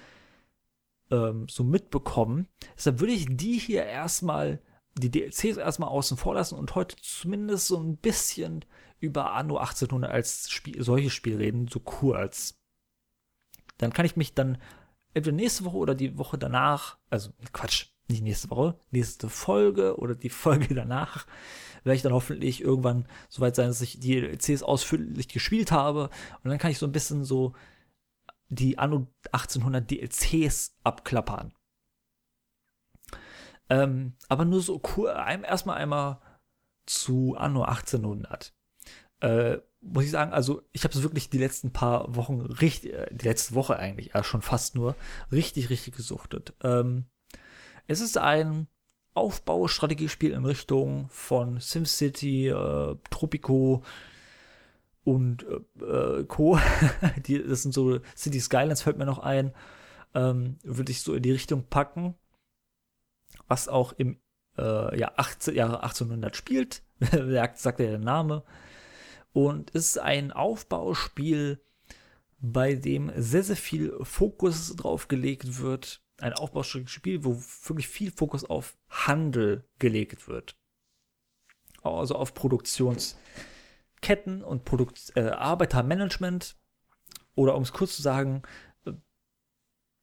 ähm, 1.11 1.47
so 1.49 1.63
mitbekommen. 1.63 2.49
Deshalb 2.77 3.01
würde 3.01 3.13
ich 3.13 3.27
die 3.29 3.59
hier 3.59 3.85
erstmal 3.85 4.61
die 4.99 5.11
DLCs 5.11 5.59
erstmal 5.59 5.91
außen 5.91 6.17
vor 6.17 6.35
lassen 6.35 6.57
und 6.57 6.75
heute 6.75 6.97
zumindest 6.97 7.67
so 7.67 7.79
ein 7.79 7.97
bisschen 7.97 8.65
über 8.99 9.33
Anno 9.35 9.59
1800 9.59 10.11
als 10.11 10.51
Spiel, 10.51 10.83
solches 10.83 11.13
Spiel 11.13 11.37
reden, 11.37 11.69
so 11.69 11.81
kurz. 11.81 12.59
Dann 13.79 13.93
kann 13.93 14.07
ich 14.07 14.17
mich 14.17 14.35
dann 14.35 14.59
entweder 15.13 15.37
nächste 15.37 15.65
Woche 15.65 15.77
oder 15.77 15.95
die 15.95 16.17
Woche 16.17 16.39
danach, 16.39 16.97
also 17.11 17.31
Quatsch, 17.53 17.89
nicht 18.09 18.23
nächste 18.23 18.51
Woche, 18.51 18.79
nächste 18.91 19.29
Folge 19.29 19.99
oder 19.99 20.15
die 20.15 20.31
Folge 20.31 20.75
danach, 20.75 21.27
werde 21.85 21.97
ich 21.97 22.03
dann 22.03 22.15
hoffentlich 22.15 22.63
irgendwann 22.63 23.07
soweit 23.29 23.55
sein, 23.55 23.69
dass 23.69 23.83
ich 23.83 24.01
die 24.01 24.21
DLCs 24.21 24.63
ausführlich 24.63 25.29
gespielt 25.29 25.73
habe 25.73 26.11
und 26.43 26.51
dann 26.51 26.59
kann 26.59 26.71
ich 26.71 26.79
so 26.79 26.87
ein 26.87 26.93
bisschen 26.93 27.25
so 27.25 27.55
die 28.49 28.79
Anno 28.79 29.09
1800 29.33 29.91
DLCs 29.91 30.77
abklappern. 30.85 31.53
Ähm, 33.69 34.15
aber 34.29 34.45
nur 34.45 34.61
so 34.61 34.81
cool, 34.97 35.09
erstmal 35.09 35.79
einmal 35.79 36.21
zu 36.87 37.35
Anno 37.37 37.63
1800. 37.63 38.55
Äh, 39.21 39.59
muss 39.81 40.05
ich 40.05 40.11
sagen, 40.11 40.33
also 40.33 40.63
ich 40.73 40.85
habe 40.85 40.95
es 40.95 41.03
wirklich 41.03 41.31
die 41.31 41.39
letzten 41.39 41.73
paar 41.73 42.15
Wochen 42.15 42.41
richtig, 42.41 42.93
äh, 42.93 43.09
die 43.13 43.27
letzte 43.27 43.55
Woche 43.55 43.77
eigentlich, 43.77 44.13
ja 44.15 44.23
schon 44.25 44.43
fast 44.43 44.75
nur, 44.75 44.95
richtig, 45.33 45.71
richtig 45.71 45.97
gesuchtet. 45.97 46.55
Ähm, 46.63 47.07
es 47.87 48.01
ist 48.01 48.19
ein 48.19 48.69
Aufbaustrategiespiel 49.15 50.33
in 50.33 50.45
Richtung 50.45 51.09
von 51.09 51.61
SimCity, 51.61 52.49
äh, 52.49 52.97
Tropico 53.11 53.83
und 55.05 55.47
äh, 55.81 55.85
äh 55.85 56.25
Co. 56.25 56.59
die, 57.27 57.43
das 57.43 57.63
sind 57.63 57.73
so 57.73 58.01
City 58.15 58.41
Skylines, 58.41 58.83
fällt 58.83 58.99
mir 58.99 59.07
noch 59.07 59.21
ein. 59.21 59.53
Ähm, 60.15 60.59
würde 60.63 60.93
ich 60.93 61.03
so 61.03 61.15
in 61.15 61.23
die 61.23 61.33
Richtung 61.33 61.65
packen 61.65 62.15
was 63.49 63.69
auch 63.69 63.93
im 63.93 64.19
äh, 64.59 64.99
ja, 64.99 65.13
18, 65.17 65.55
Jahre 65.55 65.83
1800 65.83 66.37
spielt, 66.37 66.83
sagt 67.01 67.81
ja 67.81 67.87
der 67.87 67.99
Name. 67.99 68.43
Und 69.33 69.75
es 69.75 69.91
ist 69.91 69.99
ein 69.99 70.33
Aufbauspiel, 70.33 71.61
bei 72.39 72.75
dem 72.75 73.13
sehr, 73.17 73.43
sehr 73.43 73.57
viel 73.57 73.97
Fokus 74.03 74.75
drauf 74.77 75.09
gelegt 75.09 75.61
wird. 75.61 76.03
Ein 76.19 76.33
Aufbauspiel, 76.33 77.25
wo 77.25 77.37
wirklich 77.65 77.89
viel 77.89 78.11
Fokus 78.11 78.45
auf 78.45 78.77
Handel 78.89 79.65
gelegt 79.79 80.29
wird. 80.29 80.57
Also 81.83 82.15
auf 82.15 82.35
Produktionsketten 82.35 84.43
und 84.43 84.65
Produkt 84.65 85.13
äh, 85.17 85.29
Arbeitermanagement. 85.29 86.57
Oder 87.35 87.55
um 87.55 87.63
es 87.63 87.73
kurz 87.73 87.97
zu 87.97 88.03
sagen, 88.03 88.43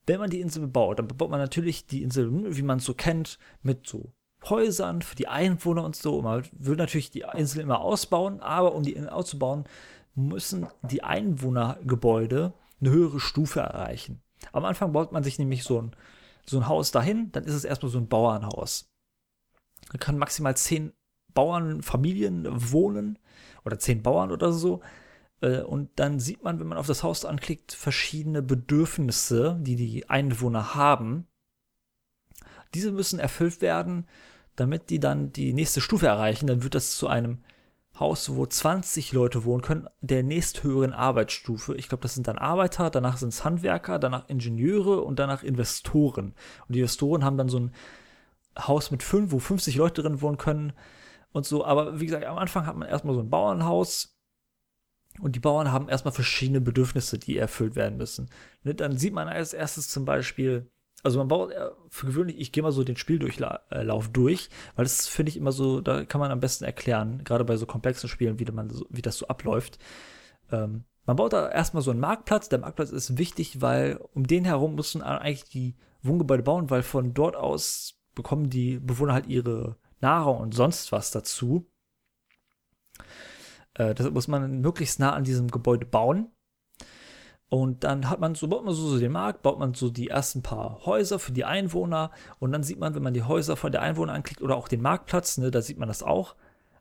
wenn 0.05 0.19
man 0.19 0.29
die 0.29 0.41
Insel 0.41 0.61
bebaut, 0.61 0.99
dann 0.99 1.07
bebaut 1.07 1.29
man 1.29 1.39
natürlich 1.39 1.85
die 1.85 2.03
Insel, 2.03 2.25
hm, 2.25 2.55
wie 2.55 2.61
man 2.61 2.79
es 2.79 2.85
so 2.85 2.93
kennt, 2.93 3.39
mit 3.61 3.87
so 3.87 4.13
Häusern 4.45 5.01
für 5.01 5.15
die 5.15 5.27
Einwohner 5.27 5.83
und 5.83 5.95
so. 5.95 6.21
Man 6.21 6.43
will 6.51 6.75
natürlich 6.75 7.11
die 7.11 7.25
Insel 7.33 7.61
immer 7.61 7.79
ausbauen, 7.79 8.41
aber 8.41 8.75
um 8.75 8.83
die 8.83 8.93
Insel 8.93 9.09
auszubauen, 9.09 9.65
müssen 10.15 10.67
die 10.83 11.03
Einwohnergebäude 11.03 12.53
eine 12.81 12.89
höhere 12.89 13.19
Stufe 13.19 13.61
erreichen. 13.61 14.21
Am 14.51 14.65
Anfang 14.65 14.91
baut 14.91 15.11
man 15.11 15.23
sich 15.23 15.39
nämlich 15.39 15.63
so 15.63 15.81
ein, 15.81 15.95
so 16.45 16.57
ein 16.57 16.67
Haus 16.67 16.91
dahin, 16.91 17.31
dann 17.31 17.45
ist 17.45 17.53
es 17.53 17.63
erstmal 17.63 17.91
so 17.91 17.97
ein 17.97 18.09
Bauernhaus. 18.09 18.89
Da 19.91 19.97
kann 19.97 20.17
maximal 20.17 20.55
zehn 20.57 20.91
Bauernfamilien 21.33 22.45
wohnen 22.71 23.17
oder 23.65 23.79
zehn 23.79 24.03
Bauern 24.03 24.31
oder 24.31 24.51
so. 24.51 24.81
Äh, 25.43 25.61
und 25.61 25.89
dann 25.97 26.19
sieht 26.19 26.43
man, 26.43 26.59
wenn 26.59 26.67
man 26.67 26.77
auf 26.77 26.87
das 26.87 27.03
Haus 27.03 27.25
anklickt, 27.25 27.73
verschiedene 27.73 28.41
Bedürfnisse, 28.41 29.57
die 29.61 29.75
die 29.75 30.09
Einwohner 30.09 30.73
haben. 30.73 31.27
Diese 32.73 32.91
müssen 32.91 33.19
erfüllt 33.19 33.61
werden, 33.61 34.07
damit 34.55 34.89
die 34.89 34.99
dann 34.99 35.31
die 35.31 35.53
nächste 35.53 35.81
Stufe 35.81 36.07
erreichen. 36.07 36.47
Dann 36.47 36.63
wird 36.63 36.73
das 36.73 36.97
zu 36.97 37.07
einem 37.07 37.43
Haus, 37.99 38.35
wo 38.35 38.45
20 38.47 39.11
Leute 39.11 39.45
wohnen 39.45 39.61
können, 39.61 39.87
der 40.01 40.23
nächsthöheren 40.23 40.93
Arbeitsstufe. 40.93 41.75
Ich 41.75 41.89
glaube, 41.89 42.01
das 42.01 42.15
sind 42.15 42.27
dann 42.27 42.39
Arbeiter, 42.39 42.89
danach 42.89 43.17
sind 43.17 43.29
es 43.29 43.45
Handwerker, 43.45 43.99
danach 43.99 44.29
Ingenieure 44.29 45.01
und 45.01 45.19
danach 45.19 45.43
Investoren. 45.43 46.33
Und 46.67 46.73
die 46.75 46.79
Investoren 46.79 47.23
haben 47.23 47.37
dann 47.37 47.49
so 47.49 47.59
ein 47.59 47.71
Haus 48.57 48.89
mit 48.89 49.03
fünf, 49.03 49.31
wo 49.31 49.37
50 49.37 49.75
Leute 49.75 50.01
drin 50.01 50.21
wohnen 50.21 50.37
können 50.37 50.73
und 51.33 51.45
so. 51.45 51.63
Aber 51.65 51.99
wie 51.99 52.05
gesagt, 52.07 52.25
am 52.25 52.39
Anfang 52.39 52.65
hat 52.65 52.75
man 52.75 52.87
erstmal 52.87 53.13
so 53.13 53.21
ein 53.21 53.29
Bauernhaus, 53.29 54.12
und 55.19 55.35
die 55.35 55.39
Bauern 55.39 55.71
haben 55.71 55.89
erstmal 55.89 56.13
verschiedene 56.13 56.61
Bedürfnisse, 56.61 57.19
die 57.19 57.37
erfüllt 57.37 57.75
werden 57.75 57.97
müssen. 57.97 58.29
Ne, 58.63 58.75
dann 58.75 58.97
sieht 58.97 59.13
man 59.13 59.27
als 59.27 59.53
erstes 59.53 59.87
zum 59.87 60.05
Beispiel, 60.05 60.69
also 61.03 61.19
man 61.19 61.27
baut 61.27 61.51
äh, 61.51 61.69
für 61.89 62.07
gewöhnlich, 62.07 62.39
ich 62.39 62.51
gehe 62.51 62.63
mal 62.63 62.71
so 62.71 62.83
den 62.83 62.97
Spieldurchlauf 62.97 64.09
durch, 64.09 64.49
weil 64.75 64.85
das 64.85 65.07
finde 65.07 65.29
ich 65.29 65.37
immer 65.37 65.51
so, 65.51 65.81
da 65.81 66.05
kann 66.05 66.19
man 66.21 66.31
am 66.31 66.39
besten 66.39 66.63
erklären, 66.63 67.23
gerade 67.23 67.45
bei 67.45 67.57
so 67.57 67.65
komplexen 67.65 68.09
Spielen, 68.09 68.39
wie, 68.39 68.45
man 68.51 68.71
wie 68.89 69.01
das 69.01 69.17
so 69.17 69.27
abläuft. 69.27 69.77
Ähm, 70.51 70.85
man 71.05 71.17
baut 71.17 71.33
da 71.33 71.49
erstmal 71.49 71.83
so 71.83 71.91
einen 71.91 71.99
Marktplatz. 71.99 72.47
Der 72.47 72.59
Marktplatz 72.59 72.91
ist 72.91 73.17
wichtig, 73.17 73.61
weil 73.61 73.99
um 74.13 74.25
den 74.25 74.45
herum 74.45 74.75
müssen 74.75 75.01
eigentlich 75.01 75.43
die 75.49 75.75
Wohngebäude 76.01 76.43
bauen, 76.43 76.69
weil 76.69 76.83
von 76.83 77.13
dort 77.13 77.35
aus 77.35 77.99
bekommen 78.15 78.49
die 78.49 78.79
Bewohner 78.79 79.13
halt 79.13 79.27
ihre 79.27 79.77
Nahrung 79.99 80.39
und 80.39 80.53
sonst 80.53 80.91
was 80.91 81.11
dazu. 81.11 81.69
Äh, 83.75 83.93
das 83.93 84.09
muss 84.11 84.27
man 84.27 84.61
möglichst 84.61 84.99
nah 84.99 85.13
an 85.13 85.23
diesem 85.23 85.49
Gebäude 85.49 85.85
bauen. 85.85 86.31
Und 87.49 87.83
dann 87.83 88.09
hat 88.09 88.19
man 88.19 88.33
so, 88.33 88.47
baut 88.47 88.65
man 88.65 88.73
so, 88.73 88.87
so 88.87 88.99
den 88.99 89.11
Markt, 89.11 89.43
baut 89.43 89.59
man 89.59 89.75
so 89.75 89.91
die 89.91 90.07
ersten 90.07 90.41
paar 90.41 90.85
Häuser 90.85 91.19
für 91.19 91.33
die 91.33 91.45
Einwohner. 91.45 92.11
Und 92.39 92.51
dann 92.51 92.63
sieht 92.63 92.79
man, 92.79 92.95
wenn 92.95 93.03
man 93.03 93.13
die 93.13 93.23
Häuser 93.23 93.55
von 93.55 93.71
der 93.71 93.83
Einwohner 93.83 94.13
anklickt 94.13 94.41
oder 94.41 94.55
auch 94.55 94.67
den 94.67 94.81
Marktplatz, 94.81 95.37
ne, 95.37 95.51
da 95.51 95.61
sieht 95.61 95.77
man 95.77 95.87
das 95.87 96.01
auch. 96.01 96.35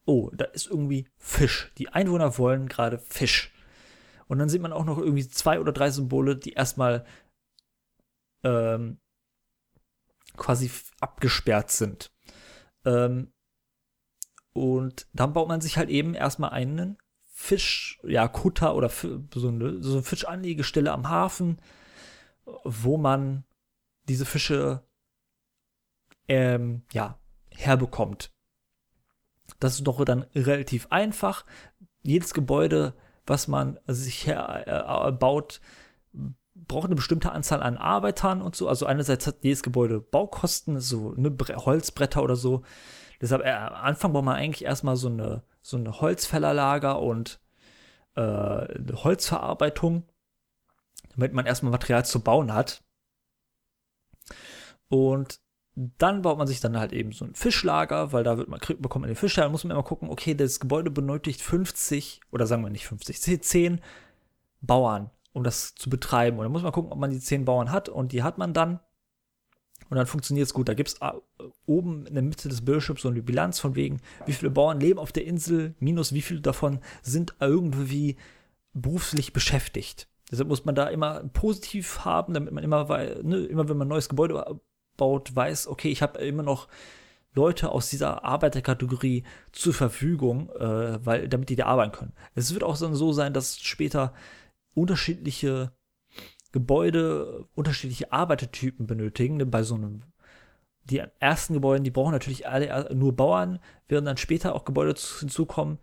Oh, 0.06 0.30
da 0.32 0.46
ist 0.46 0.68
irgendwie 0.68 1.08
Fisch. 1.18 1.72
Die 1.78 1.90
Einwohner 1.90 2.38
wollen 2.38 2.68
gerade 2.68 2.98
Fisch. 2.98 3.52
Und 4.28 4.38
dann 4.38 4.48
sieht 4.48 4.62
man 4.62 4.72
auch 4.72 4.84
noch 4.84 4.98
irgendwie 4.98 5.28
zwei 5.28 5.60
oder 5.60 5.72
drei 5.72 5.90
Symbole, 5.90 6.36
die 6.36 6.54
erstmal 6.54 7.04
ähm, 8.42 8.98
quasi 10.36 10.70
abgesperrt 11.00 11.70
sind. 11.70 12.10
Ähm, 12.84 13.31
und 14.52 15.06
dann 15.12 15.32
baut 15.32 15.48
man 15.48 15.60
sich 15.60 15.76
halt 15.76 15.88
eben 15.88 16.14
erstmal 16.14 16.50
einen 16.50 16.98
Fisch, 17.32 17.98
ja, 18.04 18.28
Kutter 18.28 18.74
oder 18.74 18.88
so 18.88 19.48
eine, 19.48 19.82
so 19.82 19.94
eine 19.94 20.02
Fischanlegestelle 20.02 20.92
am 20.92 21.08
Hafen, 21.08 21.60
wo 22.64 22.96
man 22.98 23.44
diese 24.08 24.26
Fische 24.26 24.82
ähm, 26.28 26.82
ja, 26.92 27.18
herbekommt. 27.50 28.32
Das 29.60 29.74
ist 29.74 29.84
doch 29.84 30.04
dann 30.04 30.22
relativ 30.34 30.86
einfach. 30.90 31.44
Jedes 32.02 32.34
Gebäude, 32.34 32.94
was 33.26 33.48
man 33.48 33.78
sich 33.86 34.26
herbaut, 34.26 35.60
äh, 36.14 36.20
braucht 36.54 36.86
eine 36.86 36.94
bestimmte 36.94 37.32
Anzahl 37.32 37.62
an 37.62 37.76
Arbeitern 37.76 38.42
und 38.42 38.56
so. 38.56 38.68
Also 38.68 38.86
einerseits 38.86 39.26
hat 39.26 39.42
jedes 39.42 39.62
Gebäude 39.62 40.00
Baukosten, 40.00 40.80
so 40.80 41.12
ne, 41.16 41.36
Holzbretter 41.48 42.22
oder 42.22 42.36
so. 42.36 42.62
Deshalb 43.22 43.44
äh, 43.44 43.52
am 43.52 43.74
Anfang 43.74 44.12
braucht 44.12 44.24
man 44.24 44.36
eigentlich 44.36 44.64
erstmal 44.64 44.96
so 44.96 45.08
eine, 45.08 45.44
so 45.62 45.76
eine 45.76 46.00
Holzfällerlager 46.00 47.00
und 47.00 47.40
äh, 48.16 48.66
Holzverarbeitung, 48.92 50.02
damit 51.14 51.32
man 51.32 51.46
erstmal 51.46 51.72
Material 51.72 52.04
zu 52.04 52.20
bauen 52.20 52.52
hat. 52.52 52.82
Und 54.88 55.40
dann 55.74 56.20
baut 56.20 56.36
man 56.36 56.48
sich 56.48 56.60
dann 56.60 56.76
halt 56.76 56.92
eben 56.92 57.12
so 57.12 57.24
ein 57.24 57.34
Fischlager, 57.34 58.12
weil 58.12 58.24
da 58.24 58.36
wird 58.36 58.48
man, 58.48 58.60
kriegt, 58.60 58.82
bekommt 58.82 59.04
man 59.04 59.08
den 59.08 59.16
Fisch. 59.16 59.36
Dann 59.36 59.52
muss 59.52 59.64
man 59.64 59.70
immer 59.70 59.84
gucken, 59.84 60.10
okay, 60.10 60.34
das 60.34 60.60
Gebäude 60.60 60.90
benötigt 60.90 61.40
50 61.40 62.20
oder 62.30 62.46
sagen 62.46 62.62
wir 62.62 62.70
nicht 62.70 62.86
50, 62.86 63.42
10 63.42 63.80
Bauern, 64.60 65.10
um 65.32 65.44
das 65.44 65.74
zu 65.76 65.88
betreiben. 65.88 66.38
Und 66.38 66.44
dann 66.44 66.52
muss 66.52 66.62
man 66.62 66.72
gucken, 66.72 66.92
ob 66.92 66.98
man 66.98 67.10
die 67.10 67.20
10 67.20 67.44
Bauern 67.44 67.70
hat 67.70 67.88
und 67.88 68.12
die 68.12 68.22
hat 68.22 68.36
man 68.36 68.52
dann. 68.52 68.80
Und 69.92 69.98
dann 69.98 70.06
funktioniert 70.06 70.46
es 70.46 70.54
gut. 70.54 70.70
Da 70.70 70.72
gibt 70.72 70.88
es 70.88 70.94
äh, 71.02 71.12
oben 71.66 72.06
in 72.06 72.14
der 72.14 72.22
Mitte 72.22 72.48
des 72.48 72.64
Bildschirms 72.64 73.02
so 73.02 73.10
eine 73.10 73.20
Bilanz 73.20 73.60
von 73.60 73.76
wegen, 73.76 74.00
wie 74.24 74.32
viele 74.32 74.50
Bauern 74.50 74.80
leben 74.80 74.98
auf 74.98 75.12
der 75.12 75.26
Insel, 75.26 75.74
minus 75.80 76.14
wie 76.14 76.22
viele 76.22 76.40
davon 76.40 76.78
sind 77.02 77.34
irgendwie 77.40 78.16
beruflich 78.72 79.34
beschäftigt. 79.34 80.08
Deshalb 80.30 80.48
muss 80.48 80.64
man 80.64 80.74
da 80.74 80.86
immer 80.86 81.22
positiv 81.34 82.06
haben, 82.06 82.32
damit 82.32 82.54
man 82.54 82.64
immer, 82.64 82.86
ne, 83.22 83.44
immer 83.44 83.68
wenn 83.68 83.76
man 83.76 83.86
ein 83.86 83.90
neues 83.90 84.08
Gebäude 84.08 84.58
baut, 84.96 85.36
weiß, 85.36 85.68
okay, 85.68 85.90
ich 85.90 86.00
habe 86.00 86.20
immer 86.20 86.42
noch 86.42 86.68
Leute 87.34 87.70
aus 87.70 87.90
dieser 87.90 88.24
Arbeiterkategorie 88.24 89.24
zur 89.52 89.74
Verfügung, 89.74 90.48
äh, 90.58 91.04
weil, 91.04 91.28
damit 91.28 91.50
die 91.50 91.56
da 91.56 91.66
arbeiten 91.66 91.92
können. 91.92 92.12
Es 92.34 92.54
wird 92.54 92.64
auch 92.64 92.76
so 92.76 93.12
sein, 93.12 93.34
dass 93.34 93.60
später 93.60 94.14
unterschiedliche 94.72 95.70
Gebäude 96.52 97.46
unterschiedliche 97.54 98.12
Arbeitertypen 98.12 98.86
benötigen. 98.86 99.38
Ne? 99.38 99.46
Bei 99.46 99.62
so 99.62 99.74
einem, 99.74 100.02
die 100.84 101.02
ersten 101.18 101.54
Gebäude, 101.54 101.82
die 101.82 101.90
brauchen 101.90 102.12
natürlich 102.12 102.48
alle 102.48 102.94
nur 102.94 103.16
Bauern, 103.16 103.58
während 103.88 104.06
dann 104.06 104.16
später 104.16 104.54
auch 104.54 104.64
Gebäude 104.64 104.94
hinzukommen, 105.18 105.78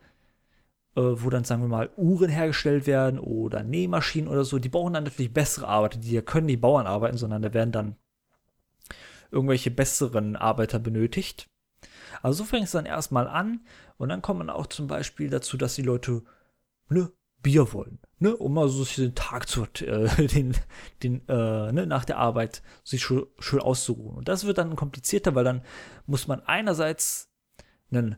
äh, 0.96 1.02
wo 1.02 1.30
dann, 1.30 1.44
sagen 1.44 1.62
wir 1.64 1.68
mal, 1.68 1.90
Uhren 1.98 2.30
hergestellt 2.30 2.88
werden 2.88 3.20
oder 3.20 3.64
Nähmaschinen 3.64 4.30
oder 4.30 4.44
so. 4.44 4.60
Die 4.60 4.70
brauchen 4.70 4.94
dann 4.94 5.04
natürlich 5.04 5.34
bessere 5.34 5.68
Arbeiter, 5.68 6.00
die 6.00 6.22
können 6.22 6.46
nicht 6.46 6.62
Bauern 6.62 6.88
arbeiten, 6.88 7.18
sondern 7.18 7.42
da 7.42 7.54
werden 7.54 7.72
dann 7.72 7.96
irgendwelche 9.32 9.72
besseren 9.72 10.36
Arbeiter 10.36 10.80
benötigt. 10.80 11.50
Also 12.22 12.44
so 12.44 12.50
fängt 12.50 12.66
es 12.66 12.72
dann 12.72 12.86
erstmal 12.86 13.28
an 13.28 13.62
und 13.98 14.10
dann 14.10 14.22
kommt 14.22 14.40
man 14.40 14.50
auch 14.50 14.68
zum 14.68 14.88
Beispiel 14.88 15.30
dazu, 15.30 15.58
dass 15.58 15.76
die 15.76 15.84
Leute 15.84 16.24
ne, 16.90 17.12
Bier 17.42 17.72
wollen, 17.74 18.00
ne, 18.20 18.36
um 18.36 18.54
mal 18.54 18.70
so 18.70 18.86
den 18.86 19.16
Tag 19.16 19.48
zu, 19.48 19.64
äh, 19.64 20.28
den, 20.28 20.56
den, 21.04 21.28
äh, 21.28 21.72
ne, 21.72 21.86
nach 21.88 22.06
der 22.06 22.18
Arbeit 22.18 22.62
sich 22.84 23.04
schön, 23.04 23.26
schön 23.40 23.62
auszuruhen. 23.62 24.18
Und 24.18 24.28
das 24.28 24.46
wird 24.46 24.58
dann 24.58 24.76
komplizierter, 24.76 25.36
weil 25.36 25.44
dann 25.44 25.62
muss 26.06 26.28
man 26.28 26.42
einerseits 26.42 27.30
einen 27.92 28.18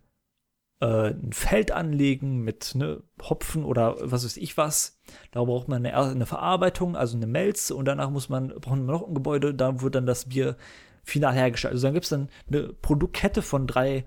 äh, 0.82 1.12
ein 1.12 1.32
Feld 1.32 1.72
anlegen 1.72 2.43
mit 2.43 2.76
ne, 2.76 3.04
Hopfen 3.22 3.64
oder 3.64 3.95
was 4.02 4.26
weiß 4.26 4.38
ich 4.38 4.58
was. 4.58 4.99
Da 5.32 5.43
braucht 5.43 5.68
man 5.68 5.86
eine, 5.86 5.95
eine 5.95 6.26
Verarbeitung, 6.26 6.95
also 6.95 7.16
eine 7.16 7.28
Melze 7.28 7.76
und 7.76 7.86
danach 7.86 8.10
muss 8.10 8.30
man, 8.30 8.49
braucht 8.49 8.78
man 8.78 8.86
noch 8.86 9.08
ein 9.08 9.14
Gebäude, 9.14 9.54
da 9.54 9.82
wird 9.82 9.95
dann 9.95 10.06
das 10.06 10.30
Bier 10.30 10.58
final 11.04 11.34
hergestellt. 11.34 11.74
Also 11.74 11.88
dann 11.88 11.93
gibt 11.93 12.06
es 12.06 12.10
dann 12.10 12.30
eine 12.47 12.74
Produktkette 12.74 13.41
von 13.41 13.68
drei 13.68 14.06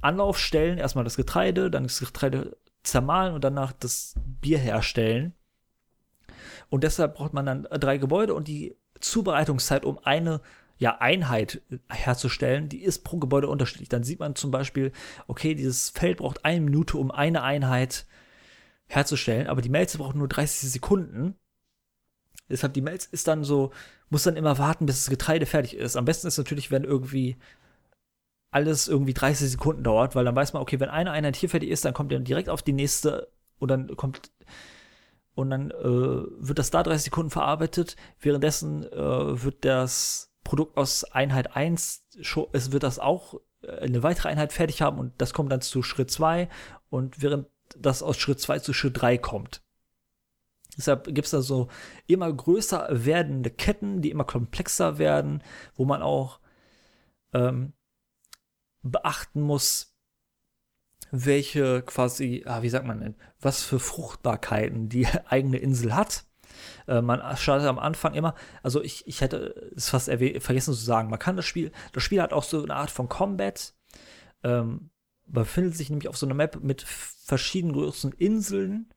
Anlaufstellen. 0.00 0.78
Erstmal 0.78 1.04
das 1.04 1.16
Getreide, 1.16 1.70
dann 1.70 1.84
das 1.84 2.00
Getreide 2.00 2.56
zermahlen 2.84 3.34
und 3.34 3.42
danach 3.42 3.72
das 3.72 4.14
Bier 4.40 4.58
herstellen. 4.58 5.34
Und 6.70 6.84
deshalb 6.84 7.16
braucht 7.16 7.32
man 7.32 7.46
dann 7.46 7.62
drei 7.64 7.98
Gebäude 7.98 8.34
und 8.34 8.48
die 8.48 8.76
Zubereitungszeit, 9.00 9.84
um 9.84 9.98
eine 10.04 10.40
ja, 10.78 10.98
Einheit 10.98 11.62
herzustellen, 11.88 12.68
die 12.68 12.82
ist 12.82 13.04
pro 13.04 13.18
Gebäude 13.18 13.48
unterschiedlich. 13.48 13.88
Dann 13.88 14.04
sieht 14.04 14.20
man 14.20 14.34
zum 14.34 14.50
Beispiel, 14.50 14.92
okay, 15.26 15.54
dieses 15.54 15.90
Feld 15.90 16.18
braucht 16.18 16.44
eine 16.44 16.60
Minute, 16.60 16.98
um 16.98 17.10
eine 17.10 17.42
Einheit 17.42 18.06
herzustellen, 18.86 19.46
aber 19.46 19.62
die 19.62 19.68
Melze 19.68 19.98
braucht 19.98 20.16
nur 20.16 20.28
30 20.28 20.70
Sekunden. 20.70 21.36
Deshalb 22.48 22.74
die 22.74 22.82
Melz 22.82 23.06
ist 23.06 23.28
dann 23.28 23.44
so, 23.44 23.72
muss 24.10 24.24
dann 24.24 24.36
immer 24.36 24.58
warten, 24.58 24.86
bis 24.86 25.04
das 25.04 25.10
Getreide 25.10 25.46
fertig 25.46 25.76
ist. 25.76 25.96
Am 25.96 26.04
besten 26.04 26.26
ist 26.26 26.38
natürlich, 26.38 26.70
wenn 26.70 26.84
irgendwie 26.84 27.36
alles 28.54 28.86
irgendwie 28.86 29.14
30 29.14 29.50
Sekunden 29.50 29.82
dauert, 29.82 30.14
weil 30.14 30.24
dann 30.24 30.36
weiß 30.36 30.52
man, 30.52 30.62
okay, 30.62 30.78
wenn 30.78 30.88
eine 30.88 31.10
Einheit 31.10 31.34
hier 31.34 31.48
fertig 31.48 31.70
ist, 31.70 31.84
dann 31.84 31.92
kommt 31.92 32.12
er 32.12 32.20
direkt 32.20 32.48
auf 32.48 32.62
die 32.62 32.72
nächste 32.72 33.28
und 33.58 33.68
dann 33.68 33.96
kommt 33.96 34.30
und 35.34 35.50
dann 35.50 35.72
äh, 35.72 35.74
wird 35.82 36.60
das 36.60 36.70
da 36.70 36.84
30 36.84 37.06
Sekunden 37.06 37.30
verarbeitet. 37.30 37.96
Währenddessen 38.20 38.84
äh, 38.84 39.42
wird 39.42 39.64
das 39.64 40.32
Produkt 40.44 40.76
aus 40.76 41.02
Einheit 41.02 41.56
1, 41.56 42.04
es 42.52 42.70
wird 42.70 42.84
das 42.84 43.00
auch 43.00 43.40
äh, 43.62 43.80
eine 43.80 44.04
weitere 44.04 44.28
Einheit 44.28 44.52
fertig 44.52 44.80
haben 44.82 45.00
und 45.00 45.12
das 45.18 45.34
kommt 45.34 45.50
dann 45.50 45.60
zu 45.60 45.82
Schritt 45.82 46.12
2 46.12 46.48
und 46.90 47.22
während 47.22 47.48
das 47.76 48.04
aus 48.04 48.16
Schritt 48.16 48.38
2 48.38 48.60
zu 48.60 48.72
Schritt 48.72 49.00
3 49.00 49.18
kommt. 49.18 49.62
Deshalb 50.76 51.06
gibt 51.06 51.24
es 51.24 51.32
da 51.32 51.42
so 51.42 51.68
immer 52.06 52.32
größer 52.32 52.86
werdende 52.90 53.50
Ketten, 53.50 54.00
die 54.00 54.10
immer 54.10 54.24
komplexer 54.24 54.98
werden, 54.98 55.42
wo 55.74 55.84
man 55.84 56.02
auch 56.02 56.38
ähm, 57.32 57.72
beachten 58.84 59.40
muss, 59.40 59.96
welche 61.10 61.82
quasi, 61.82 62.44
ah, 62.46 62.62
wie 62.62 62.68
sagt 62.68 62.86
man 62.86 63.00
denn, 63.00 63.14
was 63.40 63.62
für 63.62 63.80
Fruchtbarkeiten 63.80 64.88
die 64.88 65.06
eigene 65.26 65.58
Insel 65.58 65.94
hat. 65.94 66.24
Äh, 66.86 67.02
man 67.02 67.36
startet 67.36 67.68
am 67.68 67.78
Anfang 67.78 68.14
immer, 68.14 68.34
also 68.62 68.82
ich, 68.82 69.06
ich 69.06 69.20
hätte 69.20 69.72
es 69.74 69.88
fast 69.88 70.06
vergessen 70.06 70.74
zu 70.74 70.84
sagen, 70.84 71.10
man 71.10 71.18
kann 71.18 71.36
das 71.36 71.46
Spiel, 71.46 71.72
das 71.92 72.02
Spiel 72.02 72.22
hat 72.22 72.32
auch 72.32 72.44
so 72.44 72.62
eine 72.62 72.74
Art 72.74 72.90
von 72.90 73.08
Combat. 73.08 73.74
Ähm, 74.42 74.90
befindet 75.26 75.74
sich 75.74 75.88
nämlich 75.88 76.08
auf 76.08 76.18
so 76.18 76.26
einer 76.26 76.34
Map 76.34 76.62
mit 76.62 76.82
verschiedenen 76.82 77.74
größeren 77.74 78.12
Inseln 78.18 78.90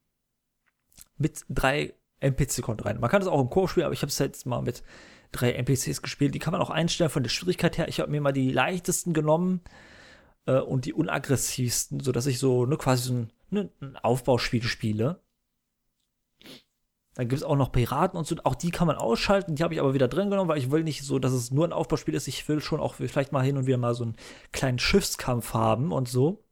mit 1.17 1.45
drei 1.49 1.93
NPC-Konten 2.19 2.83
rein. 2.83 2.99
Man 2.99 3.09
kann 3.09 3.21
das 3.21 3.29
auch 3.29 3.39
im 3.39 3.49
Koop 3.49 3.69
spielen, 3.69 3.85
aber 3.85 3.93
ich 3.93 4.01
habe 4.01 4.09
es 4.09 4.19
jetzt 4.19 4.45
mal 4.45 4.61
mit 4.61 4.83
drei 5.31 5.51
NPCs 5.53 6.01
gespielt. 6.01 6.33
Die 6.35 6.39
kann 6.39 6.51
man 6.51 6.61
auch 6.61 6.69
einstellen 6.69 7.09
von 7.09 7.23
der 7.23 7.29
Schwierigkeit 7.29 7.77
her. 7.77 7.87
Ich 7.87 7.99
habe 7.99 8.11
mir 8.11 8.21
mal 8.21 8.31
die 8.31 8.51
leichtesten 8.51 9.13
genommen 9.13 9.61
äh, 10.45 10.59
und 10.59 10.85
die 10.85 10.93
unaggressivsten, 10.93 11.99
sodass 11.99 12.25
ich 12.27 12.39
so 12.39 12.65
ne, 12.65 12.77
quasi 12.77 13.03
so 13.03 13.13
ein, 13.13 13.33
ne, 13.49 13.69
ein 13.81 13.97
Aufbauspiel 13.97 14.63
spiele. 14.63 15.21
Dann 17.15 17.29
gibt 17.29 17.41
es 17.41 17.43
auch 17.43 17.55
noch 17.55 17.71
Piraten 17.71 18.15
und 18.15 18.27
so. 18.27 18.35
Auch 18.43 18.53
die 18.53 18.69
kann 18.69 18.85
man 18.85 18.97
ausschalten. 18.97 19.55
Die 19.55 19.63
habe 19.63 19.73
ich 19.73 19.79
aber 19.79 19.95
wieder 19.95 20.07
drin 20.07 20.29
genommen, 20.29 20.49
weil 20.49 20.59
ich 20.59 20.69
will 20.69 20.83
nicht 20.83 21.03
so, 21.03 21.17
dass 21.17 21.31
es 21.31 21.49
nur 21.49 21.65
ein 21.65 21.73
Aufbauspiel 21.73 22.13
ist. 22.13 22.27
Ich 22.27 22.47
will 22.47 22.61
schon 22.61 22.79
auch 22.79 22.93
vielleicht 22.93 23.31
mal 23.31 23.43
hin 23.43 23.57
und 23.57 23.65
wieder 23.65 23.77
mal 23.77 23.95
so 23.95 24.03
einen 24.03 24.15
kleinen 24.51 24.77
Schiffskampf 24.77 25.55
haben 25.55 25.91
und 25.91 26.07
so. 26.07 26.43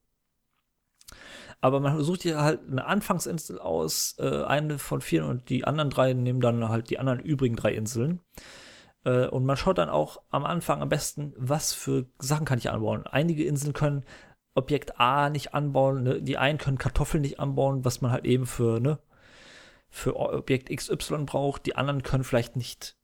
Aber 1.62 1.80
man 1.80 2.04
sucht 2.04 2.24
hier 2.24 2.42
halt 2.42 2.62
eine 2.70 2.86
Anfangsinsel 2.86 3.60
aus, 3.60 4.16
äh, 4.18 4.44
eine 4.44 4.80
von 4.80 5.02
vier 5.02 5.26
und 5.26 5.50
die 5.50 5.66
anderen 5.66 5.90
drei 5.90 6.14
nehmen 6.14 6.42
dann 6.42 6.68
halt 6.70 6.90
die 6.90 7.00
anderen 7.00 7.20
übrigen 7.20 7.56
drei 7.56 7.74
Inseln. 7.74 8.22
Äh, 9.06 9.28
und 9.28 9.46
man 9.46 9.56
schaut 9.56 9.78
dann 9.78 9.90
auch 9.90 10.22
am 10.30 10.46
Anfang 10.46 10.82
am 10.82 10.90
besten, 10.90 11.34
was 11.38 11.74
für 11.74 12.06
Sachen 12.20 12.46
kann 12.46 12.58
ich 12.58 12.70
anbauen. 12.70 13.08
Einige 13.08 13.46
Inseln 13.46 13.74
können 13.74 14.04
Objekt 14.56 15.00
A 15.00 15.30
nicht 15.30 15.54
anbauen, 15.54 16.04
ne? 16.04 16.22
die 16.22 16.38
einen 16.38 16.58
können 16.58 16.78
Kartoffeln 16.78 17.22
nicht 17.22 17.40
anbauen, 17.40 17.86
was 17.86 18.02
man 18.02 18.12
halt 18.12 18.26
eben 18.26 18.46
für, 18.46 18.80
ne, 18.80 19.00
für 19.90 20.16
Objekt 20.16 20.70
XY 20.76 21.26
braucht. 21.26 21.66
Die 21.66 21.76
anderen 21.76 22.04
können 22.04 22.24
vielleicht 22.24 22.56
nicht 22.56 22.96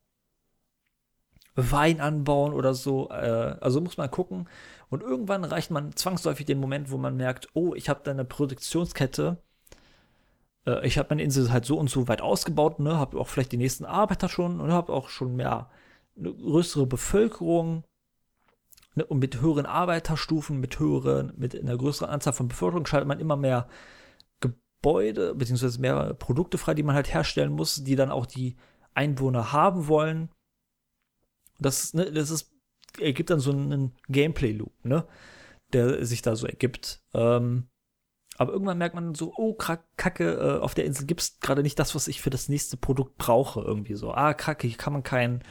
Wein 1.56 2.00
anbauen 2.00 2.54
oder 2.54 2.74
so. 2.74 3.10
Äh, 3.10 3.58
also 3.60 3.82
muss 3.82 3.98
man 3.98 4.10
gucken. 4.10 4.50
Und 4.90 5.02
irgendwann 5.04 5.44
reicht 5.44 5.72
man 5.72 5.96
zwangsläufig 5.96 6.46
den 6.46 6.60
Moment, 6.60 6.92
wo 6.92 6.98
man 6.98 7.18
merkt, 7.18 7.50
oh, 7.54 7.76
ich 7.76 7.90
habe 7.90 8.02
da 8.04 8.12
eine 8.12 8.26
Produktionskette. 8.26 9.38
Äh, 10.66 10.88
ich 10.88 10.98
habe 10.98 11.10
meine 11.12 11.24
Insel 11.24 11.52
halt 11.52 11.66
so 11.66 11.78
und 11.78 11.90
so 11.90 12.08
weit 12.08 12.22
ausgebaut, 12.22 12.80
ne, 12.80 12.98
habe 12.98 13.20
auch 13.20 13.28
vielleicht 13.28 13.52
die 13.52 13.58
nächsten 13.58 13.86
Arbeiter 13.86 14.30
schon 14.30 14.62
und 14.62 14.72
habe 14.72 14.94
auch 14.94 15.10
schon 15.10 15.36
mehr 15.36 15.70
eine 16.22 16.34
größere 16.34 16.86
Bevölkerung 16.86 17.84
ne, 18.96 19.06
und 19.06 19.20
mit 19.20 19.42
höheren 19.42 19.66
Arbeiterstufen, 19.66 20.60
mit 20.60 20.80
höheren, 20.80 21.34
mit 21.38 21.60
einer 21.60 21.78
größeren 21.78 22.10
Anzahl 22.10 22.34
von 22.34 22.48
Bevölkerung 22.48 22.86
schaltet 22.86 23.08
man 23.08 23.20
immer 23.20 23.36
mehr 23.36 23.68
Gebäude 24.40 25.36
beziehungsweise 25.36 25.80
mehr 25.82 26.14
Produkte 26.14 26.58
frei, 26.58 26.74
die 26.74 26.84
man 26.84 26.96
halt 26.96 27.14
herstellen 27.14 27.52
muss, 27.52 27.84
die 27.84 27.96
dann 27.96 28.12
auch 28.12 28.26
die 28.26 28.56
Einwohner 28.94 29.52
haben 29.52 29.88
wollen. 29.88 30.30
Das, 31.60 31.94
ne, 31.94 32.12
das 32.12 32.30
ist, 32.30 32.52
ergibt 33.00 33.30
dann 33.30 33.40
so 33.40 33.52
einen 33.52 33.96
Gameplay-Loop, 34.10 34.86
ne? 34.86 35.08
Der 35.74 36.06
sich 36.06 36.22
da 36.22 36.36
so 36.36 36.48
ergibt. 36.48 37.02
Ähm, 37.14 37.70
aber 38.38 38.54
irgendwann 38.54 38.80
merkt 38.80 38.96
man 38.96 39.14
so, 39.14 39.34
oh, 39.38 39.54
Kacke, 39.54 40.34
äh, 40.34 40.60
auf 40.60 40.74
der 40.74 40.86
Insel 40.86 41.06
gibt 41.06 41.22
es 41.22 41.40
gerade 41.40 41.62
nicht 41.62 41.78
das, 41.78 41.94
was 41.94 42.08
ich 42.08 42.22
für 42.22 42.32
das 42.32 42.50
nächste 42.50 42.76
Produkt 42.76 43.18
brauche, 43.18 43.62
irgendwie 43.62 43.96
so. 43.96 44.12
Ah, 44.12 44.34
Kacke, 44.34 44.68
hier 44.68 44.78
kann 44.78 44.94
man 44.94 45.04
kein, 45.04 45.44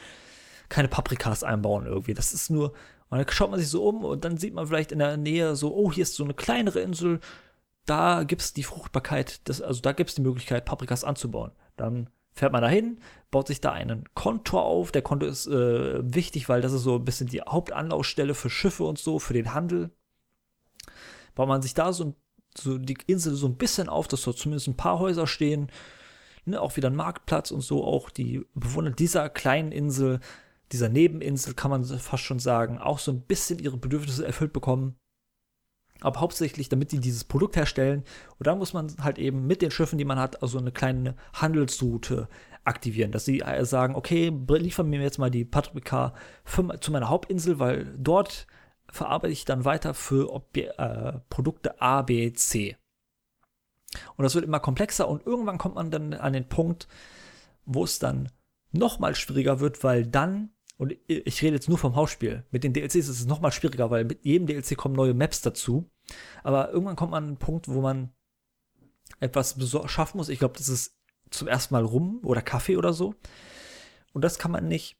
keine 0.71 0.87
Paprikas 0.87 1.43
einbauen 1.43 1.85
irgendwie. 1.85 2.13
Das 2.13 2.33
ist 2.33 2.49
nur, 2.49 2.73
und 3.09 3.17
dann 3.17 3.29
schaut 3.29 3.51
man 3.51 3.59
sich 3.59 3.69
so 3.69 3.87
um 3.87 4.03
und 4.03 4.25
dann 4.25 4.37
sieht 4.37 4.53
man 4.53 4.65
vielleicht 4.65 4.91
in 4.91 4.99
der 4.99 5.17
Nähe 5.17 5.55
so, 5.55 5.75
oh, 5.75 5.91
hier 5.91 6.03
ist 6.03 6.15
so 6.15 6.23
eine 6.23 6.33
kleinere 6.33 6.79
Insel, 6.79 7.19
da 7.85 8.23
gibt 8.23 8.41
es 8.41 8.53
die 8.53 8.63
Fruchtbarkeit, 8.63 9.47
das, 9.49 9.61
also 9.61 9.81
da 9.81 9.91
gibt 9.91 10.09
es 10.09 10.15
die 10.15 10.21
Möglichkeit, 10.21 10.65
Paprikas 10.65 11.03
anzubauen. 11.03 11.51
Dann 11.75 12.09
fährt 12.33 12.53
man 12.53 12.61
dahin, 12.61 12.99
baut 13.31 13.47
sich 13.47 13.59
da 13.59 13.71
einen 13.71 14.05
Kontor 14.13 14.63
auf. 14.63 14.91
Der 14.91 15.01
Kontor 15.01 15.29
ist 15.29 15.47
äh, 15.47 15.99
wichtig, 16.13 16.47
weil 16.47 16.61
das 16.61 16.73
ist 16.73 16.83
so 16.83 16.95
ein 16.95 17.05
bisschen 17.05 17.27
die 17.27 17.41
Hauptanlaufstelle 17.41 18.33
für 18.33 18.49
Schiffe 18.49 18.83
und 18.83 18.97
so, 18.97 19.19
für 19.19 19.33
den 19.33 19.53
Handel. 19.53 19.91
Baut 21.35 21.47
man 21.47 21.61
sich 21.61 21.73
da 21.73 21.91
so, 21.91 22.15
so 22.55 22.77
die 22.77 22.97
Insel 23.07 23.33
so 23.35 23.47
ein 23.47 23.57
bisschen 23.57 23.89
auf, 23.89 24.07
dass 24.07 24.21
dort 24.21 24.37
zumindest 24.37 24.67
ein 24.67 24.77
paar 24.77 24.99
Häuser 24.99 25.27
stehen. 25.27 25.69
Ne, 26.45 26.59
auch 26.59 26.75
wieder 26.75 26.89
ein 26.89 26.95
Marktplatz 26.95 27.51
und 27.51 27.61
so. 27.61 27.83
Auch 27.83 28.09
die 28.09 28.45
Bewohner 28.53 28.91
dieser 28.91 29.29
kleinen 29.29 29.71
Insel, 29.71 30.19
dieser 30.71 30.89
Nebeninsel, 30.89 31.53
kann 31.53 31.71
man 31.71 31.83
fast 31.83 32.23
schon 32.23 32.39
sagen, 32.39 32.77
auch 32.77 32.99
so 32.99 33.11
ein 33.11 33.21
bisschen 33.21 33.59
ihre 33.59 33.77
Bedürfnisse 33.77 34.25
erfüllt 34.25 34.53
bekommen 34.53 34.95
aber 36.01 36.19
hauptsächlich, 36.19 36.67
damit 36.67 36.91
die 36.91 36.99
dieses 36.99 37.23
Produkt 37.23 37.55
herstellen. 37.55 38.03
Und 38.37 38.47
dann 38.47 38.57
muss 38.57 38.73
man 38.73 38.93
halt 39.01 39.19
eben 39.19 39.45
mit 39.45 39.61
den 39.61 39.71
Schiffen, 39.71 39.97
die 39.97 40.05
man 40.05 40.19
hat, 40.19 40.41
also 40.41 40.57
eine 40.57 40.71
kleine 40.71 41.15
Handelsroute 41.33 42.27
aktivieren, 42.63 43.11
dass 43.11 43.25
sie 43.25 43.39
äh, 43.39 43.63
sagen, 43.65 43.95
okay, 43.95 44.29
liefern 44.49 44.89
mir 44.89 45.01
jetzt 45.01 45.19
mal 45.19 45.31
die 45.31 45.45
Paprika 45.45 46.13
zu 46.79 46.91
meiner 46.91 47.09
Hauptinsel, 47.09 47.59
weil 47.59 47.93
dort 47.97 48.47
verarbeite 48.89 49.31
ich 49.31 49.45
dann 49.45 49.63
weiter 49.63 49.93
für 49.93 50.33
Ob 50.33 50.55
äh, 50.57 51.13
Produkte 51.29 51.79
A, 51.81 52.01
B, 52.01 52.33
C. 52.33 52.75
Und 54.15 54.23
das 54.23 54.35
wird 54.35 54.45
immer 54.45 54.59
komplexer 54.59 55.07
und 55.07 55.25
irgendwann 55.25 55.57
kommt 55.57 55.75
man 55.75 55.91
dann 55.91 56.13
an 56.13 56.33
den 56.33 56.47
Punkt, 56.47 56.87
wo 57.65 57.83
es 57.83 57.99
dann 57.99 58.31
noch 58.71 58.99
mal 58.99 59.15
schwieriger 59.15 59.59
wird, 59.59 59.83
weil 59.83 60.05
dann 60.05 60.51
und 60.81 60.95
ich 61.05 61.43
rede 61.43 61.53
jetzt 61.53 61.69
nur 61.69 61.77
vom 61.77 61.95
Hausspiel. 61.95 62.43
Mit 62.49 62.63
den 62.63 62.73
DLCs 62.73 62.95
ist 62.95 63.07
es 63.07 63.27
noch 63.27 63.39
mal 63.39 63.51
schwieriger, 63.51 63.91
weil 63.91 64.03
mit 64.03 64.25
jedem 64.25 64.47
DLC 64.47 64.75
kommen 64.75 64.95
neue 64.95 65.13
Maps 65.13 65.41
dazu. 65.41 65.87
Aber 66.41 66.71
irgendwann 66.71 66.95
kommt 66.95 67.11
man 67.11 67.23
an 67.23 67.29
einen 67.29 67.37
Punkt, 67.37 67.67
wo 67.67 67.81
man 67.81 68.09
etwas 69.19 69.55
schaffen 69.85 70.17
muss. 70.17 70.29
Ich 70.29 70.39
glaube, 70.39 70.57
das 70.57 70.69
ist 70.69 70.97
zum 71.29 71.47
ersten 71.47 71.75
Mal 71.75 71.85
Rum 71.85 72.19
oder 72.23 72.41
Kaffee 72.41 72.77
oder 72.77 72.93
so. 72.93 73.13
Und 74.13 74.23
das 74.23 74.39
kann 74.39 74.49
man 74.49 74.67
nicht 74.67 74.97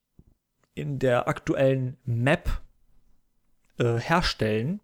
in 0.75 0.99
der 0.99 1.27
aktuellen 1.27 1.97
Map 2.05 2.61
äh, 3.79 3.97
herstellen. 3.97 4.81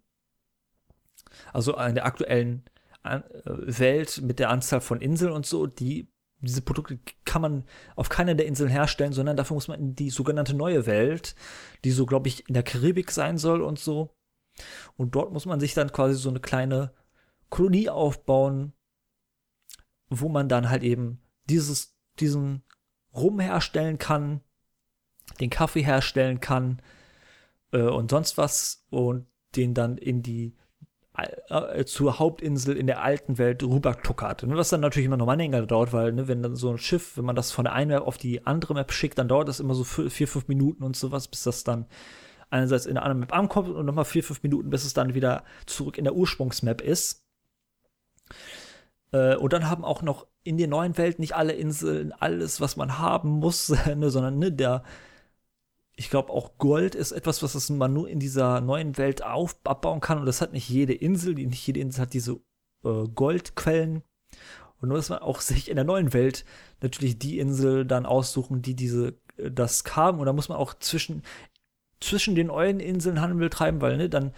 Also 1.52 1.78
in 1.78 1.94
der 1.94 2.06
aktuellen 2.06 2.64
äh, 3.04 3.20
Welt 3.44 4.20
mit 4.20 4.40
der 4.40 4.50
Anzahl 4.50 4.80
von 4.80 5.00
Inseln 5.00 5.30
und 5.30 5.46
so, 5.46 5.68
die 5.68 6.08
diese 6.40 6.62
Produkte 6.62 6.98
kann 7.24 7.42
man 7.42 7.64
auf 7.96 8.08
keiner 8.08 8.34
der 8.34 8.46
Inseln 8.46 8.70
herstellen, 8.70 9.12
sondern 9.12 9.36
dafür 9.36 9.54
muss 9.54 9.68
man 9.68 9.80
in 9.80 9.94
die 9.94 10.10
sogenannte 10.10 10.54
neue 10.54 10.86
Welt, 10.86 11.34
die 11.84 11.90
so, 11.90 12.06
glaube 12.06 12.28
ich, 12.28 12.48
in 12.48 12.54
der 12.54 12.62
Karibik 12.62 13.10
sein 13.10 13.38
soll 13.38 13.62
und 13.62 13.78
so. 13.78 14.14
Und 14.96 15.14
dort 15.14 15.32
muss 15.32 15.46
man 15.46 15.60
sich 15.60 15.74
dann 15.74 15.92
quasi 15.92 16.14
so 16.14 16.28
eine 16.28 16.40
kleine 16.40 16.92
Kolonie 17.48 17.88
aufbauen, 17.88 18.72
wo 20.10 20.28
man 20.28 20.48
dann 20.48 20.70
halt 20.70 20.82
eben 20.82 21.20
dieses, 21.48 21.96
diesen 22.18 22.62
Rum 23.14 23.40
herstellen 23.40 23.98
kann, 23.98 24.40
den 25.40 25.50
Kaffee 25.50 25.82
herstellen 25.82 26.40
kann 26.40 26.80
äh, 27.72 27.82
und 27.82 28.10
sonst 28.10 28.38
was 28.38 28.86
und 28.90 29.26
den 29.56 29.74
dann 29.74 29.98
in 29.98 30.22
die 30.22 30.56
äh, 31.18 31.84
zur 31.84 32.18
Hauptinsel 32.18 32.76
in 32.76 32.86
der 32.86 33.02
alten 33.02 33.38
Welt 33.38 33.62
rübertuckert. 33.62 34.44
Ne, 34.44 34.56
was 34.56 34.68
dann 34.68 34.80
natürlich 34.80 35.06
immer 35.06 35.16
noch 35.16 35.26
mal 35.26 35.36
länger 35.36 35.66
dauert, 35.66 35.92
weil, 35.92 36.12
ne, 36.12 36.28
wenn 36.28 36.42
dann 36.42 36.54
so 36.54 36.70
ein 36.70 36.78
Schiff, 36.78 37.16
wenn 37.16 37.24
man 37.24 37.36
das 37.36 37.50
von 37.50 37.64
der 37.64 37.72
einen 37.72 37.90
Map 37.90 38.06
auf 38.06 38.18
die 38.18 38.46
andere 38.46 38.74
Map 38.74 38.92
schickt, 38.92 39.18
dann 39.18 39.28
dauert 39.28 39.48
das 39.48 39.60
immer 39.60 39.74
so 39.74 39.84
vier, 39.84 40.28
fünf 40.28 40.48
Minuten 40.48 40.84
und 40.84 40.96
sowas, 40.96 41.26
bis 41.28 41.42
das 41.42 41.64
dann 41.64 41.86
einerseits 42.50 42.86
in 42.86 42.94
der 42.94 43.02
anderen 43.02 43.20
Map 43.20 43.34
ankommt 43.34 43.68
und 43.68 43.84
nochmal 43.84 44.04
vier, 44.04 44.22
fünf 44.22 44.42
Minuten, 44.42 44.70
bis 44.70 44.84
es 44.84 44.94
dann 44.94 45.14
wieder 45.14 45.44
zurück 45.66 45.98
in 45.98 46.04
der 46.04 46.14
Ursprungsmap 46.14 46.80
ist. 46.80 47.24
Äh, 49.12 49.36
und 49.36 49.52
dann 49.52 49.68
haben 49.68 49.84
auch 49.84 50.02
noch 50.02 50.26
in 50.44 50.56
der 50.56 50.68
neuen 50.68 50.96
Welt 50.98 51.18
nicht 51.18 51.34
alle 51.34 51.52
Inseln 51.52 52.12
alles, 52.12 52.60
was 52.60 52.76
man 52.76 52.98
haben 52.98 53.30
muss, 53.30 53.68
ne, 53.96 54.10
sondern 54.10 54.38
ne, 54.38 54.52
der 54.52 54.84
ich 55.98 56.10
glaube 56.10 56.32
auch 56.32 56.58
Gold 56.58 56.94
ist 56.94 57.10
etwas, 57.10 57.42
was 57.42 57.70
man 57.70 57.92
nur 57.92 58.08
in 58.08 58.20
dieser 58.20 58.60
neuen 58.60 58.96
Welt 58.98 59.24
auf, 59.24 59.56
abbauen 59.64 59.98
kann. 59.98 60.20
Und 60.20 60.26
das 60.26 60.40
hat 60.40 60.52
nicht 60.52 60.68
jede 60.68 60.94
Insel. 60.94 61.34
Nicht 61.34 61.66
jede 61.66 61.80
Insel 61.80 62.02
hat 62.02 62.14
diese 62.14 62.34
äh, 62.84 63.08
Goldquellen. 63.12 64.04
Und 64.80 64.90
nur, 64.90 64.96
dass 64.96 65.08
man 65.08 65.18
auch 65.18 65.40
sich 65.40 65.68
in 65.68 65.74
der 65.74 65.84
neuen 65.84 66.12
Welt 66.12 66.44
natürlich 66.80 67.18
die 67.18 67.40
Insel 67.40 67.84
dann 67.84 68.06
aussuchen, 68.06 68.62
die 68.62 68.76
diese, 68.76 69.18
äh, 69.38 69.50
das 69.50 69.82
kam. 69.82 70.20
Und 70.20 70.26
da 70.26 70.32
muss 70.32 70.48
man 70.48 70.56
auch 70.56 70.74
zwischen, 70.74 71.22
zwischen 72.00 72.36
den 72.36 72.46
neuen 72.46 72.78
Inseln 72.78 73.20
Handel 73.20 73.50
treiben, 73.50 73.80
weil, 73.80 73.96
ne, 73.96 74.08
dann, 74.08 74.32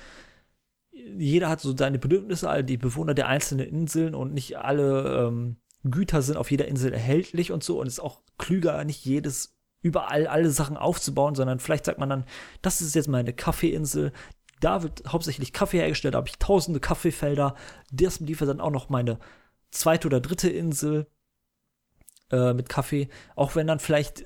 jeder 0.92 1.50
hat 1.50 1.60
so 1.60 1.76
seine 1.76 1.98
Bedürfnisse, 1.98 2.48
all 2.48 2.64
die 2.64 2.78
Bewohner 2.78 3.12
der 3.12 3.28
einzelnen 3.28 3.68
Inseln 3.68 4.14
und 4.14 4.32
nicht 4.32 4.56
alle 4.56 5.26
ähm, 5.26 5.56
Güter 5.84 6.22
sind 6.22 6.38
auf 6.38 6.50
jeder 6.50 6.68
Insel 6.68 6.94
erhältlich 6.94 7.52
und 7.52 7.62
so. 7.62 7.78
Und 7.80 7.86
es 7.86 7.94
ist 7.94 8.00
auch 8.00 8.22
klüger, 8.38 8.82
nicht 8.84 9.04
jedes 9.04 9.59
überall 9.82 10.26
alle 10.26 10.50
Sachen 10.50 10.76
aufzubauen, 10.76 11.34
sondern 11.34 11.58
vielleicht 11.58 11.86
sagt 11.86 11.98
man 11.98 12.10
dann, 12.10 12.24
das 12.62 12.80
ist 12.80 12.94
jetzt 12.94 13.08
meine 13.08 13.32
Kaffeeinsel, 13.32 14.12
da 14.60 14.82
wird 14.82 15.02
hauptsächlich 15.08 15.52
Kaffee 15.52 15.78
hergestellt, 15.78 16.14
da 16.14 16.18
habe 16.18 16.28
ich 16.28 16.38
tausende 16.38 16.80
Kaffeefelder, 16.80 17.54
das 17.90 18.20
liefert 18.20 18.48
dann 18.48 18.60
auch 18.60 18.70
noch 18.70 18.90
meine 18.90 19.18
zweite 19.70 20.06
oder 20.08 20.20
dritte 20.20 20.50
Insel 20.50 21.06
äh, 22.30 22.52
mit 22.52 22.68
Kaffee, 22.68 23.08
auch 23.36 23.54
wenn 23.54 23.66
dann 23.66 23.80
vielleicht 23.80 24.24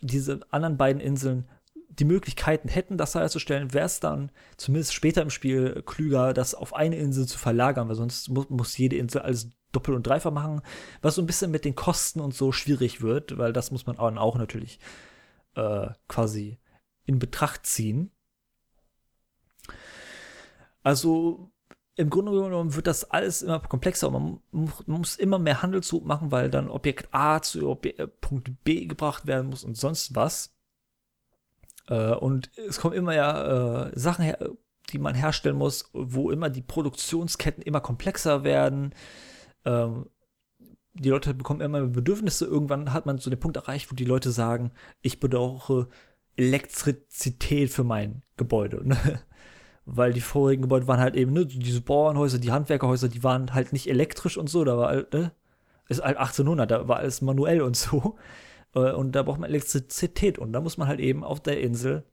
diese 0.00 0.40
anderen 0.50 0.76
beiden 0.76 1.00
Inseln 1.00 1.48
die 1.88 2.04
Möglichkeiten 2.04 2.68
hätten, 2.68 2.96
das 2.96 3.14
herzustellen, 3.14 3.74
wäre 3.74 3.86
es 3.86 4.00
dann 4.00 4.30
zumindest 4.56 4.94
später 4.94 5.22
im 5.22 5.30
Spiel 5.30 5.82
klüger, 5.84 6.32
das 6.32 6.54
auf 6.54 6.74
eine 6.74 6.96
Insel 6.96 7.26
zu 7.26 7.38
verlagern, 7.38 7.88
weil 7.88 7.96
sonst 7.96 8.28
mu 8.28 8.44
muss 8.48 8.76
jede 8.76 8.96
Insel 8.96 9.22
alles 9.22 9.50
doppelt 9.72 9.96
und 9.96 10.06
dreifach 10.06 10.30
machen, 10.30 10.62
was 11.02 11.14
so 11.14 11.22
ein 11.22 11.26
bisschen 11.26 11.50
mit 11.50 11.64
den 11.64 11.74
Kosten 11.74 12.20
und 12.20 12.34
so 12.34 12.52
schwierig 12.52 13.02
wird, 13.02 13.38
weil 13.38 13.52
das 13.52 13.70
muss 13.70 13.86
man 13.86 13.98
auch 13.98 14.36
natürlich 14.36 14.78
äh, 15.54 15.88
quasi 16.08 16.58
in 17.04 17.18
Betracht 17.18 17.66
ziehen. 17.66 18.10
Also 20.82 21.50
im 21.96 22.10
Grunde 22.10 22.30
genommen 22.30 22.76
wird 22.76 22.86
das 22.86 23.10
alles 23.10 23.42
immer 23.42 23.58
komplexer 23.58 24.08
und 24.08 24.40
man, 24.52 24.72
muss 24.86 25.16
immer 25.16 25.38
mehr 25.38 25.62
Handelszug 25.62 26.06
machen, 26.06 26.30
weil 26.30 26.48
dann 26.48 26.70
Objekt 26.70 27.08
A 27.12 27.42
zu 27.42 27.68
Objekt, 27.68 27.98
äh, 27.98 28.06
Punkt 28.06 28.62
B 28.62 28.86
gebracht 28.86 29.26
werden 29.26 29.50
muss 29.50 29.64
und 29.64 29.76
sonst 29.76 30.14
was. 30.14 30.54
Äh, 31.88 32.14
und 32.14 32.50
es 32.56 32.78
kommen 32.78 32.94
immer 32.94 33.14
ja 33.14 33.88
äh, 33.88 33.98
Sachen 33.98 34.24
her, 34.24 34.38
die 34.90 34.98
man 34.98 35.16
herstellen 35.16 35.56
muss, 35.56 35.90
wo 35.92 36.30
immer 36.30 36.50
die 36.50 36.62
Produktionsketten 36.62 37.62
immer 37.62 37.80
komplexer 37.80 38.44
werden 38.44 38.94
ähm, 39.68 40.06
die 40.94 41.10
Leute 41.10 41.34
bekommen 41.34 41.60
immer 41.60 41.80
mehr 41.80 41.88
Bedürfnisse. 41.88 42.46
Irgendwann 42.46 42.92
hat 42.92 43.06
man 43.06 43.18
so 43.18 43.30
den 43.30 43.38
Punkt 43.38 43.56
erreicht, 43.56 43.90
wo 43.90 43.94
die 43.94 44.04
Leute 44.04 44.30
sagen, 44.30 44.72
ich 45.00 45.20
brauche 45.20 45.88
Elektrizität 46.36 47.70
für 47.70 47.84
mein 47.84 48.22
Gebäude. 48.36 48.86
Ne? 48.86 48.96
Weil 49.84 50.12
die 50.12 50.20
vorigen 50.20 50.62
Gebäude 50.62 50.88
waren 50.88 51.00
halt 51.00 51.16
eben, 51.16 51.32
ne, 51.32 51.46
diese 51.46 51.80
Bauernhäuser, 51.80 52.38
die 52.38 52.52
Handwerkerhäuser, 52.52 53.08
die 53.08 53.24
waren 53.24 53.54
halt 53.54 53.72
nicht 53.72 53.88
elektrisch 53.88 54.36
und 54.36 54.48
so. 54.50 54.64
Da 54.64 54.76
war 54.76 54.88
halt, 54.88 55.12
ne, 55.12 55.32
ist 55.88 56.02
halt 56.02 56.18
1800, 56.18 56.70
da 56.70 56.88
war 56.88 56.98
alles 56.98 57.22
manuell 57.22 57.62
und 57.62 57.76
so. 57.76 58.16
Äh, 58.74 58.92
und 58.92 59.12
da 59.12 59.22
braucht 59.22 59.40
man 59.40 59.50
Elektrizität. 59.50 60.38
Und 60.38 60.52
da 60.52 60.60
muss 60.60 60.78
man 60.78 60.88
halt 60.88 61.00
eben 61.00 61.24
auf 61.24 61.40
der 61.40 61.60
Insel 61.60 62.04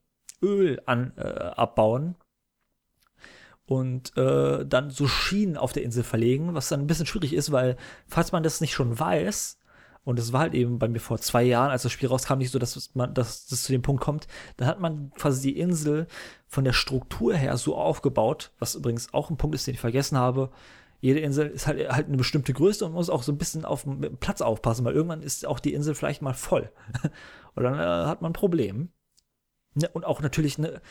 Öl 0.41 0.81
an, 0.85 1.13
äh, 1.17 1.21
abbauen 1.21 2.15
und 3.65 4.15
äh, 4.17 4.65
dann 4.65 4.89
so 4.89 5.07
Schienen 5.07 5.57
auf 5.57 5.73
der 5.73 5.83
Insel 5.83 6.03
verlegen, 6.03 6.53
was 6.53 6.69
dann 6.69 6.81
ein 6.81 6.87
bisschen 6.87 7.05
schwierig 7.05 7.33
ist, 7.33 7.51
weil 7.51 7.77
falls 8.07 8.31
man 8.31 8.43
das 8.43 8.61
nicht 8.61 8.73
schon 8.73 8.99
weiß, 8.99 9.57
und 10.05 10.19
es 10.19 10.31
war 10.31 10.41
halt 10.41 10.53
eben 10.53 10.77
bei 10.77 10.87
mir 10.87 10.99
vor 10.99 11.17
zwei 11.17 11.41
Jahren, 11.41 11.71
als 11.71 11.81
das 11.81 11.91
Spiel 11.91 12.07
rauskam, 12.07 12.37
nicht 12.37 12.51
so, 12.51 12.59
dass 12.59 12.93
man, 12.93 13.13
dass 13.15 13.47
das 13.47 13.63
zu 13.63 13.71
dem 13.71 13.81
Punkt 13.81 14.03
kommt, 14.03 14.27
dann 14.55 14.67
hat 14.67 14.79
man 14.79 15.11
quasi 15.15 15.41
die 15.51 15.59
Insel 15.59 16.07
von 16.47 16.63
der 16.63 16.73
Struktur 16.73 17.33
her 17.33 17.57
so 17.57 17.75
aufgebaut, 17.75 18.51
was 18.59 18.75
übrigens 18.75 19.13
auch 19.15 19.31
ein 19.31 19.37
Punkt 19.37 19.55
ist, 19.55 19.65
den 19.65 19.73
ich 19.73 19.79
vergessen 19.79 20.17
habe. 20.17 20.51
Jede 21.01 21.19
Insel 21.21 21.47
ist 21.47 21.65
halt, 21.65 21.89
halt 21.91 22.07
eine 22.07 22.17
bestimmte 22.17 22.53
Größe 22.53 22.85
und 22.85 22.93
muss 22.93 23.09
auch 23.09 23.23
so 23.23 23.31
ein 23.31 23.39
bisschen 23.39 23.65
auf 23.65 23.83
den 23.83 24.17
Platz 24.17 24.41
aufpassen, 24.41 24.85
weil 24.85 24.93
irgendwann 24.93 25.23
ist 25.23 25.45
auch 25.47 25.59
die 25.59 25.73
Insel 25.73 25.95
vielleicht 25.95 26.21
mal 26.21 26.35
voll. 26.35 26.71
und 27.55 27.63
dann 27.63 27.73
äh, 27.73 28.07
hat 28.07 28.21
man 28.21 28.29
ein 28.29 28.33
Problem. 28.33 28.89
Ja, 29.75 29.89
und 29.91 30.05
auch 30.05 30.21
natürlich 30.21 30.59
eine 30.59 30.81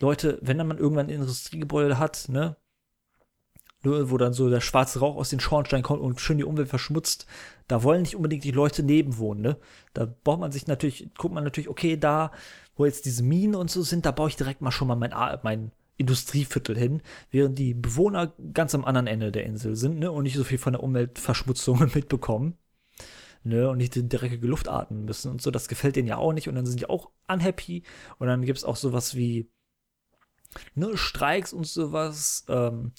Leute, 0.00 0.38
wenn 0.42 0.58
dann 0.58 0.66
man 0.68 0.78
irgendwann 0.78 1.06
ein 1.06 1.10
Industriegebäude 1.14 1.98
hat, 1.98 2.28
ne, 2.28 2.56
wo 3.82 4.16
dann 4.16 4.32
so 4.32 4.48
der 4.48 4.60
schwarze 4.60 5.00
Rauch 5.00 5.16
aus 5.16 5.28
den 5.30 5.40
Schornsteinen 5.40 5.82
kommt 5.82 6.00
und 6.00 6.20
schön 6.20 6.38
die 6.38 6.44
Umwelt 6.44 6.68
verschmutzt, 6.68 7.26
da 7.68 7.82
wollen 7.82 8.02
nicht 8.02 8.16
unbedingt 8.16 8.44
die 8.44 8.50
Leute 8.50 8.82
neben 8.82 9.18
wohnen, 9.18 9.42
ne? 9.42 9.58
Da 9.92 10.06
braucht 10.24 10.40
man 10.40 10.52
sich 10.52 10.66
natürlich, 10.66 11.10
guckt 11.18 11.34
man 11.34 11.44
natürlich, 11.44 11.68
okay, 11.68 11.96
da, 11.98 12.32
wo 12.76 12.86
jetzt 12.86 13.04
diese 13.04 13.22
Minen 13.22 13.54
und 13.54 13.70
so 13.70 13.82
sind, 13.82 14.06
da 14.06 14.10
baue 14.10 14.28
ich 14.28 14.36
direkt 14.36 14.62
mal 14.62 14.70
schon 14.72 14.88
mal 14.88 14.96
mein, 14.96 15.12
mein 15.42 15.70
Industrieviertel 15.96 16.76
hin, 16.78 17.02
während 17.30 17.58
die 17.58 17.74
Bewohner 17.74 18.32
ganz 18.54 18.74
am 18.74 18.84
anderen 18.84 19.06
Ende 19.06 19.30
der 19.30 19.44
Insel 19.44 19.76
sind, 19.76 19.98
ne? 19.98 20.10
Und 20.10 20.24
nicht 20.24 20.36
so 20.36 20.44
viel 20.44 20.58
von 20.58 20.72
der 20.72 20.82
Umweltverschmutzung 20.82 21.90
mitbekommen. 21.94 22.56
ne, 23.44 23.68
und 23.68 23.78
nicht 23.78 23.94
die 23.94 24.08
dreckige 24.08 24.46
Luft 24.46 24.68
atmen 24.68 25.04
müssen 25.04 25.30
und 25.30 25.42
so. 25.42 25.50
Das 25.50 25.68
gefällt 25.68 25.96
denen 25.96 26.08
ja 26.08 26.16
auch 26.16 26.32
nicht 26.32 26.48
und 26.48 26.54
dann 26.54 26.66
sind 26.66 26.80
die 26.80 26.88
auch 26.88 27.10
unhappy. 27.28 27.82
Und 28.18 28.26
dann 28.28 28.42
gibt 28.42 28.58
es 28.58 28.64
auch 28.64 28.76
sowas 28.76 29.14
wie 29.16 29.50
ne, 30.74 30.96
Streiks 30.96 31.52
und 31.52 31.66
sowas, 31.66 32.44
ähm, 32.48 32.92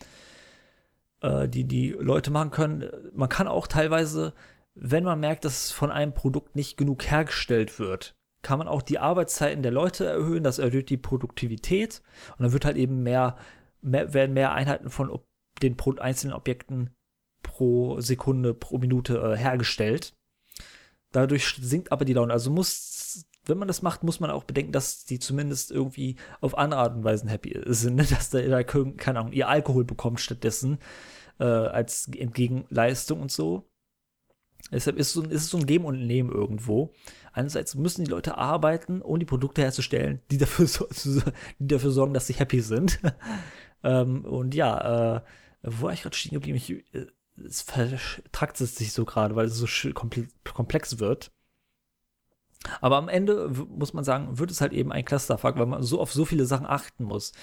äh, 1.22 1.48
die 1.48 1.66
die 1.66 1.90
Leute 1.92 2.32
machen 2.32 2.52
können. 2.52 2.90
Man 3.14 3.30
kann 3.30 3.48
auch 3.48 3.68
teilweise, 3.68 4.34
wenn 4.76 5.04
man 5.04 5.20
merkt, 5.20 5.46
dass 5.46 5.72
von 5.72 5.92
einem 5.92 6.14
Produkt 6.14 6.56
nicht 6.56 6.78
genug 6.78 7.04
hergestellt 7.10 7.80
wird, 7.80 8.16
kann 8.42 8.60
man 8.60 8.68
auch 8.68 8.82
die 8.82 9.00
Arbeitszeiten 9.00 9.64
der 9.64 9.72
Leute 9.72 10.06
erhöhen. 10.06 10.44
Das 10.44 10.60
erhöht 10.60 10.90
die 10.90 10.98
Produktivität 10.98 12.02
und 12.38 12.44
dann 12.44 12.54
wird 12.54 12.66
halt 12.66 12.78
eben 12.78 13.02
mehr, 13.02 13.38
mehr 13.82 14.14
werden 14.14 14.34
mehr 14.34 14.54
Einheiten 14.54 14.90
von 14.90 15.20
den 15.64 15.78
einzelnen 16.00 16.36
Objekten 16.36 16.92
pro 17.42 18.00
Sekunde, 18.02 18.54
pro 18.54 18.78
Minute 18.78 19.18
äh, 19.18 19.38
hergestellt. 19.38 20.14
Dadurch 21.12 21.56
sinkt 21.62 21.92
aber 21.92 22.04
die 22.04 22.14
Laune. 22.14 22.34
Also 22.34 22.52
muss, 22.52 22.95
wenn 23.46 23.58
man 23.58 23.68
das 23.68 23.82
macht, 23.82 24.04
muss 24.04 24.20
man 24.20 24.32
auch 24.32 24.44
bedenken, 24.44 24.72
dass 24.72 25.06
die 25.06 25.20
zumindest 25.20 25.72
irgendwie 25.72 26.16
auf 26.42 26.58
andere 26.58 26.82
Art 26.82 26.96
und 26.96 27.04
Weise 27.04 27.28
happy 27.30 27.60
sind, 27.66 27.98
dass 28.12 28.30
da, 28.30 28.42
da 28.42 28.64
keine 28.64 29.20
Ahnung, 29.20 29.34
ihr 29.34 29.48
Alkohol 29.48 29.86
bekommt 29.86 30.20
stattdessen 30.20 30.80
äh, 31.40 31.44
als 31.46 32.08
Entgegenleistung 32.08 33.22
und 33.22 33.32
so. 33.32 33.70
Deshalb 34.72 34.98
ist, 34.98 35.14
so, 35.14 35.22
ist 35.24 35.44
es 35.44 35.50
so 35.50 35.58
ein 35.58 35.68
Geben 35.68 35.86
und 35.86 36.08
Nehmen 36.08 36.32
irgendwo. 36.32 36.94
Einerseits 37.34 37.76
müssen 37.76 38.04
die 38.04 38.10
Leute 38.10 38.38
arbeiten, 38.38 39.02
um 39.02 39.20
die 39.20 39.26
Produkte 39.26 39.62
herzustellen, 39.62 40.22
die 40.32 40.38
dafür, 40.38 40.68
so, 40.68 40.88
die 41.60 41.68
dafür 41.68 41.92
sorgen, 41.92 42.14
dass 42.14 42.28
sie 42.28 42.34
happy 42.34 42.62
sind. 42.62 43.00
ähm, 43.84 44.26
und 44.26 44.56
ja, 44.56 45.18
äh, 45.18 45.22
wo 45.62 45.90
ich 45.90 46.02
gerade 46.02 46.16
stehen 46.16 46.34
geblieben? 46.34 46.58
Ich, 46.58 46.72
äh, 46.72 47.08
es 47.44 47.62
vertragt 47.62 48.62
es 48.62 48.76
sich 48.76 48.94
so 48.94 49.04
gerade, 49.06 49.36
weil 49.36 49.48
es 49.48 49.58
so 49.58 49.68
komplex 49.94 51.00
wird. 51.00 51.32
Aber 52.82 52.98
am 52.98 53.10
Ende 53.10 53.50
muss 53.70 53.94
man 53.94 54.04
sagen, 54.04 54.38
wird 54.40 54.52
es 54.52 54.62
halt 54.62 54.74
eben 54.74 54.92
ein 54.92 55.06
Clusterfuck, 55.06 55.58
weil 55.58 55.66
man 55.66 55.84
so 55.84 56.00
auf 56.00 56.14
so 56.14 56.26
viele 56.26 56.46
Sachen 56.46 56.66
achten 56.66 57.04
muss. 57.04 57.34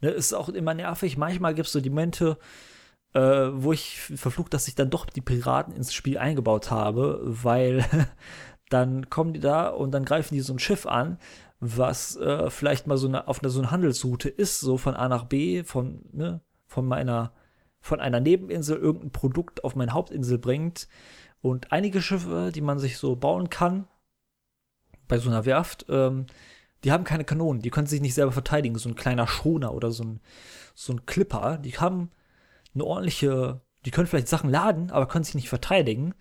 Ne, 0.00 0.10
ist 0.10 0.34
auch 0.34 0.48
immer 0.48 0.74
nervig. 0.74 1.16
Manchmal 1.16 1.54
gibt 1.54 1.66
es 1.66 1.72
so 1.72 1.80
die 1.80 1.90
Momente, 1.90 2.38
äh, 3.14 3.20
wo 3.20 3.72
ich 3.72 4.00
verflucht, 4.00 4.52
dass 4.54 4.68
ich 4.68 4.74
dann 4.74 4.90
doch 4.90 5.06
die 5.06 5.20
Piraten 5.20 5.74
ins 5.74 5.94
Spiel 5.94 6.18
eingebaut 6.18 6.70
habe, 6.70 7.20
weil 7.24 7.84
dann 8.68 9.08
kommen 9.10 9.32
die 9.32 9.40
da 9.40 9.68
und 9.68 9.92
dann 9.92 10.04
greifen 10.04 10.34
die 10.34 10.40
so 10.40 10.52
ein 10.52 10.58
Schiff 10.58 10.86
an, 10.86 11.18
was 11.60 12.16
äh, 12.16 12.50
vielleicht 12.50 12.86
mal 12.86 12.98
so 12.98 13.08
eine, 13.08 13.28
auf 13.28 13.42
einer 13.42 13.50
so 13.50 13.60
eine 13.60 13.70
Handelsroute 13.70 14.28
ist, 14.28 14.60
so 14.60 14.76
von 14.76 14.94
A 14.94 15.08
nach 15.08 15.24
B, 15.24 15.64
von, 15.64 16.02
ne, 16.12 16.40
von 16.66 16.86
meiner 16.86 17.32
von 17.86 18.00
einer 18.00 18.20
Nebeninsel 18.20 18.76
irgendein 18.76 19.12
Produkt 19.12 19.64
auf 19.64 19.76
meine 19.76 19.92
Hauptinsel 19.92 20.38
bringt. 20.38 20.88
Und 21.40 21.72
einige 21.72 22.02
Schiffe, 22.02 22.50
die 22.52 22.60
man 22.60 22.78
sich 22.80 22.98
so 22.98 23.14
bauen 23.14 23.48
kann, 23.48 23.86
bei 25.08 25.18
so 25.18 25.28
einer 25.28 25.44
Werft, 25.44 25.86
ähm, 25.88 26.26
die 26.84 26.92
haben 26.92 27.04
keine 27.04 27.24
Kanonen, 27.24 27.62
die 27.62 27.70
können 27.70 27.86
sich 27.86 28.00
nicht 28.00 28.14
selber 28.14 28.32
verteidigen. 28.32 28.78
So 28.78 28.88
ein 28.88 28.94
kleiner 28.94 29.26
Schoner 29.26 29.74
oder 29.74 29.90
so 29.90 30.04
ein, 30.04 30.20
so 30.74 30.92
ein 30.92 31.06
Clipper, 31.06 31.58
die 31.58 31.78
haben 31.78 32.10
eine 32.74 32.84
ordentliche, 32.84 33.60
die 33.84 33.90
können 33.90 34.06
vielleicht 34.06 34.28
Sachen 34.28 34.50
laden, 34.50 34.90
aber 34.90 35.06
können 35.06 35.24
sich 35.24 35.34
nicht 35.34 35.48
verteidigen. 35.48 36.14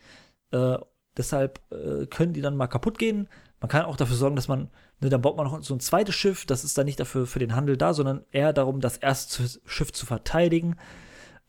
Äh, 0.51 0.77
deshalb 1.17 1.59
äh, 1.71 2.05
können 2.07 2.33
die 2.33 2.41
dann 2.41 2.57
mal 2.57 2.67
kaputt 2.67 2.97
gehen. 2.97 3.27
Man 3.59 3.69
kann 3.69 3.85
auch 3.85 3.97
dafür 3.97 4.15
sorgen, 4.15 4.35
dass 4.35 4.47
man, 4.47 4.69
ne, 5.01 5.09
dann 5.09 5.21
baut 5.21 5.37
man 5.37 5.45
noch 5.45 5.63
so 5.63 5.73
ein 5.73 5.79
zweites 5.79 6.15
Schiff, 6.15 6.45
das 6.45 6.63
ist 6.63 6.77
dann 6.77 6.85
nicht 6.85 6.99
dafür 6.99 7.25
für 7.25 7.39
den 7.39 7.55
Handel 7.55 7.77
da, 7.77 7.93
sondern 7.93 8.23
eher 8.31 8.53
darum, 8.53 8.81
das 8.81 8.97
erste 8.97 9.43
Schiff 9.65 9.91
zu 9.91 10.05
verteidigen. 10.05 10.77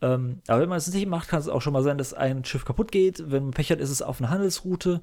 Ähm, 0.03 0.43
aber 0.47 0.61
wenn 0.61 0.69
man 0.69 0.79
es 0.79 0.93
nicht 0.93 1.07
macht, 1.07 1.29
kann 1.29 1.41
es 1.41 1.49
auch 1.49 1.63
schon 1.63 1.73
mal 1.73 1.83
sein, 1.83 1.99
dass 1.99 2.13
ein 2.13 2.45
Schiff 2.45 2.65
kaputt 2.65 2.93
geht. 2.93 3.31
Wenn 3.31 3.45
man 3.45 3.53
Pech 3.53 3.71
hat, 3.71 3.81
ist 3.81 3.91
es 3.91 4.03
auf 4.03 4.21
einer 4.21 4.31
Handelsroute 4.31 5.01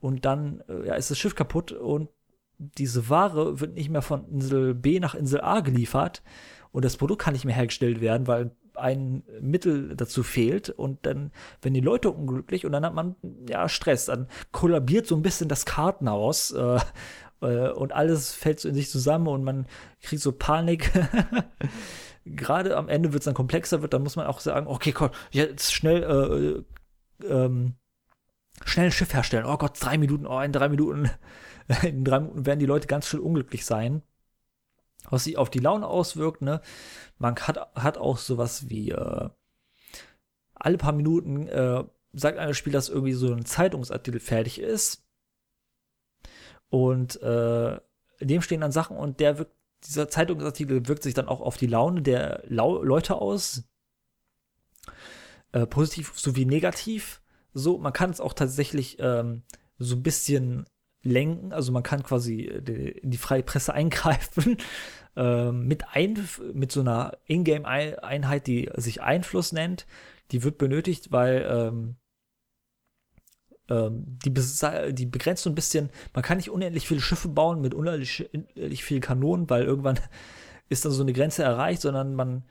und 0.00 0.24
dann 0.24 0.62
äh, 0.68 0.88
ja, 0.88 0.94
ist 0.94 1.10
das 1.10 1.18
Schiff 1.18 1.34
kaputt 1.34 1.72
und 1.72 2.08
diese 2.58 3.08
Ware 3.08 3.60
wird 3.60 3.74
nicht 3.74 3.90
mehr 3.90 4.02
von 4.02 4.28
Insel 4.28 4.74
B 4.74 5.00
nach 5.00 5.14
Insel 5.14 5.40
A 5.40 5.60
geliefert 5.60 6.22
und 6.72 6.84
das 6.84 6.96
Produkt 6.96 7.22
kann 7.22 7.32
nicht 7.32 7.44
mehr 7.44 7.54
hergestellt 7.54 8.00
werden, 8.00 8.26
weil 8.26 8.52
ein 8.74 9.22
Mittel 9.40 9.96
dazu 9.96 10.22
fehlt 10.22 10.70
und 10.70 11.06
dann 11.06 11.30
werden 11.62 11.74
die 11.74 11.80
Leute 11.80 12.10
unglücklich 12.10 12.66
und 12.66 12.72
dann 12.72 12.84
hat 12.84 12.94
man 12.94 13.14
ja 13.48 13.68
Stress. 13.68 14.06
Dann 14.06 14.28
kollabiert 14.52 15.06
so 15.06 15.14
ein 15.14 15.22
bisschen 15.22 15.48
das 15.48 15.64
Kartenhaus 15.64 16.50
äh, 16.50 16.78
äh, 17.40 17.70
und 17.70 17.92
alles 17.92 18.32
fällt 18.32 18.60
so 18.60 18.68
in 18.68 18.74
sich 18.74 18.90
zusammen 18.90 19.28
und 19.28 19.44
man 19.44 19.66
kriegt 20.02 20.22
so 20.22 20.32
Panik. 20.32 20.90
gerade 22.24 22.76
am 22.76 22.88
Ende 22.88 23.12
wird 23.12 23.22
es 23.22 23.24
dann 23.24 23.34
komplexer 23.34 23.82
wird, 23.82 23.92
dann 23.92 24.02
muss 24.02 24.16
man 24.16 24.26
auch 24.26 24.40
sagen, 24.40 24.66
okay, 24.66 24.92
Gott, 24.92 25.14
jetzt 25.30 25.72
schnell, 25.72 26.64
äh, 27.22 27.26
ähm, 27.26 27.74
schnell 28.64 28.86
ein 28.86 28.92
Schiff 28.92 29.12
herstellen. 29.12 29.46
Oh 29.46 29.56
Gott, 29.56 29.76
drei 29.80 29.98
Minuten, 29.98 30.26
oh, 30.26 30.40
in 30.40 30.52
drei 30.52 30.68
Minuten, 30.68 31.10
in 31.82 32.04
drei 32.04 32.20
Minuten 32.20 32.46
werden 32.46 32.60
die 32.60 32.66
Leute 32.66 32.86
ganz 32.86 33.06
schön 33.06 33.20
unglücklich 33.20 33.64
sein. 33.64 34.02
Was 35.10 35.24
sich 35.24 35.36
auf 35.36 35.50
die 35.50 35.58
Laune 35.58 35.86
auswirkt, 35.86 36.40
ne? 36.40 36.62
Man 37.18 37.36
hat, 37.36 37.58
hat 37.74 37.98
auch 37.98 38.16
sowas 38.16 38.70
wie, 38.70 38.90
äh, 38.90 39.28
alle 40.54 40.78
paar 40.78 40.92
Minuten 40.92 41.46
äh, 41.48 41.84
sagt 42.12 42.38
ein 42.38 42.54
Spiel, 42.54 42.72
dass 42.72 42.88
irgendwie 42.88 43.12
so 43.12 43.32
ein 43.32 43.44
Zeitungsartikel 43.44 44.20
fertig 44.20 44.60
ist. 44.60 45.04
Und 46.70 47.20
äh, 47.22 47.74
in 48.18 48.28
dem 48.28 48.40
stehen 48.40 48.62
dann 48.62 48.72
Sachen 48.72 48.96
und 48.96 49.20
der 49.20 49.38
wirkt 49.38 49.54
dieser 49.86 50.08
Zeitungsartikel 50.08 50.88
wirkt 50.88 51.02
sich 51.02 51.14
dann 51.14 51.28
auch 51.28 51.40
auf 51.40 51.56
die 51.56 51.66
Laune 51.66 52.02
der 52.02 52.42
Lau 52.46 52.82
Leute 52.82 53.16
aus. 53.16 53.64
Äh, 55.52 55.66
positiv 55.66 56.18
sowie 56.18 56.46
negativ. 56.46 57.20
So, 57.52 57.78
man 57.78 57.92
kann 57.92 58.10
es 58.10 58.20
auch 58.20 58.32
tatsächlich 58.32 58.96
ähm, 58.98 59.42
so 59.78 59.96
ein 59.96 60.02
bisschen 60.02 60.66
lenken. 61.02 61.52
Also 61.52 61.70
man 61.70 61.82
kann 61.82 62.02
quasi 62.02 62.42
äh, 62.42 62.98
in 62.98 63.10
die 63.10 63.18
freie 63.18 63.42
Presse 63.42 63.72
eingreifen 63.74 64.56
ähm, 65.16 65.66
mit, 65.66 65.84
ein, 65.92 66.28
mit 66.52 66.72
so 66.72 66.80
einer 66.80 67.16
Ingame-Einheit, 67.26 68.46
die 68.46 68.70
sich 68.74 69.02
Einfluss 69.02 69.52
nennt. 69.52 69.86
Die 70.32 70.42
wird 70.42 70.58
benötigt, 70.58 71.12
weil 71.12 71.46
ähm, 71.48 71.96
ähm, 73.68 74.18
die, 74.24 74.32
die 74.92 75.06
begrenzt 75.06 75.42
so 75.42 75.50
ein 75.50 75.54
bisschen, 75.54 75.90
man 76.12 76.22
kann 76.22 76.36
nicht 76.36 76.50
unendlich 76.50 76.86
viele 76.86 77.00
Schiffe 77.00 77.28
bauen 77.28 77.60
mit 77.60 77.74
unendlich, 77.74 78.28
unendlich 78.32 78.84
vielen 78.84 79.00
Kanonen, 79.00 79.48
weil 79.48 79.64
irgendwann 79.64 79.98
ist 80.68 80.84
dann 80.84 80.92
so 80.92 81.02
eine 81.02 81.12
Grenze 81.12 81.42
erreicht, 81.42 81.82
sondern 81.82 82.14
man 82.14 82.44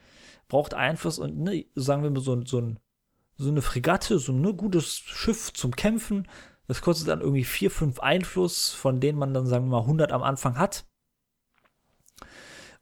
braucht 0.48 0.74
Einfluss 0.74 1.20
und 1.20 1.40
ne, 1.40 1.66
sagen 1.76 2.04
wir 2.04 2.10
mal 2.10 2.22
so, 2.22 2.44
so, 2.46 2.60
ein, 2.60 2.80
so 3.38 3.50
eine 3.50 3.62
Fregatte, 3.62 4.20
so 4.20 4.32
ein 4.32 4.42
ne, 4.42 4.54
gutes 4.54 4.96
Schiff 4.96 5.54
zum 5.54 5.76
Kämpfen, 5.76 6.28
das 6.68 6.82
kostet 6.82 7.08
dann 7.08 7.22
irgendwie 7.22 7.44
vier, 7.44 7.72
fünf 7.72 8.00
Einfluss, 8.00 8.70
von 8.70 9.00
denen 9.00 9.20
man 9.20 9.34
dann, 9.34 9.46
sagen 9.46 9.66
wir 9.66 9.72
mal, 9.72 9.82
100 9.82 10.12
am 10.12 10.24
Anfang 10.24 10.58
hat. 10.58 10.86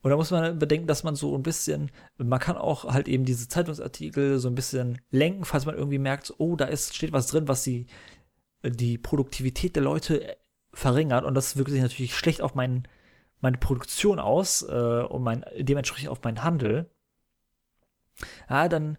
Und 0.03 0.09
da 0.09 0.17
muss 0.17 0.31
man 0.31 0.57
bedenken, 0.57 0.87
dass 0.87 1.03
man 1.03 1.15
so 1.15 1.35
ein 1.35 1.43
bisschen, 1.43 1.91
man 2.17 2.39
kann 2.39 2.57
auch 2.57 2.85
halt 2.85 3.07
eben 3.07 3.23
diese 3.23 3.47
Zeitungsartikel 3.47 4.39
so 4.39 4.47
ein 4.47 4.55
bisschen 4.55 4.99
lenken, 5.11 5.45
falls 5.45 5.65
man 5.65 5.75
irgendwie 5.75 5.99
merkt, 5.99 6.33
oh, 6.39 6.55
da 6.55 6.65
ist, 6.65 6.95
steht 6.95 7.11
was 7.11 7.27
drin, 7.27 7.47
was 7.47 7.63
die 7.63 7.85
die 8.63 8.97
Produktivität 8.97 9.75
der 9.75 9.83
Leute 9.83 10.37
verringert 10.73 11.25
und 11.25 11.33
das 11.33 11.57
wirkt 11.57 11.71
sich 11.71 11.81
natürlich 11.81 12.15
schlecht 12.15 12.41
auf 12.41 12.55
mein, 12.55 12.87
meine 13.39 13.57
Produktion 13.57 14.19
aus 14.19 14.61
äh, 14.63 15.03
und 15.03 15.23
mein, 15.23 15.45
dementsprechend 15.57 16.09
auf 16.09 16.23
meinen 16.23 16.43
Handel. 16.43 16.89
Ja, 18.49 18.69
dann 18.69 18.97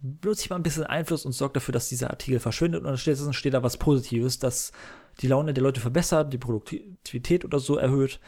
benutze 0.00 0.42
ich 0.42 0.50
mal 0.50 0.56
ein 0.56 0.62
bisschen 0.62 0.84
Einfluss 0.84 1.24
und 1.24 1.32
sorge 1.32 1.54
dafür, 1.54 1.72
dass 1.72 1.88
dieser 1.88 2.10
Artikel 2.10 2.38
verschwindet 2.40 2.82
und 2.82 2.86
dann 2.86 2.98
steht, 2.98 3.54
da 3.54 3.62
was 3.62 3.78
Positives, 3.78 4.38
dass 4.38 4.72
die 5.20 5.28
Laune 5.28 5.54
der 5.54 5.62
Leute 5.62 5.80
verbessert, 5.80 6.32
die 6.32 6.38
Produktivität 6.38 7.44
oder 7.44 7.58
so 7.58 7.76
erhöht 7.76 8.20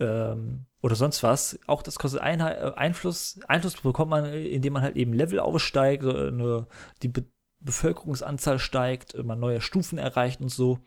ähm, 0.00 0.66
oder 0.82 0.96
sonst 0.96 1.22
was. 1.22 1.58
Auch 1.66 1.82
das 1.82 1.98
kostet 1.98 2.20
Einheit, 2.20 2.58
äh, 2.58 2.72
Einfluss. 2.74 3.38
Einfluss 3.46 3.80
bekommt 3.80 4.10
man, 4.10 4.24
indem 4.24 4.72
man 4.72 4.82
halt 4.82 4.96
eben 4.96 5.12
Level 5.12 5.38
aufsteigt, 5.38 6.02
so 6.02 6.10
eine, 6.10 6.66
die 7.02 7.08
Be 7.08 7.24
Bevölkerungsanzahl 7.64 8.58
steigt, 8.58 9.16
man 9.24 9.40
neue 9.40 9.60
Stufen 9.60 9.98
erreicht 9.98 10.40
und 10.40 10.50
so. 10.50 10.78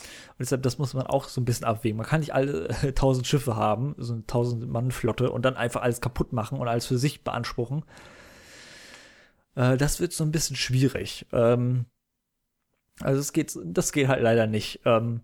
Und 0.00 0.40
deshalb, 0.40 0.62
das 0.62 0.78
muss 0.78 0.94
man 0.94 1.06
auch 1.06 1.28
so 1.28 1.40
ein 1.40 1.44
bisschen 1.44 1.66
abwägen. 1.66 1.96
Man 1.96 2.06
kann 2.06 2.20
nicht 2.20 2.34
alle 2.34 2.68
äh, 2.82 2.92
tausend 2.92 3.26
Schiffe 3.26 3.56
haben, 3.56 3.94
so 3.98 4.14
eine 4.14 4.26
tausend 4.26 4.68
Mann 4.68 4.90
Flotte 4.90 5.30
und 5.30 5.44
dann 5.44 5.56
einfach 5.56 5.82
alles 5.82 6.00
kaputt 6.00 6.32
machen 6.32 6.58
und 6.58 6.68
alles 6.68 6.86
für 6.86 6.98
sich 6.98 7.22
beanspruchen. 7.22 7.84
Äh, 9.54 9.76
das 9.76 10.00
wird 10.00 10.12
so 10.12 10.24
ein 10.24 10.32
bisschen 10.32 10.56
schwierig. 10.56 11.26
Ähm, 11.32 11.86
also 13.00 13.20
es 13.20 13.32
geht, 13.32 13.58
das 13.64 13.92
geht 13.92 14.08
halt 14.08 14.22
leider 14.22 14.46
nicht. 14.46 14.80
Ähm, 14.84 15.22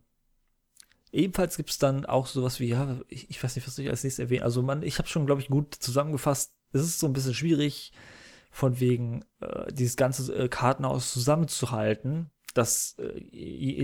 ebenfalls 1.12 1.56
gibt 1.56 1.70
es 1.70 1.78
dann 1.78 2.06
auch 2.06 2.26
sowas 2.26 2.60
wie, 2.60 2.68
ja, 2.68 3.00
ich, 3.08 3.30
ich, 3.30 3.42
weiß 3.42 3.56
nicht, 3.56 3.66
was 3.66 3.78
ich 3.78 3.88
als 3.88 4.04
nächstes 4.04 4.24
erwähne. 4.24 4.44
Also 4.44 4.62
man, 4.62 4.82
ich 4.82 4.98
habe 4.98 5.08
schon, 5.08 5.26
glaube 5.26 5.40
ich, 5.40 5.48
gut 5.48 5.74
zusammengefasst. 5.74 6.52
Es 6.72 6.82
ist 6.82 6.98
so 6.98 7.06
ein 7.06 7.12
bisschen 7.12 7.34
schwierig, 7.34 7.92
von 8.56 8.80
wegen 8.80 9.22
äh, 9.40 9.70
dieses 9.70 9.96
ganze 9.96 10.34
äh, 10.34 10.48
Kartenhaus 10.48 11.12
zusammenzuhalten, 11.12 12.30
dass 12.54 12.96
äh, 12.98 13.20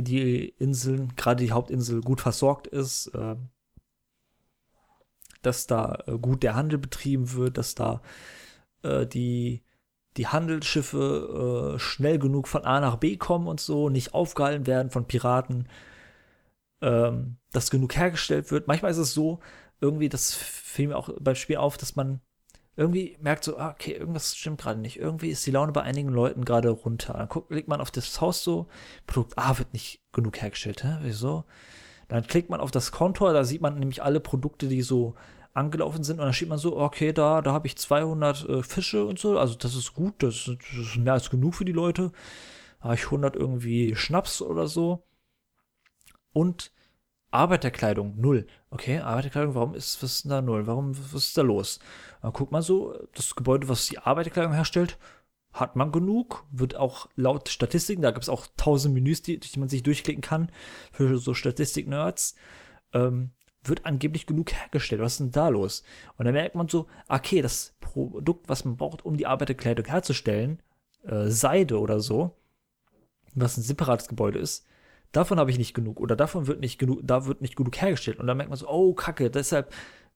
die 0.02 0.48
Inseln, 0.48 1.14
gerade 1.14 1.44
die 1.44 1.52
Hauptinsel, 1.52 2.00
gut 2.00 2.22
versorgt 2.22 2.68
ist, 2.68 3.08
äh, 3.08 3.36
dass 5.42 5.66
da 5.66 6.02
äh, 6.06 6.16
gut 6.16 6.42
der 6.42 6.54
Handel 6.54 6.78
betrieben 6.78 7.34
wird, 7.34 7.58
dass 7.58 7.74
da 7.74 8.00
äh, 8.82 9.06
die 9.06 9.62
die 10.16 10.28
Handelsschiffe 10.28 11.74
äh, 11.74 11.78
schnell 11.78 12.18
genug 12.18 12.48
von 12.48 12.64
A 12.64 12.80
nach 12.80 12.96
B 12.96 13.18
kommen 13.18 13.48
und 13.48 13.60
so, 13.60 13.90
nicht 13.90 14.14
aufgehalten 14.14 14.66
werden 14.66 14.90
von 14.90 15.06
Piraten, 15.06 15.68
ähm, 16.80 17.36
dass 17.52 17.70
genug 17.70 17.94
hergestellt 17.94 18.50
wird. 18.50 18.68
Manchmal 18.68 18.90
ist 18.92 18.98
es 18.98 19.12
so, 19.12 19.40
irgendwie, 19.82 20.08
das 20.08 20.34
fiel 20.34 20.88
mir 20.88 20.96
auch 20.96 21.10
beim 21.20 21.34
Spiel 21.34 21.56
auf, 21.58 21.76
dass 21.76 21.94
man 21.94 22.22
irgendwie 22.76 23.18
merkt 23.20 23.44
so, 23.44 23.58
ah, 23.58 23.70
okay, 23.70 23.92
irgendwas 23.92 24.36
stimmt 24.36 24.60
gerade 24.60 24.80
nicht. 24.80 24.98
Irgendwie 24.98 25.28
ist 25.28 25.44
die 25.46 25.50
Laune 25.50 25.72
bei 25.72 25.82
einigen 25.82 26.08
Leuten 26.08 26.44
gerade 26.44 26.70
runter. 26.70 27.14
Dann 27.14 27.28
guckt, 27.28 27.50
legt 27.50 27.68
man 27.68 27.80
auf 27.80 27.90
das 27.90 28.20
Haus 28.20 28.42
so, 28.42 28.66
Produkt 29.06 29.36
A 29.36 29.58
wird 29.58 29.72
nicht 29.72 30.00
genug 30.12 30.40
hergestellt. 30.40 30.82
Hä? 30.82 30.98
Wieso? 31.02 31.44
Dann 32.08 32.26
klickt 32.26 32.50
man 32.50 32.60
auf 32.60 32.70
das 32.70 32.92
Kontor, 32.92 33.32
da 33.32 33.44
sieht 33.44 33.62
man 33.62 33.78
nämlich 33.78 34.02
alle 34.02 34.20
Produkte, 34.20 34.68
die 34.68 34.82
so 34.82 35.14
angelaufen 35.54 36.02
sind 36.02 36.18
und 36.18 36.24
dann 36.24 36.32
steht 36.32 36.48
man 36.48 36.58
so, 36.58 36.78
okay, 36.78 37.12
da, 37.12 37.42
da 37.42 37.52
habe 37.52 37.66
ich 37.66 37.76
200 37.76 38.48
äh, 38.48 38.62
Fische 38.62 39.04
und 39.04 39.18
so, 39.18 39.38
also 39.38 39.54
das 39.54 39.74
ist 39.74 39.92
gut, 39.94 40.22
das, 40.22 40.44
das, 40.44 40.78
ist 40.78 40.96
mehr 40.96 41.12
als 41.12 41.30
genug 41.30 41.54
für 41.54 41.64
die 41.64 41.72
Leute. 41.72 42.10
Da 42.80 42.84
habe 42.84 42.94
ich 42.94 43.04
100 43.04 43.36
irgendwie 43.36 43.94
Schnaps 43.94 44.42
oder 44.42 44.66
so. 44.66 45.04
Und 46.32 46.72
Arbeiterkleidung, 47.30 48.20
null. 48.20 48.46
Okay, 48.70 48.98
Arbeiterkleidung, 48.98 49.54
warum 49.54 49.74
ist, 49.74 50.02
was 50.02 50.16
ist 50.16 50.24
denn 50.24 50.30
da 50.30 50.42
null? 50.42 50.66
Warum, 50.66 50.96
was 51.12 51.24
ist 51.24 51.38
da 51.38 51.42
los? 51.42 51.80
Dann 52.22 52.32
guckt 52.32 52.52
man 52.52 52.62
so, 52.62 52.96
das 53.14 53.34
Gebäude, 53.34 53.68
was 53.68 53.86
die 53.86 53.98
Arbeiterkleidung 53.98 54.52
herstellt, 54.54 54.98
hat 55.52 55.76
man 55.76 55.92
genug, 55.92 56.46
wird 56.50 56.76
auch 56.76 57.08
laut 57.14 57.48
Statistiken, 57.48 58.00
da 58.00 58.10
gibt 58.10 58.22
es 58.22 58.28
auch 58.28 58.46
tausend 58.56 58.94
Menüs, 58.94 59.22
die, 59.22 59.38
die 59.38 59.58
man 59.58 59.68
sich 59.68 59.82
durchklicken 59.82 60.22
kann, 60.22 60.50
für 60.92 61.18
so 61.18 61.34
Statistik-Nerds, 61.34 62.36
ähm, 62.94 63.32
wird 63.64 63.84
angeblich 63.84 64.26
genug 64.26 64.52
hergestellt. 64.52 65.02
Was 65.02 65.12
ist 65.12 65.20
denn 65.20 65.30
da 65.30 65.48
los? 65.48 65.82
Und 66.16 66.24
dann 66.24 66.34
merkt 66.34 66.54
man 66.54 66.68
so, 66.68 66.86
okay, 67.08 67.42
das 67.42 67.74
Produkt, 67.80 68.48
was 68.48 68.64
man 68.64 68.76
braucht, 68.76 69.04
um 69.04 69.16
die 69.16 69.26
Arbeiterkleidung 69.26 69.84
herzustellen, 69.84 70.62
äh, 71.04 71.28
Seide 71.28 71.78
oder 71.78 72.00
so, 72.00 72.36
was 73.34 73.56
ein 73.56 73.62
separates 73.62 74.08
Gebäude 74.08 74.38
ist, 74.38 74.66
davon 75.12 75.38
habe 75.38 75.50
ich 75.50 75.58
nicht 75.58 75.74
genug 75.74 76.00
oder 76.00 76.16
davon 76.16 76.46
wird 76.46 76.60
nicht 76.60 76.78
genug, 76.78 77.00
da 77.02 77.26
wird 77.26 77.40
nicht 77.42 77.56
genug 77.56 77.80
hergestellt. 77.80 78.18
Und 78.18 78.26
dann 78.26 78.36
merkt 78.36 78.50
man 78.50 78.58
so, 78.58 78.68
oh, 78.68 78.94
Kacke, 78.94 79.30
deshalb, 79.30 79.72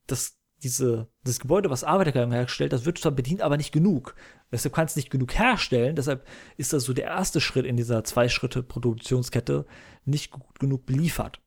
das, 0.07 0.39
diese, 0.63 1.09
das 1.25 1.39
Gebäude, 1.39 1.71
was 1.71 1.85
Arbeiterkleidung 1.85 2.33
herstellt, 2.33 2.73
das 2.73 2.87
wird 2.87 2.99
zwar 2.99 3.13
bedient, 3.13 3.43
aber 3.43 3.57
nicht 3.57 3.73
genug. 3.73 4.15
Deshalb 4.51 4.75
kann 4.75 4.87
es 4.87 4.97
nicht 4.97 5.11
genug 5.11 5.35
herstellen. 5.39 5.97
Deshalb 5.97 6.27
ist 6.57 6.73
das 6.73 6.85
so 6.85 6.93
der 6.93 7.05
erste 7.05 7.41
Schritt 7.41 7.67
in 7.67 7.77
dieser 7.77 8.05
Zwei-Schritte-Produktionskette 8.05 9.67
nicht 10.05 10.31
gut 10.31 10.59
genug 10.59 10.87
beliefert. 10.87 11.41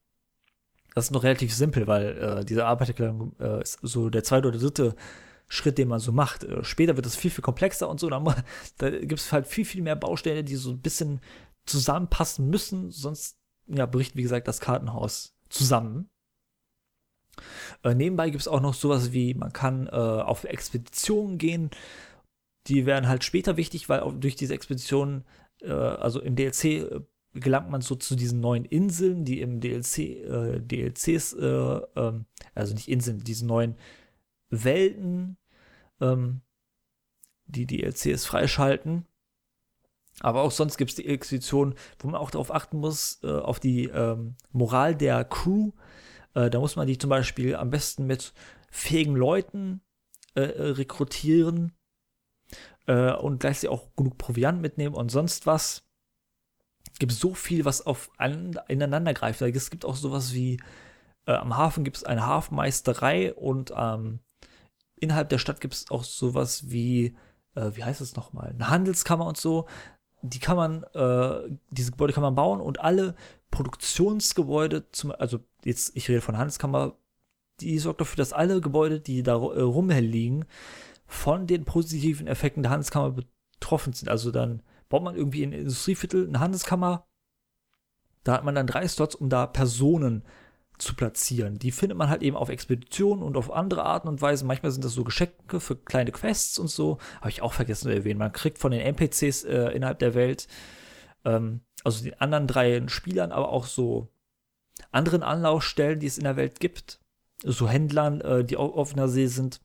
Das 0.94 1.06
ist 1.06 1.12
noch 1.12 1.24
relativ 1.24 1.54
simpel, 1.54 1.88
weil 1.88 2.18
äh, 2.18 2.46
diese 2.46 2.66
Arbeiterkleidung 2.66 3.36
äh, 3.40 3.62
ist 3.62 3.80
so 3.82 4.10
der 4.10 4.24
zweite 4.24 4.48
oder 4.48 4.60
dritte 4.60 4.96
Schritt, 5.48 5.78
den 5.78 5.88
man 5.88 6.00
so 6.00 6.12
macht. 6.12 6.44
Äh, 6.44 6.64
später 6.64 6.96
wird 6.96 7.06
es 7.06 7.16
viel, 7.16 7.32
viel 7.32 7.44
komplexer 7.44 7.90
und 7.90 8.00
so. 8.00 8.10
Da, 8.10 8.20
da 8.78 8.90
gibt 8.90 9.20
es 9.20 9.32
halt 9.32 9.48
viel, 9.48 9.66
viel 9.66 9.82
mehr 9.82 9.96
Bausteine, 9.96 10.44
die 10.44 10.56
so 10.56 10.72
ein 10.72 10.82
bisschen 10.82 11.22
zusammenpassen 11.66 12.50
müssen, 12.50 12.92
sonst 12.92 13.38
ja, 13.68 13.86
bricht, 13.86 14.16
wie 14.16 14.24
gesagt, 14.24 14.48
das 14.48 14.60
Kartenhaus 14.60 15.36
zusammen. 15.50 16.10
Äh, 17.84 17.96
nebenbei 17.96 18.30
gibt 18.30 18.42
es 18.42 18.48
auch 18.48 18.62
noch 18.62 18.74
sowas 18.74 19.12
wie, 19.12 19.34
man 19.34 19.54
kann 19.54 19.88
äh, 19.88 19.92
auf 19.92 20.44
Expeditionen 20.44 21.38
gehen. 21.38 21.70
Die 22.68 22.86
werden 22.86 23.08
halt 23.08 23.24
später 23.24 23.58
wichtig, 23.58 23.90
weil 23.90 24.02
durch 24.20 24.36
diese 24.36 24.54
Expeditionen, 24.54 25.24
äh, 25.62 25.72
also 25.72 26.22
im 26.22 26.36
DLC 26.36 26.66
äh, 26.66 27.02
gelangt 27.34 27.70
man 27.70 27.82
so 27.82 27.96
zu 27.96 28.16
diesen 28.16 28.40
neuen 28.40 28.66
Inseln, 28.66 29.26
die 29.26 29.42
im 29.42 29.60
DLC, 29.60 30.00
äh, 30.00 30.60
DLCs, 30.60 31.34
äh, 31.34 31.82
ähm, 31.96 32.26
also 32.56 32.74
nicht 32.74 32.88
Inseln, 32.88 33.24
diese 33.24 33.46
neuen 33.46 33.76
Welten, 34.50 35.38
ähm, 36.02 36.42
die 37.46 37.66
DLCs 37.66 38.26
freischalten. 38.26 39.06
Aber 40.22 40.42
auch 40.42 40.52
sonst 40.52 40.78
gibt 40.78 40.90
es 40.90 40.96
die 40.96 41.08
Expeditionen, 41.08 41.76
wo 42.00 42.08
man 42.08 42.20
auch 42.20 42.32
darauf 42.32 42.54
achten 42.54 42.78
muss, 42.78 43.24
auf 43.24 43.60
die 43.60 43.86
ähm, 43.86 44.36
Moral 44.52 44.94
der 44.94 45.24
Crew. 45.24 45.72
Äh, 46.34 46.50
da 46.50 46.60
muss 46.60 46.76
man 46.76 46.88
die 46.88 46.98
zum 46.98 47.10
Beispiel 47.10 47.56
am 47.56 47.70
besten 47.70 48.06
mit 48.06 48.34
fähigen 48.72 49.16
Leuten 49.16 49.82
äh, 50.36 50.42
äh 50.42 50.70
rekrutieren 50.72 51.74
äh, 52.88 53.14
und 53.14 53.40
gleichzeitig 53.40 53.70
auch 53.70 53.96
genug 53.96 54.18
Proviant 54.18 54.62
mitnehmen 54.62 54.96
und 54.96 55.10
sonst 55.10 55.46
was. 55.46 55.84
Es 56.92 57.00
gibt 57.00 57.12
so 57.12 57.34
viel, 57.34 57.66
was 57.66 57.86
auf 57.86 58.12
an, 58.18 58.60
ineinander 58.68 59.14
greift. 59.14 59.42
Es 59.42 59.70
gibt 59.70 59.86
auch 59.86 59.96
sowas 59.96 60.34
wie, 60.34 60.62
äh, 61.26 61.34
am 61.34 61.56
Hafen 61.58 61.84
gibt 61.84 61.98
es 61.98 62.04
eine 62.04 62.26
Hafenmeisterei 62.26 63.34
und 63.34 63.74
ähm, 63.76 64.20
innerhalb 64.96 65.30
der 65.30 65.38
Stadt 65.38 65.62
gibt 65.62 65.74
es 65.74 65.92
auch 65.92 66.04
sowas 66.04 66.70
wie, 66.70 67.16
wie 67.56 67.84
heißt 67.84 68.00
es 68.00 68.16
nochmal, 68.16 68.52
eine 68.52 68.70
Handelskammer 68.70 69.26
und 69.26 69.36
so 69.36 69.68
die 70.22 70.40
kann 70.40 70.58
man, 70.58 70.84
äh, 70.94 71.58
diese 71.70 71.92
Gebäude 71.92 72.14
kann 72.14 72.24
man 72.24 72.36
bauen 72.36 72.62
und 72.62 72.80
alle 72.82 73.16
Produktionsgebäude, 73.52 74.92
zum, 74.92 75.12
also 75.12 75.40
jetzt, 75.66 75.96
ich 75.96 76.10
rede 76.10 76.22
von 76.22 76.38
Handelskammer, 76.38 76.96
die 77.60 77.78
sorgt 77.80 78.02
dafür, 78.02 78.18
dass 78.18 78.34
alle 78.34 78.62
Gebäude, 78.62 79.00
die 79.00 79.24
da 79.24 79.34
äh, 79.34 79.62
rumliegen, 79.62 80.46
von 81.06 81.48
den 81.48 81.66
positiven 81.66 82.28
Effekten 82.28 82.64
der 82.64 82.72
Handelskammer 82.72 83.12
betroffen 83.12 83.94
sind. 83.94 84.10
Also 84.10 84.32
dann 84.32 84.62
baut 84.90 85.04
man 85.04 85.16
irgendwie 85.16 85.44
in 85.44 85.52
Industrieviertel 85.52 86.28
eine 86.28 86.40
Handelskammer, 86.40 87.06
da 88.24 88.34
hat 88.34 88.44
man 88.44 88.56
dann 88.56 88.68
drei 88.68 88.88
Slots, 88.88 89.16
um 89.16 89.30
da 89.30 89.48
Personen 89.48 90.24
zu 90.78 90.96
platzieren. 90.96 91.60
Die 91.60 91.72
findet 91.72 91.98
man 91.98 92.10
halt 92.10 92.24
eben 92.24 92.38
auf 92.38 92.50
Expeditionen 92.50 93.24
und 93.24 93.38
auf 93.38 93.52
andere 93.52 93.84
Arten 93.84 94.08
und 94.08 94.22
Weisen. 94.22 94.48
Manchmal 94.48 94.72
sind 94.72 94.86
das 94.86 94.94
so 94.94 95.04
Geschenke 95.04 95.60
für 95.60 95.76
kleine 95.76 96.12
Quests 96.12 96.58
und 96.58 96.70
so. 96.70 96.98
Habe 97.20 97.30
ich 97.30 97.42
auch 97.42 97.54
vergessen 97.54 97.84
zu 97.84 97.94
erwähnen. 97.94 98.20
Man 98.20 98.32
kriegt 98.32 98.58
von 98.58 98.72
den 98.72 98.82
NPCs 98.82 99.44
äh, 99.44 99.72
innerhalb 99.72 100.00
der 100.00 100.14
Welt, 100.14 100.48
ähm, 101.26 101.62
also 101.84 102.04
den 102.04 102.20
anderen 102.20 102.48
drei 102.48 102.88
Spielern, 102.88 103.32
aber 103.32 103.50
auch 103.50 103.66
so 103.66 104.08
anderen 104.92 105.24
Anlaufstellen, 105.24 106.00
die 106.00 106.08
es 106.08 106.18
in 106.18 106.24
der 106.24 106.36
Welt 106.36 106.60
gibt. 106.60 107.00
So 107.44 107.68
Händlern, 107.68 108.22
äh, 108.22 108.44
die 108.44 108.58
auf 108.58 108.76
offener 108.76 109.08
See 109.08 109.28
sind, 109.28 109.62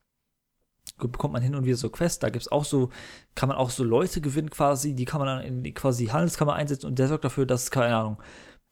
bekommt 0.99 1.33
man 1.33 1.43
hin 1.43 1.55
und 1.55 1.65
wieder 1.65 1.77
so 1.77 1.91
Quests. 1.91 2.21
Da 2.21 2.31
gibt 2.31 2.43
es 2.43 2.53
auch 2.53 2.65
so, 2.65 2.91
kann 3.35 3.49
man 3.49 3.59
auch 3.59 3.71
so 3.71 3.85
Leute 3.85 4.21
gewinnen 4.21 4.51
quasi, 4.51 4.95
die 4.95 5.05
kann 5.05 5.21
man 5.21 5.27
dann 5.27 5.45
in 5.45 5.63
die 5.63 5.75
quasi 5.75 6.07
Handelskammer 6.07 6.55
einsetzen 6.55 6.87
und 6.87 6.99
der 6.99 7.09
sorgt 7.09 7.25
dafür, 7.25 7.47
dass, 7.47 7.71
keine 7.71 7.97
Ahnung, 7.97 8.23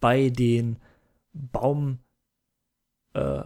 bei 0.01 0.31
den 0.31 0.79
Baum 1.33 1.99
äh, 3.15 3.43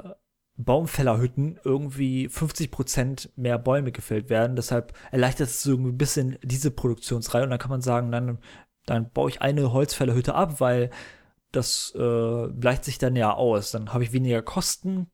Baumfällerhütten 0.59 1.61
irgendwie 1.65 2.29
50% 2.29 3.31
mehr 3.37 3.59
Bäume 3.59 3.93
gefällt 3.93 4.31
werden. 4.31 4.57
Deshalb 4.57 4.95
erleichtert 5.11 5.49
es 5.49 5.63
so 5.63 5.75
ein 5.75 5.99
bisschen 5.99 6.39
diese 6.43 6.71
Produktionsreihe. 6.71 7.45
Und 7.45 7.51
dann 7.51 7.59
kann 7.59 7.71
man 7.71 7.83
sagen, 7.83 8.11
dann, 8.11 8.39
dann 8.87 9.11
baue 9.11 9.31
ich 9.31 9.43
eine 9.43 9.73
Holzfällerhütte 9.73 10.35
ab, 10.35 10.61
weil 10.61 10.91
das 11.57 11.95
äh, 11.95 12.49
gleicht 12.49 12.85
sich 12.85 12.99
dann 12.99 13.17
ja 13.17 13.33
aus. 13.33 13.71
Dann 13.71 13.93
habe 13.93 14.05
ich 14.05 14.13
weniger 14.13 14.43
Kosten. 14.43 15.11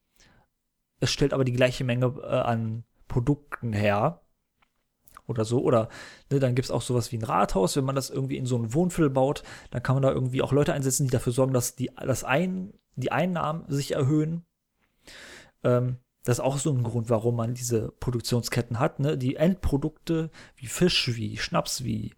Es 1.01 1.11
stellt 1.11 1.33
aber 1.33 1.45
die 1.45 1.53
gleiche 1.53 1.85
Menge 1.85 2.07
äh, 2.23 2.27
an 2.27 2.85
Produkten 3.09 3.73
her. 3.73 4.23
Oder 5.27 5.45
so. 5.45 5.63
Oder 5.63 5.89
ne, 6.31 6.41
dann 6.41 6.55
gibt 6.55 6.67
es 6.67 6.71
auch 6.71 6.83
sowas 6.83 7.13
wie 7.13 7.19
ein 7.19 7.25
Rathaus. 7.25 7.77
Wenn 7.77 7.85
man 7.85 7.95
das 7.95 8.11
irgendwie 8.11 8.37
in 8.37 8.47
so 8.47 8.57
ein 8.59 8.75
Wohnviertel 8.75 9.11
baut, 9.11 9.43
dann 9.71 9.83
kann 9.83 9.95
man 9.95 10.03
da 10.03 10.11
irgendwie 10.11 10.43
auch 10.43 10.53
Leute 10.53 10.73
einsetzen, 10.73 11.05
die 11.05 11.13
dafür 11.13 11.33
sorgen, 11.33 11.53
dass 11.53 11.77
die, 11.77 11.91
das 11.97 12.25
ein, 12.25 12.75
die 12.97 13.13
Einnahmen 13.13 13.65
sich 13.69 13.93
erhöhen. 13.93 14.45
Ähm, 15.63 15.99
das 16.25 16.39
ist 16.39 16.45
auch 16.45 16.59
so 16.59 16.73
ein 16.73 16.83
Grund, 16.83 17.11
warum 17.11 17.37
man 17.37 17.55
diese 17.55 17.93
Produktionsketten 18.01 18.79
hat. 18.79 19.01
Ne? 19.01 19.19
Die 19.19 19.37
Endprodukte 19.37 20.31
wie 20.57 20.67
Fisch, 20.67 21.17
wie 21.17 21.37
Schnaps, 21.37 21.85
wie, 21.85 22.15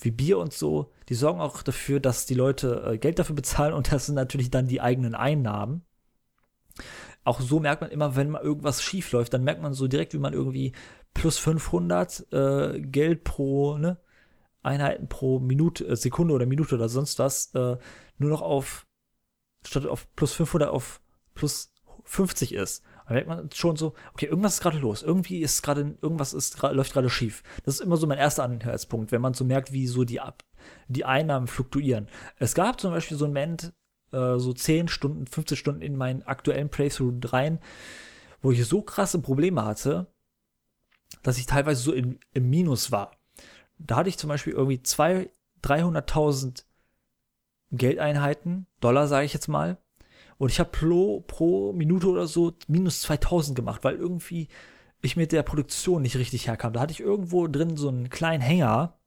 wie 0.00 0.10
Bier 0.10 0.38
und 0.38 0.52
so, 0.52 0.92
die 1.08 1.14
sorgen 1.14 1.40
auch 1.40 1.62
dafür, 1.62 2.00
dass 2.00 2.26
die 2.26 2.34
Leute 2.34 2.84
äh, 2.86 2.98
Geld 2.98 3.18
dafür 3.18 3.36
bezahlen 3.36 3.74
und 3.74 3.92
das 3.92 4.06
sind 4.06 4.14
natürlich 4.14 4.50
dann 4.50 4.66
die 4.66 4.80
eigenen 4.80 5.14
Einnahmen. 5.14 5.84
Auch 7.24 7.40
so 7.40 7.60
merkt 7.60 7.82
man 7.82 7.90
immer, 7.90 8.16
wenn 8.16 8.30
mal 8.30 8.42
irgendwas 8.42 8.82
schief 8.82 9.12
läuft, 9.12 9.34
dann 9.34 9.44
merkt 9.44 9.60
man 9.60 9.74
so 9.74 9.88
direkt, 9.88 10.14
wie 10.14 10.18
man 10.18 10.32
irgendwie 10.32 10.72
plus 11.12 11.38
500 11.38 12.32
äh, 12.32 12.80
Geld 12.80 13.24
pro 13.24 13.76
ne, 13.76 13.98
Einheiten 14.62 15.08
pro 15.08 15.38
Minute, 15.38 15.86
äh, 15.86 15.96
Sekunde 15.96 16.34
oder 16.34 16.46
Minute 16.46 16.74
oder 16.74 16.88
sonst 16.88 17.18
was 17.18 17.54
äh, 17.54 17.76
nur 18.18 18.30
noch 18.30 18.42
auf 18.42 18.86
statt 19.66 19.86
auf 19.86 20.08
plus 20.16 20.32
500 20.32 20.70
auf 20.70 21.00
plus 21.34 21.74
50 22.04 22.54
ist. 22.54 22.82
Dann 23.10 23.16
merkt 23.16 23.28
man 23.28 23.50
schon 23.52 23.74
so, 23.74 23.94
okay, 24.12 24.26
irgendwas 24.26 24.54
ist 24.54 24.60
gerade 24.60 24.78
los. 24.78 25.02
Irgendwie 25.02 25.40
ist 25.40 25.62
gerade, 25.62 25.96
irgendwas 26.00 26.32
ist, 26.32 26.62
läuft 26.62 26.92
gerade 26.92 27.10
schief. 27.10 27.42
Das 27.64 27.74
ist 27.74 27.80
immer 27.80 27.96
so 27.96 28.06
mein 28.06 28.18
erster 28.18 28.44
Anhaltspunkt, 28.44 29.10
wenn 29.10 29.20
man 29.20 29.34
so 29.34 29.44
merkt, 29.44 29.72
wie 29.72 29.88
so 29.88 30.04
die, 30.04 30.20
Ab 30.20 30.44
die 30.86 31.04
Einnahmen 31.04 31.48
fluktuieren. 31.48 32.06
Es 32.36 32.54
gab 32.54 32.80
zum 32.80 32.92
Beispiel 32.92 33.16
so 33.16 33.24
einen 33.24 33.34
Moment, 33.34 33.72
äh, 34.12 34.38
so 34.38 34.52
10 34.52 34.86
Stunden, 34.86 35.26
15 35.26 35.56
Stunden 35.56 35.82
in 35.82 35.96
meinen 35.96 36.22
aktuellen 36.22 36.68
Playthrough 36.68 37.32
rein, 37.32 37.58
wo 38.42 38.52
ich 38.52 38.64
so 38.64 38.80
krasse 38.80 39.18
Probleme 39.18 39.64
hatte, 39.64 40.06
dass 41.24 41.36
ich 41.36 41.46
teilweise 41.46 41.82
so 41.82 41.92
in, 41.92 42.20
im 42.32 42.48
Minus 42.48 42.92
war. 42.92 43.16
Da 43.76 43.96
hatte 43.96 44.08
ich 44.08 44.18
zum 44.18 44.28
Beispiel 44.28 44.52
irgendwie 44.52 44.78
200.000, 44.78 45.30
300.000 45.64 46.64
Geldeinheiten, 47.72 48.68
Dollar 48.78 49.08
sage 49.08 49.26
ich 49.26 49.34
jetzt 49.34 49.48
mal, 49.48 49.78
und 50.40 50.50
ich 50.50 50.58
habe 50.58 50.70
pro, 50.70 51.20
pro 51.20 51.74
Minute 51.74 52.08
oder 52.08 52.26
so 52.26 52.54
minus 52.66 53.02
2000 53.02 53.54
gemacht, 53.54 53.84
weil 53.84 53.96
irgendwie 53.96 54.48
ich 55.02 55.14
mit 55.14 55.32
der 55.32 55.42
Produktion 55.42 56.00
nicht 56.00 56.16
richtig 56.16 56.46
herkam. 56.46 56.72
Da 56.72 56.80
hatte 56.80 56.94
ich 56.94 57.00
irgendwo 57.00 57.46
drin 57.46 57.76
so 57.76 57.88
einen 57.88 58.08
kleinen 58.08 58.40
Hänger. 58.40 58.98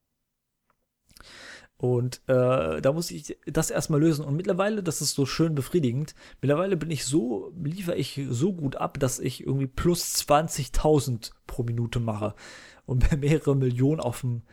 Und 1.75 2.21
äh, 2.27 2.81
da 2.81 2.93
muss 2.93 3.09
ich 3.09 3.36
das 3.47 3.71
erstmal 3.71 3.99
lösen. 3.99 4.23
Und 4.23 4.36
mittlerweile, 4.36 4.84
das 4.84 5.01
ist 5.01 5.15
so 5.15 5.25
schön 5.25 5.55
befriedigend, 5.55 6.13
mittlerweile 6.39 6.77
bin 6.77 6.91
ich 6.91 7.03
so, 7.03 7.51
liefere 7.59 7.95
ich 7.95 8.21
so 8.29 8.53
gut 8.53 8.75
ab, 8.75 8.99
dass 8.99 9.17
ich 9.17 9.41
irgendwie 9.41 9.65
plus 9.65 10.13
20.000 10.13 11.31
pro 11.47 11.63
Minute 11.63 11.99
mache 11.99 12.36
und 12.86 13.11
mehrere 13.19 13.55
Millionen 13.55 14.01
auf, 14.01 14.21
dem, 14.21 14.43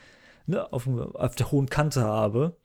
ne, 0.46 0.72
auf, 0.72 0.84
dem, 0.84 0.98
auf 0.98 1.34
der 1.34 1.52
hohen 1.52 1.68
Kante 1.68 2.04
habe. 2.04 2.56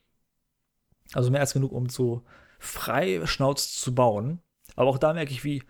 Also 1.12 1.32
mehr 1.32 1.42
als 1.42 1.52
genug, 1.52 1.74
um 1.74 1.90
so 1.90 2.24
frei 2.66 3.26
Schnauz 3.26 3.80
zu 3.80 3.96
bauen. 3.96 4.42
Aber 4.76 4.90
auch 4.90 4.98
da 4.98 5.14
merke 5.14 5.32
ich, 5.32 5.44
wie 5.44 5.64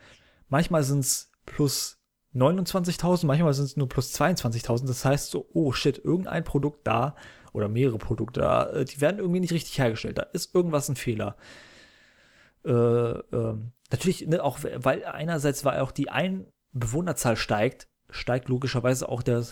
manchmal 0.50 0.84
sind 0.84 1.00
es 1.00 1.32
plus 1.46 2.00
29.000, 2.36 3.26
manchmal 3.26 3.54
sind 3.54 3.66
es 3.66 3.78
nur 3.78 3.88
plus 3.88 4.14
22.000. 4.14 4.88
Das 4.88 5.06
heißt 5.06 5.32
so, 5.32 5.48
oh 5.54 5.72
shit, 5.72 5.98
irgendein 6.04 6.44
Produkt 6.44 6.86
da 6.86 7.16
oder 7.54 7.70
mehrere 7.70 7.98
Produkte 7.98 8.42
da, 8.42 8.70
äh, 8.72 8.86
die 8.86 9.00
werden 9.00 9.20
irgendwie 9.20 9.40
nicht 9.40 9.54
richtig 9.54 9.78
hergestellt. 9.80 10.18
Da 10.18 10.24
ist 10.24 10.54
irgendwas 10.54 10.90
ein 10.90 10.98
Fehler. 10.98 11.38
Äh, 12.66 12.72
äh, 12.72 13.58
natürlich, 13.92 14.28
ne, 14.28 14.44
auch 14.44 14.60
weil 14.76 15.06
einerseits, 15.06 15.64
weil 15.64 15.80
auch 15.80 15.92
die 15.92 16.10
Einbewohnerzahl 16.10 17.38
steigt, 17.38 17.88
steigt 18.10 18.50
logischerweise 18.50 19.08
auch 19.08 19.24
der, 19.24 19.46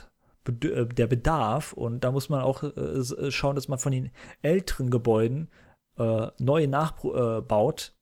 äh, 0.47 0.85
der 0.85 1.07
Bedarf 1.07 1.71
und 1.73 2.03
da 2.03 2.11
muss 2.11 2.27
man 2.27 2.41
auch 2.41 2.63
äh, 2.63 3.31
schauen, 3.31 3.55
dass 3.55 3.69
man 3.69 3.79
von 3.79 3.93
den 3.93 4.11
älteren 4.41 4.89
Gebäuden 4.89 5.49
äh, 5.97 6.27
neue 6.39 6.67
nachbaut, 6.67 7.93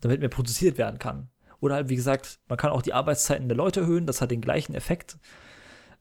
damit 0.00 0.20
mehr 0.20 0.28
produziert 0.28 0.78
werden 0.78 0.98
kann. 0.98 1.30
Oder 1.60 1.76
halt, 1.76 1.88
wie 1.88 1.96
gesagt, 1.96 2.40
man 2.48 2.58
kann 2.58 2.72
auch 2.72 2.82
die 2.82 2.92
Arbeitszeiten 2.92 3.48
der 3.48 3.56
Leute 3.56 3.80
erhöhen, 3.80 4.06
das 4.06 4.20
hat 4.20 4.30
den 4.30 4.40
gleichen 4.40 4.74
Effekt. 4.74 5.16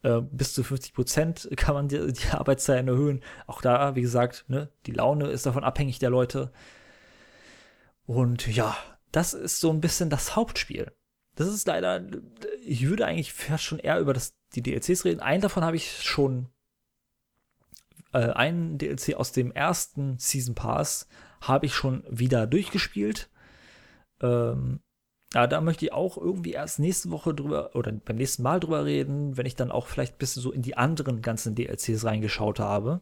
Äh, 0.04 0.22
bis 0.22 0.54
zu 0.54 0.64
50 0.64 0.94
Prozent 0.94 1.50
kann 1.56 1.76
man 1.76 1.88
die, 1.88 2.12
die, 2.12 2.30
Arbeitszeiten 2.32 2.88
erhöhen. 2.88 3.22
Auch 3.46 3.62
da, 3.62 3.96
wie 3.96 4.02
gesagt, 4.02 4.46
ne, 4.48 4.70
die 4.88 4.92
Laune 4.92 5.28
ist 5.28 5.46
davon 5.46 5.64
abhängig 5.64 6.00
der 6.00 6.10
Leute. 6.10 6.52
Und 8.06 8.48
ja, 8.48 8.76
das 9.12 9.34
ist 9.34 9.60
so 9.60 9.70
ein 9.70 9.82
bisschen 9.82 10.10
das 10.10 10.36
Hauptspiel. 10.36 10.92
Das 11.36 11.48
ist 11.48 11.68
leider, 11.68 12.04
ich 12.66 12.88
würde 12.88 13.06
eigentlich 13.06 13.34
fast 13.34 13.64
schon 13.64 13.80
eher 13.80 14.00
über 14.00 14.14
das, 14.14 14.34
die 14.56 14.62
DLCs 14.64 15.06
reden. 15.06 15.22
Einen 15.22 15.42
davon 15.42 15.64
habe 15.64 15.76
ich 15.76 16.02
schon, 16.04 16.50
äh, 18.14 18.30
einen 18.32 18.78
DLC 18.78 19.16
aus 19.16 19.32
dem 19.32 19.52
ersten 19.52 20.18
Season 20.18 20.56
Pass 20.56 21.08
habe 21.42 21.66
ich 21.66 21.74
schon 21.74 22.04
wieder 22.10 22.48
durchgespielt. 22.48 23.30
Ähm, 24.22 24.80
ja, 25.34 25.48
da 25.48 25.62
möchte 25.62 25.86
ich 25.86 25.94
auch 25.94 26.18
irgendwie 26.18 26.52
erst 26.52 26.80
nächste 26.80 27.10
Woche 27.10 27.34
drüber 27.34 27.76
oder 27.76 27.92
beim 27.92 28.18
nächsten 28.18 28.44
Mal 28.44 28.60
drüber 28.60 28.86
reden, 28.86 29.38
wenn 29.38 29.46
ich 29.46 29.56
dann 29.56 29.72
auch 29.72 29.88
vielleicht 29.88 30.16
ein 30.16 30.18
bisschen 30.18 30.42
so 30.42 30.52
in 30.52 30.62
die 30.62 30.76
anderen 30.78 31.22
ganzen 31.22 31.56
DLCs 31.56 32.04
reingeschaut 32.04 32.60
habe. 32.60 33.02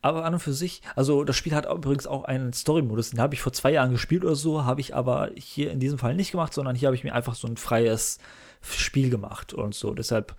Aber 0.00 0.24
an 0.24 0.34
und 0.34 0.40
für 0.40 0.52
sich, 0.52 0.80
also 0.94 1.24
das 1.24 1.36
Spiel 1.36 1.54
hat 1.54 1.66
übrigens 1.66 2.06
auch 2.06 2.24
einen 2.24 2.52
Story-Modus, 2.52 3.10
den 3.10 3.20
habe 3.20 3.34
ich 3.34 3.42
vor 3.42 3.52
zwei 3.52 3.72
Jahren 3.72 3.90
gespielt 3.90 4.24
oder 4.24 4.36
so, 4.36 4.64
habe 4.64 4.80
ich 4.80 4.94
aber 4.94 5.30
hier 5.34 5.72
in 5.72 5.80
diesem 5.80 5.98
Fall 5.98 6.14
nicht 6.14 6.30
gemacht, 6.30 6.54
sondern 6.54 6.76
hier 6.76 6.86
habe 6.86 6.96
ich 6.96 7.04
mir 7.04 7.14
einfach 7.14 7.34
so 7.34 7.48
ein 7.48 7.56
freies 7.56 8.18
Spiel 8.62 9.10
gemacht 9.10 9.52
und 9.52 9.74
so. 9.74 9.94
Deshalb 9.94 10.36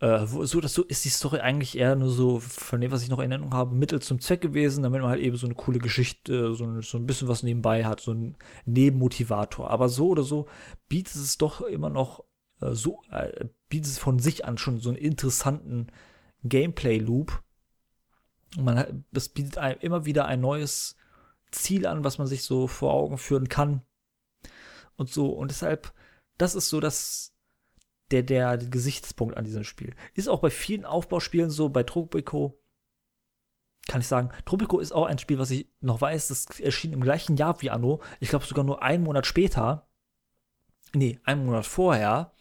äh, 0.00 0.26
so, 0.26 0.60
dass 0.60 0.74
so 0.74 0.82
ist 0.82 1.04
die 1.04 1.10
Story 1.10 1.40
eigentlich 1.40 1.76
eher 1.76 1.94
nur 1.94 2.10
so, 2.10 2.40
von 2.40 2.80
dem, 2.80 2.90
was 2.90 3.02
ich 3.02 3.10
noch 3.10 3.18
in 3.18 3.30
Erinnerung 3.30 3.54
habe, 3.54 3.74
Mittel 3.74 4.00
zum 4.00 4.20
Zweck 4.20 4.40
gewesen, 4.40 4.82
damit 4.82 5.02
man 5.02 5.10
halt 5.10 5.20
eben 5.20 5.36
so 5.36 5.46
eine 5.46 5.54
coole 5.54 5.78
Geschichte, 5.78 6.54
so 6.54 6.64
ein, 6.64 6.80
so 6.82 6.96
ein 6.98 7.06
bisschen 7.06 7.28
was 7.28 7.42
nebenbei 7.42 7.84
hat, 7.84 8.00
so 8.00 8.12
ein 8.12 8.36
Nebenmotivator. 8.64 9.70
Aber 9.70 9.88
so 9.90 10.08
oder 10.08 10.22
so 10.22 10.48
bietet 10.88 11.16
es 11.16 11.36
doch 11.36 11.60
immer 11.60 11.90
noch 11.90 12.24
äh, 12.60 12.72
so, 12.72 13.02
äh, 13.10 13.46
bietet 13.68 13.92
es 13.92 13.98
von 13.98 14.18
sich 14.18 14.44
an 14.46 14.58
schon 14.58 14.80
so 14.80 14.88
einen 14.88 14.98
interessanten 14.98 15.88
Gameplay-Loop. 16.44 17.42
Man 18.58 18.78
hat, 18.78 18.94
das 19.12 19.28
bietet 19.28 19.58
einem 19.58 19.78
immer 19.80 20.06
wieder 20.06 20.24
ein 20.24 20.40
neues 20.40 20.96
Ziel 21.50 21.86
an, 21.86 22.04
was 22.04 22.18
man 22.18 22.26
sich 22.26 22.42
so 22.42 22.66
vor 22.66 22.94
Augen 22.94 23.18
führen 23.18 23.48
kann. 23.48 23.82
Und 24.96 25.10
so, 25.10 25.28
und 25.28 25.50
deshalb, 25.50 25.92
das 26.38 26.54
ist 26.54 26.68
so 26.70 26.80
das, 26.80 27.34
der, 28.10 28.22
der 28.22 28.58
Gesichtspunkt 28.58 29.36
an 29.36 29.44
diesem 29.44 29.64
Spiel. 29.64 29.94
Ist 30.14 30.28
auch 30.28 30.40
bei 30.40 30.50
vielen 30.50 30.84
Aufbauspielen 30.84 31.50
so, 31.50 31.68
bei 31.68 31.82
Tropico 31.82 32.60
kann 33.88 34.02
ich 34.02 34.06
sagen, 34.06 34.30
Tropico 34.44 34.78
ist 34.78 34.92
auch 34.92 35.06
ein 35.06 35.18
Spiel, 35.18 35.38
was 35.38 35.50
ich 35.50 35.66
noch 35.80 36.00
weiß, 36.00 36.28
das 36.28 36.60
erschien 36.60 36.92
im 36.92 37.00
gleichen 37.00 37.36
Jahr 37.36 37.60
wie 37.60 37.70
Anno. 37.70 38.00
Ich 38.20 38.28
glaube 38.28 38.44
sogar 38.44 38.64
nur 38.64 38.82
einen 38.82 39.02
Monat 39.02 39.26
später. 39.26 39.88
Nee, 40.94 41.18
einen 41.24 41.46
Monat 41.46 41.66
vorher. 41.66 42.32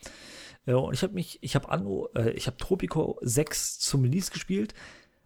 Äh, 0.66 0.74
und 0.74 0.94
ich 0.94 1.02
habe 1.02 1.14
mich, 1.14 1.40
ich 1.42 1.56
habe 1.56 1.70
Anno, 1.70 2.10
äh, 2.16 2.32
ich 2.32 2.48
habe 2.48 2.58
Tropico 2.58 3.18
6 3.22 3.80
zum 3.80 4.04
Release 4.04 4.32
gespielt, 4.32 4.76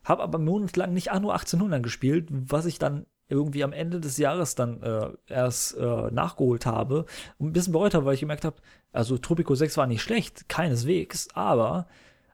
habe 0.04 0.24
aber 0.24 0.38
monatelang 0.38 0.94
nicht 0.94 1.12
Anno 1.12 1.32
1800 1.32 1.84
gespielt, 1.84 2.28
was 2.30 2.66
ich 2.66 2.80
dann 2.80 3.06
irgendwie 3.34 3.63
am 3.63 3.73
Ende 3.73 3.99
des 3.99 4.17
Jahres 4.17 4.55
dann 4.55 4.81
äh, 4.84 5.09
erst 5.27 5.75
äh, 5.77 6.11
nachgeholt 6.11 6.65
habe 6.65 7.05
und 7.38 7.47
ein 7.47 7.53
bisschen 7.53 7.73
bereut 7.73 7.93
habe, 7.93 8.05
weil 8.05 8.13
ich 8.13 8.21
gemerkt 8.21 8.45
habe, 8.45 8.57
also 8.91 9.17
Tropico 9.17 9.55
6 9.55 9.75
war 9.77 9.88
nicht 9.88 10.01
schlecht, 10.01 10.47
keineswegs, 10.47 11.29
aber 11.34 11.88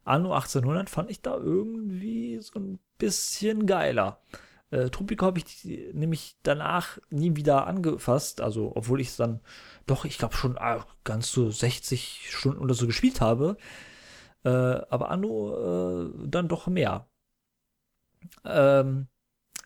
Anno 0.04 0.34
1800 0.34 0.90
fand 0.90 1.10
ich 1.10 1.22
da 1.22 1.38
irgendwie 1.38 2.40
so 2.42 2.60
ein 2.60 2.80
bisschen 2.98 3.66
geiler. 3.66 4.20
Äh, 4.72 4.90
Tropico 4.90 5.26
habe 5.26 5.40
ich 5.40 5.66
nämlich 5.94 6.36
danach 6.44 7.00
nie 7.10 7.36
wieder 7.36 7.66
angefasst, 7.66 8.42
also 8.42 8.74
obwohl 8.76 9.02
ich 9.02 9.08
es 9.08 9.18
dann 9.18 9.40
doch, 9.88 10.06
ich 10.06 10.18
glaube 10.18 10.36
schon 10.36 10.58
ah, 10.58 10.86
ganz 11.04 11.32
so 11.32 11.50
60 11.50 12.28
Stunden 12.30 12.62
oder 12.62 12.74
so 12.76 12.86
gespielt 12.86 13.22
habe, 13.22 13.58
äh, 14.44 14.50
aber 14.50 15.10
Anno 15.10 16.10
äh, 16.10 16.28
dann 16.28 16.48
doch 16.48 16.68
mehr. 16.68 17.08
Ähm, 18.44 19.08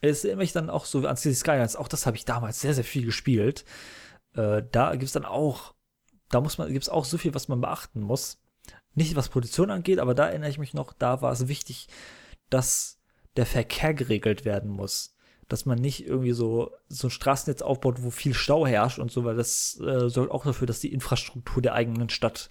es 0.10 0.26
erinnert 0.26 0.40
mich 0.40 0.52
dann 0.52 0.70
auch 0.70 0.86
so 0.86 1.08
an 1.08 1.18
City 1.18 1.36
Skylines. 1.36 1.76
Auch 1.76 1.88
das 1.88 2.06
habe 2.06 2.18
ich 2.18 2.26
damals 2.26 2.60
sehr, 2.60 2.74
sehr 2.74 2.84
viel 2.84 3.06
gespielt. 3.06 3.64
Äh, 4.36 4.64
da 4.72 4.92
gibt 4.92 5.04
es 5.04 5.14
dann 5.14 5.26
auch, 5.26 5.74
da 6.30 6.42
muss 6.42 6.58
man, 6.58 6.72
gibt 6.72 6.84
es 6.84 6.90
auch 6.90 7.06
so 7.06 7.18
viel, 7.18 7.34
was 7.34 7.48
man 7.48 7.62
beachten 7.62 8.02
muss. 8.02 8.42
Nicht 8.96 9.16
was 9.16 9.30
Produktion 9.30 9.72
angeht, 9.72 10.00
aber 10.00 10.14
da 10.14 10.28
erinnere 10.28 10.50
ich 10.50 10.60
mich 10.60 10.74
noch, 10.74 10.94
da 10.94 11.22
war 11.22 11.32
es 11.32 11.48
wichtig, 11.48 11.88
dass 12.50 13.00
der 13.38 13.46
Verkehr 13.46 13.94
geregelt 13.94 14.44
werden 14.44 14.70
muss. 14.70 15.16
Dass 15.48 15.66
man 15.66 15.80
nicht 15.80 16.06
irgendwie 16.06 16.34
so, 16.34 16.72
so 16.90 17.08
ein 17.08 17.12
Straßennetz 17.12 17.62
aufbaut, 17.62 18.04
wo 18.04 18.12
viel 18.12 18.34
Stau 18.34 18.68
herrscht 18.68 19.00
und 19.00 19.12
so, 19.12 19.24
weil 19.24 19.36
das 19.36 19.80
äh, 19.80 20.10
sorgt 20.10 20.32
auch 20.32 20.44
dafür, 20.44 20.68
dass 20.68 20.82
die 20.82 20.94
Infrastruktur 20.94 21.62
der 21.62 21.76
eigenen 21.76 22.10
Stadt 22.10 22.50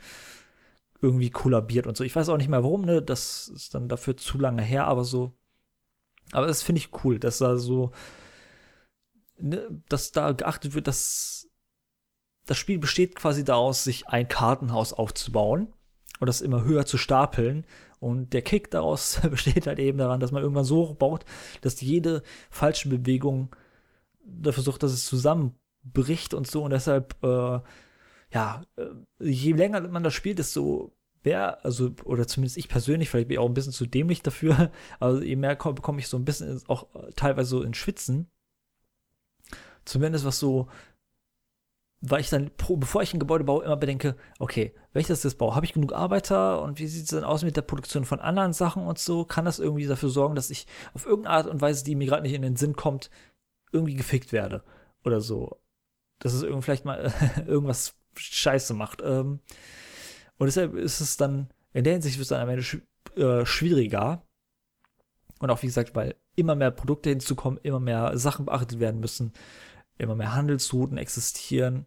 irgendwie 1.02 1.30
kollabiert 1.30 1.86
und 1.86 1.96
so. 1.98 2.04
Ich 2.04 2.16
weiß 2.16 2.30
auch 2.30 2.38
nicht 2.38 2.48
mehr 2.48 2.62
warum, 2.62 2.82
ne? 2.82 3.02
Das 3.02 3.48
ist 3.48 3.74
dann 3.74 3.88
dafür 3.88 4.16
zu 4.16 4.38
lange 4.38 4.62
her, 4.62 4.86
aber 4.86 5.04
so 5.04 5.34
aber 6.32 6.46
das 6.46 6.62
finde 6.62 6.80
ich 6.80 7.04
cool, 7.04 7.18
dass 7.18 7.38
da 7.38 7.56
so, 7.56 7.92
ne, 9.38 9.82
dass 9.88 10.10
da 10.12 10.32
geachtet 10.32 10.74
wird, 10.74 10.88
dass 10.88 11.48
das 12.46 12.58
Spiel 12.58 12.78
besteht 12.78 13.14
quasi 13.14 13.44
daraus, 13.44 13.84
sich 13.84 14.08
ein 14.08 14.26
Kartenhaus 14.26 14.92
aufzubauen 14.92 15.72
und 16.18 16.26
das 16.26 16.40
immer 16.40 16.64
höher 16.64 16.86
zu 16.86 16.98
stapeln. 16.98 17.64
Und 18.00 18.32
der 18.32 18.42
Kick 18.42 18.70
daraus 18.70 19.20
besteht 19.30 19.66
halt 19.66 19.78
eben 19.78 19.98
daran, 19.98 20.20
dass 20.20 20.32
man 20.32 20.42
irgendwann 20.42 20.64
so 20.64 20.88
hoch 20.88 20.94
baut, 20.96 21.24
dass 21.60 21.80
jede 21.80 22.22
falsche 22.50 22.88
Bewegung 22.88 23.54
dafür 24.24 24.62
sorgt, 24.62 24.82
dass 24.82 24.92
es 24.92 25.06
zusammenbricht 25.06 26.34
und 26.34 26.50
so. 26.50 26.64
Und 26.64 26.70
deshalb, 26.70 27.14
äh, 27.22 27.60
ja, 28.32 28.62
äh, 28.76 28.86
je 29.20 29.52
länger 29.52 29.80
man 29.88 30.02
das 30.02 30.14
spielt, 30.14 30.38
desto 30.38 30.96
wer, 31.22 31.64
also, 31.64 31.92
oder 32.04 32.26
zumindest 32.26 32.56
ich 32.56 32.68
persönlich, 32.68 33.10
vielleicht 33.10 33.28
bin 33.28 33.34
ich 33.34 33.38
auch 33.38 33.48
ein 33.48 33.54
bisschen 33.54 33.72
zu 33.72 33.86
dämlich 33.86 34.22
dafür, 34.22 34.70
aber 35.00 35.22
je 35.22 35.36
mehr 35.36 35.56
bekomme 35.56 35.98
ich 35.98 36.08
so 36.08 36.16
ein 36.16 36.24
bisschen 36.24 36.60
auch 36.68 36.86
teilweise 37.16 37.50
so 37.50 37.62
in 37.62 37.74
Schwitzen. 37.74 38.30
Zumindest 39.84 40.24
was 40.24 40.38
so, 40.38 40.68
weil 42.02 42.20
ich 42.20 42.30
dann, 42.30 42.50
bevor 42.56 43.02
ich 43.02 43.14
ein 43.14 43.20
Gebäude 43.20 43.44
baue, 43.44 43.64
immer 43.64 43.76
bedenke, 43.76 44.16
okay, 44.40 44.74
wenn 44.92 45.00
ich 45.00 45.06
das 45.06 45.22
jetzt 45.22 45.38
baue, 45.38 45.54
habe 45.54 45.64
ich 45.64 45.72
genug 45.72 45.92
Arbeiter 45.92 46.60
und 46.62 46.78
wie 46.80 46.88
sieht 46.88 47.04
es 47.04 47.10
dann 47.10 47.24
aus 47.24 47.44
mit 47.44 47.56
der 47.56 47.62
Produktion 47.62 48.04
von 48.04 48.20
anderen 48.20 48.52
Sachen 48.52 48.84
und 48.84 48.98
so? 48.98 49.24
Kann 49.24 49.44
das 49.44 49.60
irgendwie 49.60 49.86
dafür 49.86 50.08
sorgen, 50.08 50.34
dass 50.34 50.50
ich 50.50 50.66
auf 50.94 51.06
irgendeine 51.06 51.36
Art 51.36 51.46
und 51.46 51.60
Weise, 51.60 51.84
die 51.84 51.94
mir 51.94 52.06
gerade 52.06 52.22
nicht 52.22 52.34
in 52.34 52.42
den 52.42 52.56
Sinn 52.56 52.74
kommt, 52.74 53.08
irgendwie 53.70 53.94
gefickt 53.94 54.32
werde? 54.32 54.64
Oder 55.04 55.20
so. 55.20 55.60
Dass 56.18 56.34
es 56.34 56.42
irgendwie 56.42 56.62
vielleicht 56.62 56.84
mal 56.84 57.12
irgendwas 57.46 57.94
scheiße 58.16 58.74
macht. 58.74 59.00
Ähm, 59.04 59.38
und 60.42 60.46
deshalb 60.46 60.74
ist 60.74 61.00
es 61.00 61.16
dann, 61.16 61.52
in 61.72 61.84
der 61.84 61.92
Hinsicht 61.92 62.18
wird 62.18 62.24
es 62.24 62.30
dann 62.30 62.40
am 62.40 62.48
Ende 62.48 62.64
sch 62.64 62.78
äh, 63.14 63.46
schwieriger. 63.46 64.26
Und 65.38 65.50
auch 65.50 65.62
wie 65.62 65.68
gesagt, 65.68 65.94
weil 65.94 66.16
immer 66.34 66.56
mehr 66.56 66.72
Produkte 66.72 67.10
hinzukommen, 67.10 67.60
immer 67.62 67.78
mehr 67.78 68.18
Sachen 68.18 68.46
beachtet 68.46 68.80
werden 68.80 68.98
müssen, 68.98 69.34
immer 69.98 70.16
mehr 70.16 70.34
Handelsrouten 70.34 70.98
existieren. 70.98 71.86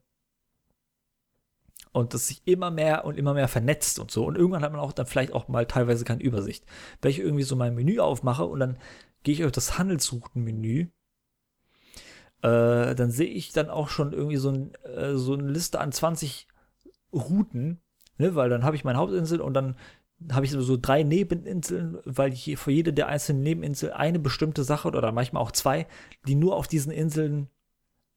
Und 1.91 2.13
das 2.13 2.27
sich 2.27 2.47
immer 2.47 2.71
mehr 2.71 3.03
und 3.03 3.17
immer 3.17 3.33
mehr 3.33 3.49
vernetzt 3.49 3.99
und 3.99 4.09
so. 4.09 4.25
Und 4.25 4.37
irgendwann 4.37 4.63
hat 4.63 4.71
man 4.71 4.79
auch 4.79 4.93
dann 4.93 5.05
vielleicht 5.05 5.33
auch 5.33 5.49
mal 5.49 5.65
teilweise 5.65 6.05
keine 6.05 6.23
Übersicht. 6.23 6.65
Wenn 7.01 7.11
ich 7.11 7.19
irgendwie 7.19 7.43
so 7.43 7.57
mein 7.57 7.75
Menü 7.75 7.99
aufmache 7.99 8.45
und 8.45 8.61
dann 8.61 8.79
gehe 9.23 9.33
ich 9.33 9.43
auf 9.43 9.51
das 9.51 9.77
Handelsroutenmenü, 9.77 10.87
äh, 12.41 12.95
dann 12.95 13.11
sehe 13.11 13.27
ich 13.27 13.51
dann 13.51 13.69
auch 13.69 13.89
schon 13.89 14.13
irgendwie 14.13 14.37
so, 14.37 14.47
ein, 14.47 14.73
äh, 14.85 15.17
so 15.17 15.33
eine 15.33 15.51
Liste 15.51 15.81
an 15.81 15.91
20 15.91 16.47
Routen, 17.11 17.81
Ne, 18.17 18.35
weil 18.35 18.49
dann 18.49 18.63
habe 18.63 18.75
ich 18.75 18.83
meine 18.83 18.97
Hauptinsel 18.97 19.41
und 19.41 19.53
dann 19.53 19.75
habe 20.31 20.45
ich 20.45 20.51
so 20.51 20.77
drei 20.77 21.03
Nebeninseln, 21.03 21.97
weil 22.05 22.31
ich 22.31 22.57
für 22.57 22.71
jede 22.71 22.93
der 22.93 23.07
einzelnen 23.07 23.43
Nebeninsel 23.43 23.91
eine 23.91 24.19
bestimmte 24.19 24.63
Sache 24.63 24.87
oder 24.87 25.11
manchmal 25.11 25.43
auch 25.43 25.51
zwei, 25.51 25.87
die 26.25 26.35
nur 26.35 26.55
auf 26.55 26.67
diesen 26.67 26.91
Inseln 26.91 27.49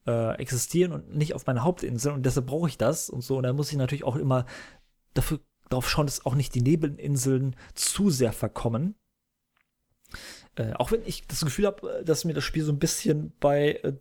äh, 0.07 0.36
existieren 0.38 0.92
und 0.92 1.16
nicht 1.16 1.34
auf 1.34 1.46
meiner 1.46 1.64
Hauptinsel 1.64 2.12
und 2.12 2.24
deshalb 2.24 2.46
brauche 2.46 2.68
ich 2.68 2.78
das 2.78 3.11
und 3.11 3.22
so. 3.22 3.36
Und 3.36 3.42
da 3.42 3.53
muss 3.53 3.72
ich 3.72 3.78
natürlich 3.78 4.05
auch 4.05 4.16
immer 4.16 4.46
dafür 5.14 5.40
darauf 5.68 5.88
schauen, 5.90 6.07
dass 6.07 6.24
auch 6.24 6.34
nicht 6.34 6.55
die 6.55 6.62
Nebeninseln 6.62 7.57
zu 7.74 8.11
sehr 8.11 8.32
verkommen. 8.32 8.94
Äh, 10.55 10.72
auch 10.74 10.92
wenn 10.92 11.03
ich 11.05 11.26
das 11.26 11.44
Gefühl 11.44 11.66
habe, 11.66 12.03
dass 12.05 12.24
mir 12.24 12.34
das 12.34 12.44
Spiel 12.44 12.62
so 12.62 12.72
ein 12.72 12.78
bisschen 12.78 13.32
bei 13.40 13.72
äh, 13.82 13.94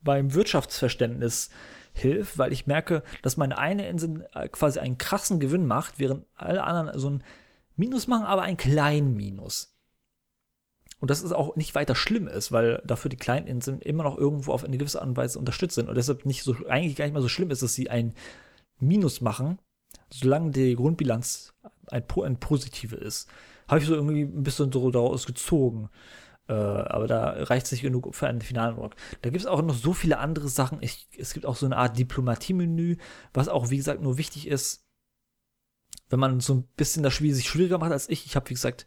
beim 0.00 0.34
Wirtschaftsverständnis 0.34 1.50
hilft, 1.94 2.36
weil 2.38 2.52
ich 2.52 2.66
merke, 2.66 3.02
dass 3.22 3.36
meine 3.36 3.56
eine 3.56 3.88
Insel 3.88 4.28
äh, 4.34 4.48
quasi 4.48 4.80
einen 4.80 4.98
krassen 4.98 5.40
Gewinn 5.40 5.66
macht, 5.66 5.98
während 5.98 6.26
alle 6.34 6.64
anderen 6.64 6.98
so 6.98 7.08
ein 7.08 7.24
Minus 7.76 8.06
machen, 8.06 8.26
aber 8.26 8.42
einen 8.42 8.56
kleinen 8.56 9.16
Minus. 9.16 9.74
Und 11.00 11.10
das 11.10 11.22
ist 11.22 11.32
auch 11.32 11.56
nicht 11.56 11.74
weiter 11.74 11.94
schlimm 11.94 12.28
ist, 12.28 12.50
weil 12.50 12.82
dafür 12.84 13.08
die 13.08 13.16
kleinen 13.16 13.46
Inseln 13.46 13.80
immer 13.80 14.04
noch 14.04 14.16
irgendwo 14.16 14.52
auf 14.52 14.64
eine 14.64 14.78
gewisse 14.78 15.00
Art 15.00 15.08
und 15.08 15.16
Weise 15.16 15.38
unterstützt 15.38 15.74
sind 15.74 15.88
und 15.88 15.96
deshalb 15.96 16.24
nicht 16.24 16.42
so, 16.42 16.56
eigentlich 16.68 16.96
gar 16.96 17.04
nicht 17.04 17.14
mal 17.14 17.20
so 17.20 17.28
schlimm 17.28 17.50
ist, 17.50 17.62
dass 17.62 17.74
sie 17.74 17.90
ein 17.90 18.14
Minus 18.80 19.20
machen, 19.20 19.58
solange 20.10 20.50
die 20.50 20.74
Grundbilanz 20.74 21.54
ein, 21.90 22.04
ein 22.22 22.40
positive 22.40 22.96
ist. 22.96 23.28
Habe 23.68 23.80
ich 23.80 23.86
so 23.86 23.94
irgendwie 23.94 24.22
ein 24.22 24.42
bisschen 24.42 24.72
so 24.72 24.90
daraus 24.90 25.26
gezogen. 25.26 25.90
Äh, 26.48 26.52
aber 26.52 27.06
da 27.06 27.30
reicht 27.44 27.66
es 27.66 27.72
nicht 27.72 27.82
genug 27.82 28.14
für 28.14 28.26
einen 28.26 28.42
finalen 28.42 28.76
Rock. 28.76 28.94
Da 29.22 29.30
gibt 29.30 29.40
es 29.40 29.46
auch 29.46 29.62
noch 29.62 29.74
so 29.74 29.92
viele 29.92 30.18
andere 30.18 30.48
Sachen. 30.48 30.78
Ich, 30.82 31.08
es 31.16 31.32
gibt 31.32 31.46
auch 31.46 31.56
so 31.56 31.66
eine 31.66 31.76
Art 31.76 31.98
Diplomatie-Menü, 31.98 32.96
was 33.32 33.48
auch, 33.48 33.70
wie 33.70 33.78
gesagt, 33.78 34.02
nur 34.02 34.18
wichtig 34.18 34.46
ist, 34.46 34.84
wenn 36.10 36.20
man 36.20 36.40
so 36.40 36.54
ein 36.54 36.68
bisschen 36.76 37.02
das 37.02 37.14
Spiel 37.14 37.34
sich 37.34 37.48
schwieriger 37.48 37.78
macht 37.78 37.92
als 37.92 38.08
ich. 38.08 38.26
Ich 38.26 38.36
habe, 38.36 38.50
wie 38.50 38.54
gesagt, 38.54 38.86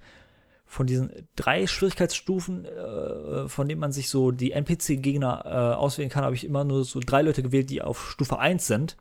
von 0.66 0.86
diesen 0.86 1.28
drei 1.36 1.66
Schwierigkeitsstufen, 1.66 2.66
äh, 2.66 3.48
von 3.48 3.68
denen 3.68 3.80
man 3.80 3.92
sich 3.92 4.10
so 4.10 4.32
die 4.32 4.52
NPC-Gegner 4.52 5.44
äh, 5.46 5.76
auswählen 5.76 6.10
kann, 6.10 6.26
habe 6.26 6.36
ich 6.36 6.44
immer 6.44 6.64
nur 6.64 6.84
so 6.84 7.00
drei 7.00 7.22
Leute 7.22 7.42
gewählt, 7.42 7.70
die 7.70 7.82
auf 7.82 8.12
Stufe 8.12 8.38
1 8.38 8.68
sind. 8.68 8.98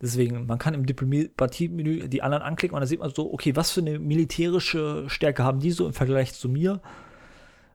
Deswegen, 0.00 0.46
man 0.46 0.58
kann 0.58 0.74
im 0.74 0.86
Diplomatie-Menü 0.86 2.08
die 2.08 2.22
anderen 2.22 2.42
anklicken 2.42 2.74
und 2.74 2.80
dann 2.80 2.88
sieht 2.88 3.00
man 3.00 3.14
so, 3.14 3.32
okay, 3.32 3.56
was 3.56 3.70
für 3.70 3.80
eine 3.80 3.98
militärische 3.98 5.04
Stärke 5.08 5.44
haben 5.44 5.60
die 5.60 5.70
so 5.70 5.86
im 5.86 5.92
Vergleich 5.92 6.34
zu 6.34 6.48
mir? 6.48 6.80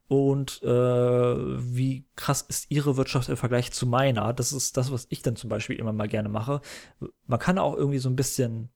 Und 0.08 0.64
äh, 0.64 0.68
wie 0.68 2.06
krass 2.16 2.42
ist 2.42 2.72
ihre 2.72 2.98
Wirtschaft 2.98 3.30
im 3.30 3.38
Vergleich 3.38 3.72
zu 3.72 3.86
meiner? 3.86 4.34
Das 4.34 4.54
ist 4.54 4.76
das, 4.76 4.92
was 4.92 5.06
ich 5.10 5.22
dann 5.22 5.36
zum 5.36 5.52
Beispiel 5.52 5.76
immer 5.76 5.94
mal 5.94 6.08
gerne 6.08 6.30
mache. 6.30 6.62
Man 7.28 7.40
kann 7.40 7.60
auch 7.60 7.76
irgendwie 7.76 8.00
so 8.00 8.10
ein 8.10 8.16
bisschen 8.16 8.70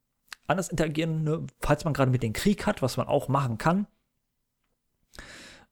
anders 0.45 0.69
interagieren, 0.69 1.23
ne? 1.23 1.45
falls 1.59 1.85
man 1.85 1.93
gerade 1.93 2.11
mit 2.11 2.21
dem 2.21 2.33
Krieg 2.33 2.67
hat, 2.67 2.83
was 2.83 2.97
man 2.97 3.07
auch 3.07 3.29
machen 3.29 3.57
kann. 3.57 3.87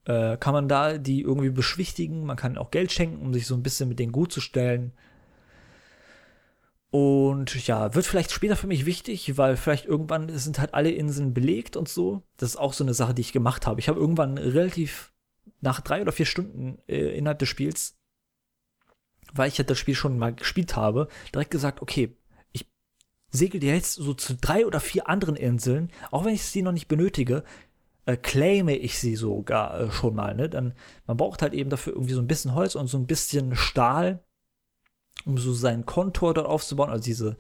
Äh, 0.06 0.38
kann 0.38 0.54
man 0.54 0.68
da 0.68 0.98
die 0.98 1.22
irgendwie 1.22 1.52
beschwichtigen, 1.52 2.26
man 2.26 2.38
kann 2.38 2.58
auch 2.58 2.72
Geld 2.72 2.92
schenken, 2.92 3.24
um 3.24 3.32
sich 3.32 3.46
so 3.46 3.54
ein 3.54 3.62
bisschen 3.62 3.88
mit 3.88 4.00
denen 4.00 4.12
gut 4.12 4.32
zu 4.32 4.42
stellen. 4.42 4.94
Und 6.92 7.68
ja, 7.68 7.96
wird 7.96 8.06
vielleicht 8.06 8.32
später 8.32 8.58
für 8.58 8.68
mich 8.68 8.86
wichtig, 8.86 9.38
weil 9.38 9.56
vielleicht 9.56 9.86
irgendwann 9.86 10.38
sind 10.38 10.60
halt 10.60 10.74
alle 10.74 10.92
Inseln 10.92 11.34
belegt 11.34 11.78
und 11.78 11.88
so. 11.88 12.22
Das 12.36 12.50
ist 12.50 12.58
auch 12.58 12.74
so 12.74 12.84
eine 12.84 12.94
Sache, 12.94 13.14
die 13.14 13.22
ich 13.22 13.32
gemacht 13.32 13.66
habe. 13.66 13.80
Ich 13.80 13.88
habe 13.88 14.00
irgendwann 14.00 14.38
relativ 14.38 15.14
nach 15.62 15.80
drei 15.80 16.02
oder 16.02 16.12
vier 16.12 16.26
Stunden 16.26 16.80
äh, 16.88 17.18
innerhalb 17.18 17.40
des 17.40 17.48
Spiels, 17.48 17.98
weil 19.34 19.48
ich 19.48 19.58
halt 19.58 19.70
das 19.70 19.80
Spiel 19.80 19.96
schon 19.96 20.20
mal 20.20 20.36
gespielt 20.36 20.76
habe, 20.76 21.08
direkt 21.34 21.52
gesagt, 21.52 21.82
okay, 21.82 22.18
ich 22.52 22.70
segel 23.30 23.64
jetzt 23.64 23.94
so 23.94 24.14
zu 24.14 24.36
drei 24.36 24.66
oder 24.66 24.82
vier 24.82 25.08
anderen 25.08 25.38
Inseln, 25.38 25.92
auch 26.12 26.26
wenn 26.26 26.34
ich 26.34 26.44
sie 26.44 26.62
noch 26.62 26.74
nicht 26.74 26.90
benötige, 26.90 27.46
äh, 28.06 28.18
claime 28.18 28.76
ich 28.76 29.00
sie 29.00 29.16
sogar 29.16 29.80
äh, 29.80 29.92
schon 29.92 30.16
mal. 30.16 30.36
Ne? 30.36 30.50
Dann, 30.50 30.74
man 31.08 31.16
braucht 31.16 31.42
halt 31.42 31.54
eben 31.54 31.70
dafür 31.70 31.94
irgendwie 31.94 32.16
so 32.16 32.22
ein 32.22 32.28
bisschen 32.28 32.54
Holz 32.54 32.76
und 32.76 32.88
so 32.88 32.98
ein 32.98 33.08
bisschen 33.08 33.56
Stahl 33.56 34.26
um 35.26 35.38
so 35.38 35.54
seinen 35.54 35.86
Kontor 35.86 36.34
dort 36.34 36.48
aufzubauen, 36.48 36.90
also 36.90 37.04
diese, 37.04 37.38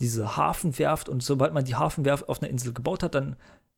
diese 0.00 0.36
Hafenwerft. 0.36 1.08
Und 1.08 1.22
sobald 1.22 1.52
man 1.52 1.64
die 1.64 1.74
Hafenwerft 1.74 2.28
auf 2.28 2.42
einer 2.42 2.50
Insel 2.50 2.72
gebaut 2.72 3.02
hat, 3.02 3.14
dann 3.14 3.36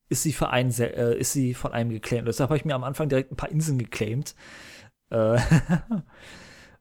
ist 0.09 0.23
sie, 0.23 0.33
für 0.33 0.51
einen, 0.51 0.71
äh, 0.73 1.17
ist 1.17 1.33
sie 1.33 1.55
von 1.55 1.73
einem 1.73 1.91
geclaimed. 1.91 2.29
Deshalb 2.29 2.51
habe 2.51 2.59
ich 2.59 2.65
mir 2.65 2.75
am 2.75 2.85
Anfang 2.85 3.09
direkt 3.09 3.33
ein 3.33 3.37
paar 3.37 3.51
Inseln 3.51 3.79
geclaimed. 3.79 4.35
Äh, 5.09 5.39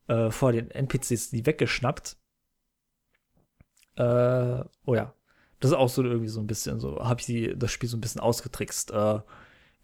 äh, 0.07 0.31
vor 0.31 0.51
den 0.51 0.71
NPCs 0.71 1.29
die 1.29 1.45
weggeschnappt. 1.45 2.17
Äh, 3.97 4.63
oh 4.85 4.95
ja. 4.95 5.13
Das 5.59 5.71
ist 5.71 5.77
auch 5.77 5.89
so 5.89 6.03
irgendwie 6.03 6.27
so 6.27 6.39
ein 6.39 6.47
bisschen 6.47 6.79
so, 6.79 6.99
habe 7.03 7.19
ich 7.19 7.25
die, 7.27 7.57
das 7.57 7.71
Spiel 7.71 7.87
so 7.87 7.97
ein 7.97 8.01
bisschen 8.01 8.21
ausgetrickst. 8.21 8.91
Äh, 8.91 9.19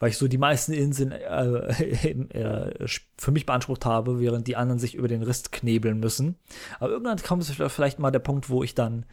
weil 0.02 0.10
ich 0.10 0.18
so 0.18 0.28
die 0.28 0.40
meisten 0.40 0.74
Inseln 0.74 1.12
äh, 1.12 2.10
äh, 2.10 2.88
für 3.18 3.32
mich 3.32 3.46
beansprucht 3.46 3.86
habe, 3.86 4.20
während 4.20 4.48
die 4.48 4.56
anderen 4.56 4.80
sich 4.80 4.96
über 4.96 5.08
den 5.08 5.22
Rest 5.22 5.52
knebeln 5.52 6.00
müssen. 6.00 6.38
Aber 6.80 6.90
irgendwann 6.90 7.22
kommt 7.22 7.44
es 7.44 7.52
vielleicht 7.52 8.00
mal 8.00 8.10
der 8.10 8.20
Punkt, 8.20 8.50
wo 8.50 8.64
ich 8.64 8.74
dann 8.74 9.06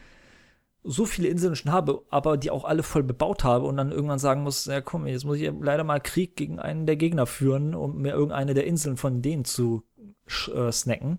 so 0.82 1.04
viele 1.04 1.28
Inseln 1.28 1.56
schon 1.56 1.72
habe, 1.72 2.02
aber 2.08 2.38
die 2.38 2.50
auch 2.50 2.64
alle 2.64 2.82
voll 2.82 3.02
bebaut 3.02 3.44
habe 3.44 3.66
und 3.66 3.76
dann 3.76 3.92
irgendwann 3.92 4.18
sagen 4.18 4.42
muss, 4.42 4.64
ja 4.64 4.80
komm, 4.80 5.06
jetzt 5.06 5.26
muss 5.26 5.36
ich 5.36 5.52
leider 5.60 5.84
mal 5.84 6.00
Krieg 6.00 6.36
gegen 6.36 6.58
einen 6.58 6.86
der 6.86 6.96
Gegner 6.96 7.26
führen, 7.26 7.74
um 7.74 8.00
mir 8.00 8.14
irgendeine 8.14 8.54
der 8.54 8.66
Inseln 8.66 8.96
von 8.96 9.20
denen 9.20 9.44
zu 9.44 9.86
äh, 10.54 10.72
snacken, 10.72 11.18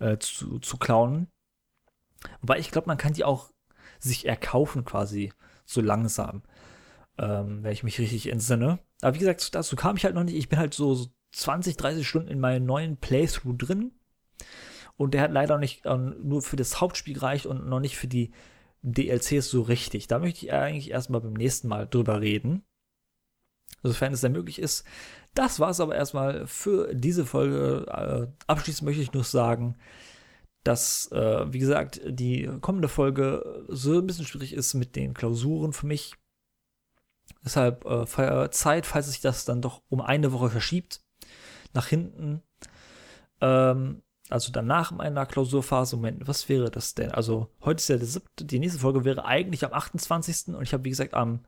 äh, 0.00 0.18
zu, 0.18 0.58
zu 0.58 0.78
klauen. 0.78 1.28
Wobei 2.40 2.58
ich 2.58 2.72
glaube, 2.72 2.88
man 2.88 2.98
kann 2.98 3.12
die 3.12 3.22
auch 3.22 3.52
sich 4.00 4.26
erkaufen 4.26 4.84
quasi 4.84 5.32
so 5.64 5.80
langsam 5.80 6.42
ähm, 7.18 7.62
wenn 7.62 7.72
ich 7.72 7.82
mich 7.82 7.98
richtig 7.98 8.30
entsinne. 8.30 8.78
Aber 9.02 9.14
wie 9.14 9.20
gesagt, 9.20 9.54
dazu 9.54 9.76
kam 9.76 9.96
ich 9.96 10.04
halt 10.04 10.14
noch 10.14 10.24
nicht. 10.24 10.36
Ich 10.36 10.48
bin 10.48 10.58
halt 10.58 10.74
so, 10.74 10.94
so 10.94 11.08
20, 11.32 11.76
30 11.76 12.06
Stunden 12.08 12.28
in 12.28 12.40
meinem 12.40 12.66
neuen 12.66 12.96
Playthrough 12.96 13.56
drin. 13.56 13.92
Und 14.96 15.14
der 15.14 15.22
hat 15.22 15.32
leider 15.32 15.58
nicht 15.58 15.86
äh, 15.86 15.96
nur 15.96 16.42
für 16.42 16.56
das 16.56 16.80
Hauptspiel 16.80 17.14
gereicht 17.14 17.46
und 17.46 17.68
noch 17.68 17.80
nicht 17.80 17.96
für 17.96 18.08
die 18.08 18.32
DLCs 18.82 19.48
so 19.48 19.62
richtig. 19.62 20.08
Da 20.08 20.18
möchte 20.18 20.46
ich 20.46 20.52
eigentlich 20.52 20.90
erstmal 20.90 21.20
beim 21.20 21.34
nächsten 21.34 21.68
Mal 21.68 21.86
drüber 21.86 22.20
reden. 22.20 22.64
Sofern 23.82 24.12
es 24.12 24.20
dann 24.20 24.32
möglich 24.32 24.58
ist. 24.58 24.84
Das 25.34 25.60
war 25.60 25.70
es 25.70 25.80
aber 25.80 25.94
erstmal 25.94 26.46
für 26.46 26.92
diese 26.94 27.24
Folge. 27.24 27.86
Äh, 27.88 28.26
abschließend 28.48 28.86
möchte 28.86 29.02
ich 29.02 29.12
nur 29.12 29.24
sagen, 29.24 29.76
dass, 30.64 31.10
äh, 31.12 31.52
wie 31.52 31.60
gesagt, 31.60 32.00
die 32.04 32.50
kommende 32.60 32.88
Folge 32.88 33.64
so 33.68 33.98
ein 33.98 34.06
bisschen 34.06 34.26
schwierig 34.26 34.52
ist 34.52 34.74
mit 34.74 34.96
den 34.96 35.14
Klausuren 35.14 35.72
für 35.72 35.86
mich. 35.86 36.16
Deshalb 37.44 37.84
äh, 37.84 38.50
Zeit, 38.50 38.86
falls 38.86 39.06
sich 39.06 39.20
das 39.20 39.44
dann 39.44 39.62
doch 39.62 39.82
um 39.88 40.00
eine 40.00 40.32
Woche 40.32 40.50
verschiebt, 40.50 41.00
nach 41.72 41.86
hinten. 41.86 42.42
Ähm, 43.40 44.02
also 44.28 44.52
danach 44.52 44.90
meiner 44.90 45.24
Klausurphase, 45.24 45.96
Moment, 45.96 46.28
was 46.28 46.48
wäre 46.48 46.70
das 46.70 46.94
denn? 46.94 47.10
Also 47.12 47.48
heute 47.62 47.78
ist 47.78 47.88
ja 47.88 47.96
der 47.96 48.06
siebte, 48.06 48.44
die 48.44 48.58
nächste 48.58 48.80
Folge 48.80 49.04
wäre 49.04 49.24
eigentlich 49.24 49.64
am 49.64 49.72
28. 49.72 50.54
und 50.54 50.62
ich 50.62 50.72
habe, 50.72 50.84
wie 50.84 50.90
gesagt, 50.90 51.14
am 51.14 51.44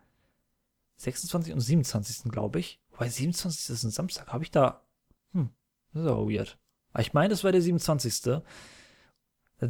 26. 0.96 1.52
und 1.52 1.60
27. 1.60 2.30
glaube 2.30 2.58
ich. 2.58 2.80
Wobei 2.90 3.08
27. 3.08 3.70
ist 3.70 3.84
ein 3.84 3.90
Samstag. 3.90 4.28
Habe 4.28 4.44
ich 4.44 4.50
da. 4.50 4.82
Hm, 5.32 5.50
das 5.92 6.02
ist 6.02 6.08
aber 6.08 6.28
weird. 6.28 6.58
Aber 6.92 7.02
ich 7.02 7.12
meine, 7.12 7.30
das 7.30 7.44
war 7.44 7.52
der 7.52 7.62
27. 7.62 8.22
Dann 8.22 8.42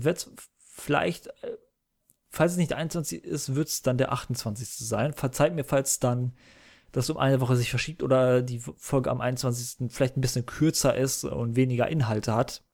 wird 0.05 0.31
vielleicht 0.59 1.29
äh, 1.43 1.57
falls 2.31 2.53
es 2.53 2.59
nicht 2.59 2.71
der 2.71 2.79
21. 2.79 3.25
ist, 3.25 3.55
wird 3.55 3.69
es 3.69 3.83
dann 3.83 3.99
der 3.99 4.13
28. 4.13 4.69
sein. 4.69 5.13
Verzeiht 5.13 5.55
mir, 5.55 5.65
falls 5.65 5.99
dann 5.99 6.33
das 6.93 7.11
um 7.11 7.19
eine 7.19 7.41
Woche 7.41 7.57
sich 7.57 7.71
verschiebt 7.71 8.03
oder 8.03 8.43
die 8.43 8.61
Folge 8.61 9.11
am 9.11 9.21
21. 9.21 9.91
vielleicht 9.91 10.17
ein 10.17 10.21
bisschen 10.21 10.47
kürzer 10.47 10.97
ist 10.97 11.25
und 11.25 11.57
weniger 11.57 11.89
Inhalte 11.89 12.35
hat. 12.35 12.65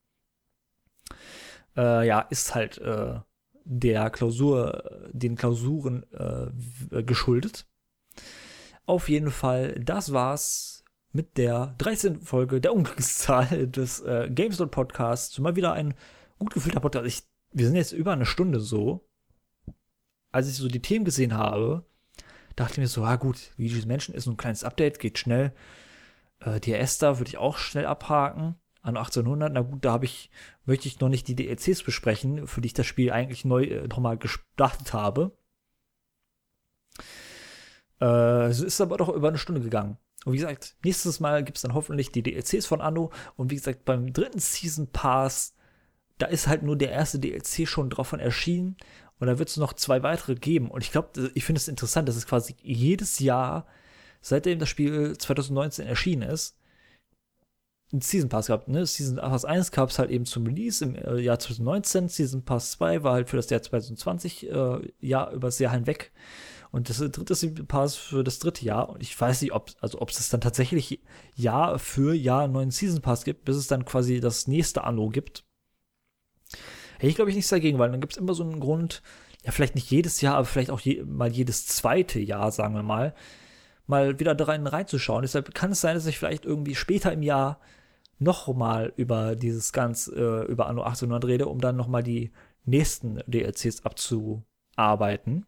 Äh, 1.76 2.07
ja, 2.07 2.20
ist 2.20 2.54
halt 2.54 2.78
äh, 2.78 3.20
der 3.64 4.11
Klausur, 4.11 5.09
den 5.12 5.36
Klausuren 5.36 6.07
äh, 6.12 7.02
geschuldet. 7.02 7.66
Auf 8.86 9.09
jeden 9.09 9.30
Fall, 9.30 9.74
das 9.80 10.12
war's 10.12 10.84
mit 11.12 11.36
der 11.36 11.74
13. 11.78 12.20
Folge 12.20 12.61
der 12.61 12.74
Unglückszahl 12.74 13.66
des 13.68 14.00
äh, 14.00 14.30
GameStop 14.30 14.70
Podcasts. 14.70 15.38
Mal 15.38 15.57
wieder 15.57 15.72
ein 15.72 15.94
gut 16.38 16.54
gefühlter 16.54 16.80
Podcast. 16.80 17.07
Ich, 17.07 17.22
wir 17.52 17.66
sind 17.66 17.76
jetzt 17.76 17.92
über 17.92 18.12
eine 18.12 18.26
Stunde 18.26 18.61
so 18.61 19.05
als 20.37 20.49
ich 20.49 20.57
so 20.57 20.68
die 20.68 20.82
Themen 20.82 21.07
gesehen 21.07 21.34
habe, 21.34 21.84
dachte 22.57 22.72
ich 22.74 22.78
mir 22.78 22.89
so, 22.89 23.05
ah 23.05 23.16
gut, 23.16 23.53
Luigi's 23.57 23.87
Menschen 23.87 24.14
ist 24.14 24.26
ein 24.26 24.37
kleines 24.37 24.64
Update, 24.64 24.99
geht 24.99 25.18
schnell. 25.18 25.55
Äh, 26.41 26.61
die 26.61 26.74
Esther 26.74 27.18
würde 27.18 27.30
ich 27.30 27.39
auch 27.39 27.57
schnell 27.57 27.87
abhaken. 27.87 28.57
An 28.82 28.97
1800, 28.99 29.53
na 29.53 29.62
gut, 29.62 29.84
da 29.84 29.93
habe 29.93 30.05
ich, 30.05 30.30
möchte 30.64 30.87
ich 30.89 31.01
noch 31.01 31.09
nicht 31.09 31.26
die 31.26 31.34
DLCs 31.34 31.82
besprechen, 31.82 32.47
für 32.47 32.61
die 32.61 32.66
ich 32.66 32.74
das 32.74 32.87
Spiel 32.87 33.11
eigentlich 33.11 33.47
neu 33.47 33.64
äh, 33.64 33.89
nochmal 33.89 34.18
gestartet 34.18 34.93
habe. 34.93 35.37
Äh, 38.01 38.47
es 38.47 38.61
ist 38.61 38.80
aber 38.80 38.99
doch 38.99 39.09
über 39.09 39.28
eine 39.28 39.39
Stunde 39.39 39.62
gegangen. 39.62 39.97
Und 40.26 40.34
wie 40.34 40.39
gesagt, 40.39 40.76
nächstes 40.84 41.18
Mal 41.18 41.45
gibt 41.45 41.57
es 41.57 41.62
dann 41.62 41.72
hoffentlich 41.72 42.12
die 42.12 42.22
DLCs 42.22 42.66
von 42.66 42.82
Anno. 42.82 43.11
Und 43.37 43.51
wie 43.51 43.57
gesagt, 43.57 43.87
beim 43.87 44.12
dritten 44.12 44.39
Season 44.39 44.87
Pass, 44.89 45.55
da 46.18 46.26
ist 46.26 46.47
halt 46.47 46.62
nur 46.62 46.76
der 46.76 46.91
erste 46.91 47.18
DLC 47.18 47.66
schon 47.66 47.91
drauf 47.91 48.12
erschienen. 48.12 48.76
Und 49.19 49.29
da 49.29 49.39
wird 49.39 49.49
es 49.49 49.57
noch 49.57 49.73
zwei 49.73 50.03
weitere 50.03 50.35
geben. 50.35 50.71
Und 50.71 50.83
ich 50.83 50.93
glaube, 50.93 51.31
ich 51.35 51.45
finde 51.45 51.59
es 51.59 51.69
interessant, 51.69 52.09
dass 52.09 52.17
es 52.17 52.27
quasi 52.27 52.55
jedes 52.62 53.19
Jahr, 53.19 53.67
seitdem 54.21 54.59
das 54.59 54.69
Spiel 54.69 55.17
2019 55.17 55.87
erschienen 55.87 56.23
ist, 56.23 56.59
einen 57.93 58.03
Season 58.03 58.29
Pass 58.29 58.49
gehabt. 58.49 58.69
Ne? 58.69 58.85
Season 58.85 59.17
Pass 59.17 59.45
1 59.45 59.71
gab 59.71 59.91
es 59.91 59.99
halt 59.99 60.11
eben 60.11 60.27
zum 60.27 60.45
Release 60.47 60.85
im 60.85 60.97
äh, 60.97 61.21
Jahr 61.21 61.39
2019. 61.39 62.09
Season 62.09 62.45
Pass 62.45 62.73
2 62.73 63.03
war 63.03 63.14
halt 63.14 63.31
für 63.31 63.37
das 63.37 63.49
Jahr 63.49 63.62
2020, 63.62 64.51
äh, 64.51 64.93
Jahr 65.01 65.33
über 65.33 65.49
das 65.49 65.59
Jahr 65.59 65.73
hinweg. 65.73 66.12
Und 66.73 66.91
das 66.91 66.99
dritte 66.99 67.35
Season 67.35 67.67
Pass 67.67 67.97
für 67.97 68.25
das 68.25 68.39
dritte 68.39 68.64
Jahr. 68.64 68.89
Und 68.89 69.03
ich 69.03 69.19
weiß 69.19 69.41
nicht, 69.43 69.53
ob 69.53 69.71
also 69.81 70.01
ob 70.01 70.11
es 70.11 70.29
dann 70.29 70.41
tatsächlich 70.41 71.01
Jahr 71.35 71.79
für 71.79 72.12
Jahr 72.12 72.43
einen 72.43 72.53
neuen 72.53 72.71
Season 72.71 73.01
Pass 73.01 73.25
gibt, 73.25 73.45
bis 73.45 73.57
es 73.57 73.69
dann 73.69 73.85
quasi 73.85 74.21
das 74.21 74.47
nächste 74.49 74.85
Anno 74.85 75.09
gibt. 75.09 75.45
Hätte 76.97 77.09
ich, 77.09 77.16
glaube 77.16 77.30
ich, 77.30 77.36
nichts 77.36 77.51
dagegen, 77.51 77.78
weil 77.78 77.90
dann 77.90 78.01
gibt 78.01 78.12
es 78.12 78.18
immer 78.18 78.34
so 78.34 78.42
einen 78.42 78.61
Grund, 78.61 79.03
ja, 79.44 79.53
vielleicht 79.53 79.74
nicht 79.74 79.90
jedes 79.90 80.20
Jahr, 80.20 80.36
aber 80.36 80.44
vielleicht 80.44 80.70
auch 80.70 80.80
je, 80.80 81.03
mal 81.05 81.30
jedes 81.30 81.66
zweite 81.66 82.18
Jahr, 82.20 82.51
sagen 82.51 82.74
wir 82.74 82.82
mal, 82.82 83.14
mal 83.86 84.18
wieder 84.18 84.34
da 84.34 84.44
rein 84.44 84.66
reinzuschauen. 84.66 85.22
Deshalb 85.22 85.55
kann 85.55 85.72
es 85.72 85.80
sein, 85.80 85.94
dass 85.94 86.07
ich 86.07 86.18
vielleicht 86.18 86.44
irgendwie 86.44 86.74
später 86.74 87.12
im 87.12 87.22
Jahr 87.22 87.61
noch 88.18 88.53
mal 88.55 88.92
über 88.97 89.36
dieses 89.36 89.72
ganz, 89.72 90.09
äh, 90.09 90.44
über 90.47 90.66
Anno 90.66 90.82
1800 90.82 91.24
rede, 91.26 91.47
um 91.47 91.61
dann 91.61 91.76
noch 91.76 91.88
mal 91.88 92.03
die 92.03 92.32
nächsten 92.64 93.20
DLCs 93.26 93.84
abzuarbeiten. 93.84 95.47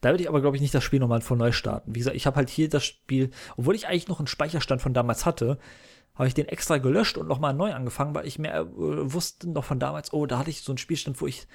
Da 0.00 0.10
würde 0.10 0.22
ich 0.22 0.28
aber, 0.28 0.40
glaube 0.40 0.56
ich, 0.56 0.62
nicht 0.62 0.74
das 0.74 0.84
Spiel 0.84 1.00
nochmal 1.00 1.20
von 1.20 1.38
neu 1.38 1.52
starten. 1.52 1.94
Wie 1.94 1.98
gesagt, 1.98 2.16
ich 2.16 2.26
habe 2.26 2.36
halt 2.36 2.50
hier 2.50 2.68
das 2.68 2.84
Spiel, 2.84 3.30
obwohl 3.56 3.74
ich 3.74 3.86
eigentlich 3.86 4.08
noch 4.08 4.18
einen 4.18 4.26
Speicherstand 4.26 4.82
von 4.82 4.94
damals 4.94 5.26
hatte, 5.26 5.58
habe 6.14 6.28
ich 6.28 6.34
den 6.34 6.48
extra 6.48 6.78
gelöscht 6.78 7.18
und 7.18 7.28
nochmal 7.28 7.54
neu 7.54 7.72
angefangen, 7.72 8.14
weil 8.14 8.26
ich 8.26 8.38
mehr 8.38 8.60
äh, 8.60 8.66
wusste 8.72 9.50
noch 9.50 9.64
von 9.64 9.80
damals, 9.80 10.12
oh, 10.12 10.26
da 10.26 10.38
hatte 10.38 10.50
ich 10.50 10.62
so 10.62 10.72
einen 10.72 10.78
Spielstand, 10.78 11.20
wo 11.20 11.26
ich 11.26 11.46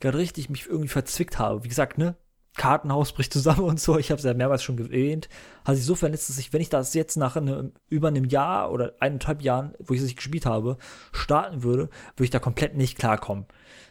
gerade 0.00 0.18
richtig 0.18 0.48
mich 0.50 0.66
irgendwie 0.66 0.88
verzwickt 0.88 1.38
habe. 1.38 1.64
Wie 1.64 1.68
gesagt, 1.68 1.98
ne, 1.98 2.16
Kartenhaus 2.56 3.12
bricht 3.14 3.32
zusammen 3.32 3.62
und 3.62 3.80
so. 3.80 3.98
Ich 3.98 4.10
habe 4.10 4.18
es 4.18 4.24
ja 4.24 4.34
mehrmals 4.34 4.62
schon 4.62 4.78
erwähnt. 4.78 5.28
Hat 5.64 5.76
sich 5.76 5.84
so 5.84 5.94
vernetzt, 5.94 6.28
dass 6.28 6.38
ich, 6.38 6.52
wenn 6.52 6.60
ich 6.60 6.68
das 6.68 6.94
jetzt 6.94 7.16
nach 7.16 7.36
einem, 7.36 7.72
über 7.88 8.08
einem 8.08 8.24
Jahr 8.24 8.70
oder 8.70 8.94
eineinhalb 9.00 9.42
Jahren, 9.42 9.74
wo 9.78 9.94
ich 9.94 10.00
es 10.00 10.06
nicht 10.06 10.16
gespielt 10.16 10.46
habe, 10.46 10.78
starten 11.12 11.62
würde, 11.62 11.88
würde 12.16 12.24
ich 12.24 12.30
da 12.30 12.38
komplett 12.38 12.76
nicht 12.76 12.98
klarkommen. 12.98 13.46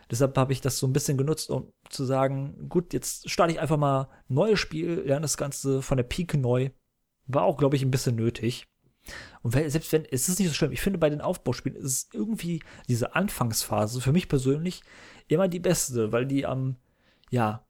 Deshalb 0.09 0.37
habe 0.37 0.53
ich 0.53 0.61
das 0.61 0.77
so 0.77 0.87
ein 0.87 0.93
bisschen 0.93 1.17
genutzt, 1.17 1.49
um 1.49 1.71
zu 1.89 2.05
sagen, 2.05 2.69
gut, 2.69 2.93
jetzt 2.93 3.29
starte 3.29 3.53
ich 3.53 3.59
einfach 3.59 3.77
mal 3.77 4.09
ein 4.29 4.35
neues 4.35 4.59
Spiel, 4.59 5.01
lerne 5.05 5.23
das 5.23 5.37
Ganze 5.37 5.81
von 5.81 5.97
der 5.97 6.03
Pike 6.03 6.37
neu. 6.37 6.69
War 7.27 7.43
auch, 7.43 7.57
glaube 7.57 7.75
ich, 7.75 7.81
ein 7.81 7.91
bisschen 7.91 8.15
nötig. 8.15 8.67
Und 9.41 9.51
selbst 9.51 9.91
wenn, 9.91 10.05
es 10.05 10.29
ist 10.29 10.39
nicht 10.39 10.47
so 10.47 10.53
schlimm, 10.53 10.71
ich 10.71 10.81
finde 10.81 10.99
bei 10.99 11.09
den 11.09 11.21
Aufbauspielen 11.21 11.77
ist 11.77 11.85
es 11.85 12.09
irgendwie 12.13 12.63
diese 12.87 13.15
Anfangsphase 13.15 14.01
für 14.01 14.11
mich 14.11 14.27
persönlich 14.27 14.81
immer 15.27 15.47
die 15.47 15.59
beste, 15.59 16.11
weil 16.11 16.25
die 16.25 16.45
am, 16.45 16.77
ja, 17.29 17.65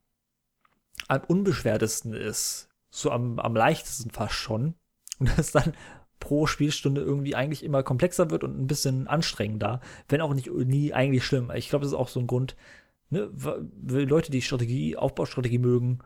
am 1.08 1.22
unbeschwertesten 1.28 2.14
ist. 2.14 2.70
So 2.90 3.12
am, 3.12 3.40
am 3.40 3.56
leichtesten 3.56 4.12
fast 4.12 4.36
schon. 4.36 4.76
Und 5.20 5.38
das 5.38 5.52
dann 5.52 5.74
pro 6.20 6.48
Spielstunde 6.48 7.02
irgendwie 7.02 7.36
eigentlich 7.36 7.64
immer 7.64 7.84
komplexer 7.84 8.30
wird 8.30 8.44
und 8.44 8.60
ein 8.60 8.68
bisschen 8.68 9.08
anstrengender, 9.08 9.82
wenn 10.08 10.22
auch 10.22 10.34
nicht 10.34 10.52
nie 10.52 10.94
eigentlich 10.94 11.26
schlimm. 11.26 11.52
Ich 11.56 11.70
glaube, 11.70 11.84
das 11.84 11.92
ist 11.92 11.98
auch 11.98 12.08
so 12.08 12.20
ein 12.20 12.28
Grund, 12.28 12.56
ne, 13.10 13.30
Leute, 13.88 14.32
die 14.32 14.42
Strategie, 14.42 14.98
Aufbaustrategie 14.98 15.60
mögen, 15.60 16.00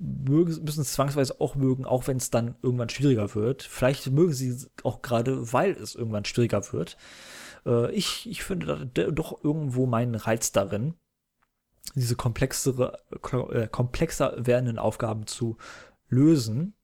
mögen, 0.00 0.64
müssen 0.64 0.80
es 0.80 0.92
zwangsweise 0.92 1.40
auch 1.40 1.54
mögen, 1.54 1.84
auch 1.84 2.06
wenn 2.06 2.16
es 2.16 2.30
dann 2.30 2.54
irgendwann 2.62 2.88
schwieriger 2.88 3.34
wird. 3.34 3.62
Vielleicht 3.62 4.10
mögen 4.10 4.32
sie 4.32 4.66
auch 4.84 5.02
gerade, 5.02 5.52
weil 5.52 5.72
es 5.72 5.94
irgendwann 5.94 6.24
schwieriger 6.24 6.72
wird. 6.72 6.96
Äh, 7.66 7.92
ich, 7.92 8.28
ich 8.28 8.44
finde 8.44 8.88
da 8.94 9.10
doch 9.10 9.42
irgendwo 9.42 9.86
meinen 9.86 10.14
Reiz 10.14 10.52
darin, 10.52 10.94
diese 11.94 12.16
komplexere, 12.16 12.98
äh, 13.50 13.68
komplexer 13.68 14.34
werdenden 14.38 14.78
Aufgaben 14.78 15.26
zu 15.26 15.56
lösen. 16.08 16.74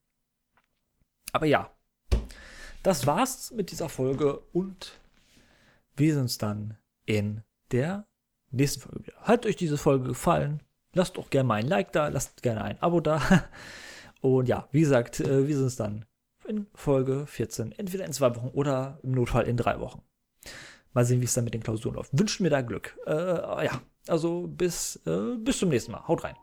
Aber 1.32 1.46
ja, 1.46 1.73
das 2.84 3.06
war's 3.06 3.50
mit 3.50 3.70
dieser 3.70 3.88
Folge 3.88 4.38
und 4.52 5.00
wir 5.96 6.12
sehen 6.12 6.22
uns 6.22 6.38
dann 6.38 6.76
in 7.06 7.42
der 7.72 8.06
nächsten 8.50 8.82
Folge 8.82 9.06
wieder. 9.06 9.16
Hat 9.22 9.46
euch 9.46 9.56
diese 9.56 9.78
Folge 9.78 10.08
gefallen? 10.08 10.62
Lasst 10.92 11.16
doch 11.16 11.30
gerne 11.30 11.48
mal 11.48 11.54
ein 11.56 11.66
Like 11.66 11.92
da, 11.92 12.08
lasst 12.08 12.42
gerne 12.42 12.62
ein 12.62 12.80
Abo 12.80 13.00
da. 13.00 13.20
Und 14.20 14.48
ja, 14.48 14.68
wie 14.70 14.80
gesagt, 14.80 15.20
äh, 15.20 15.48
wir 15.48 15.54
sehen 15.54 15.64
uns 15.64 15.76
dann 15.76 16.04
in 16.46 16.66
Folge 16.74 17.26
14, 17.26 17.72
entweder 17.72 18.04
in 18.04 18.12
zwei 18.12 18.34
Wochen 18.36 18.48
oder 18.48 18.98
im 19.02 19.12
Notfall 19.12 19.44
in 19.44 19.56
drei 19.56 19.80
Wochen. 19.80 20.02
Mal 20.92 21.04
sehen, 21.04 21.20
wie 21.20 21.24
es 21.24 21.34
dann 21.34 21.44
mit 21.44 21.54
den 21.54 21.62
Klausuren 21.62 21.96
läuft. 21.96 22.16
Wünschen 22.18 22.44
mir 22.44 22.50
da 22.50 22.60
Glück. 22.60 22.96
Äh, 23.06 23.64
ja, 23.64 23.82
also 24.06 24.46
bis, 24.46 24.96
äh, 25.06 25.36
bis 25.38 25.58
zum 25.58 25.70
nächsten 25.70 25.92
Mal. 25.92 26.06
Haut 26.06 26.22
rein. 26.22 26.36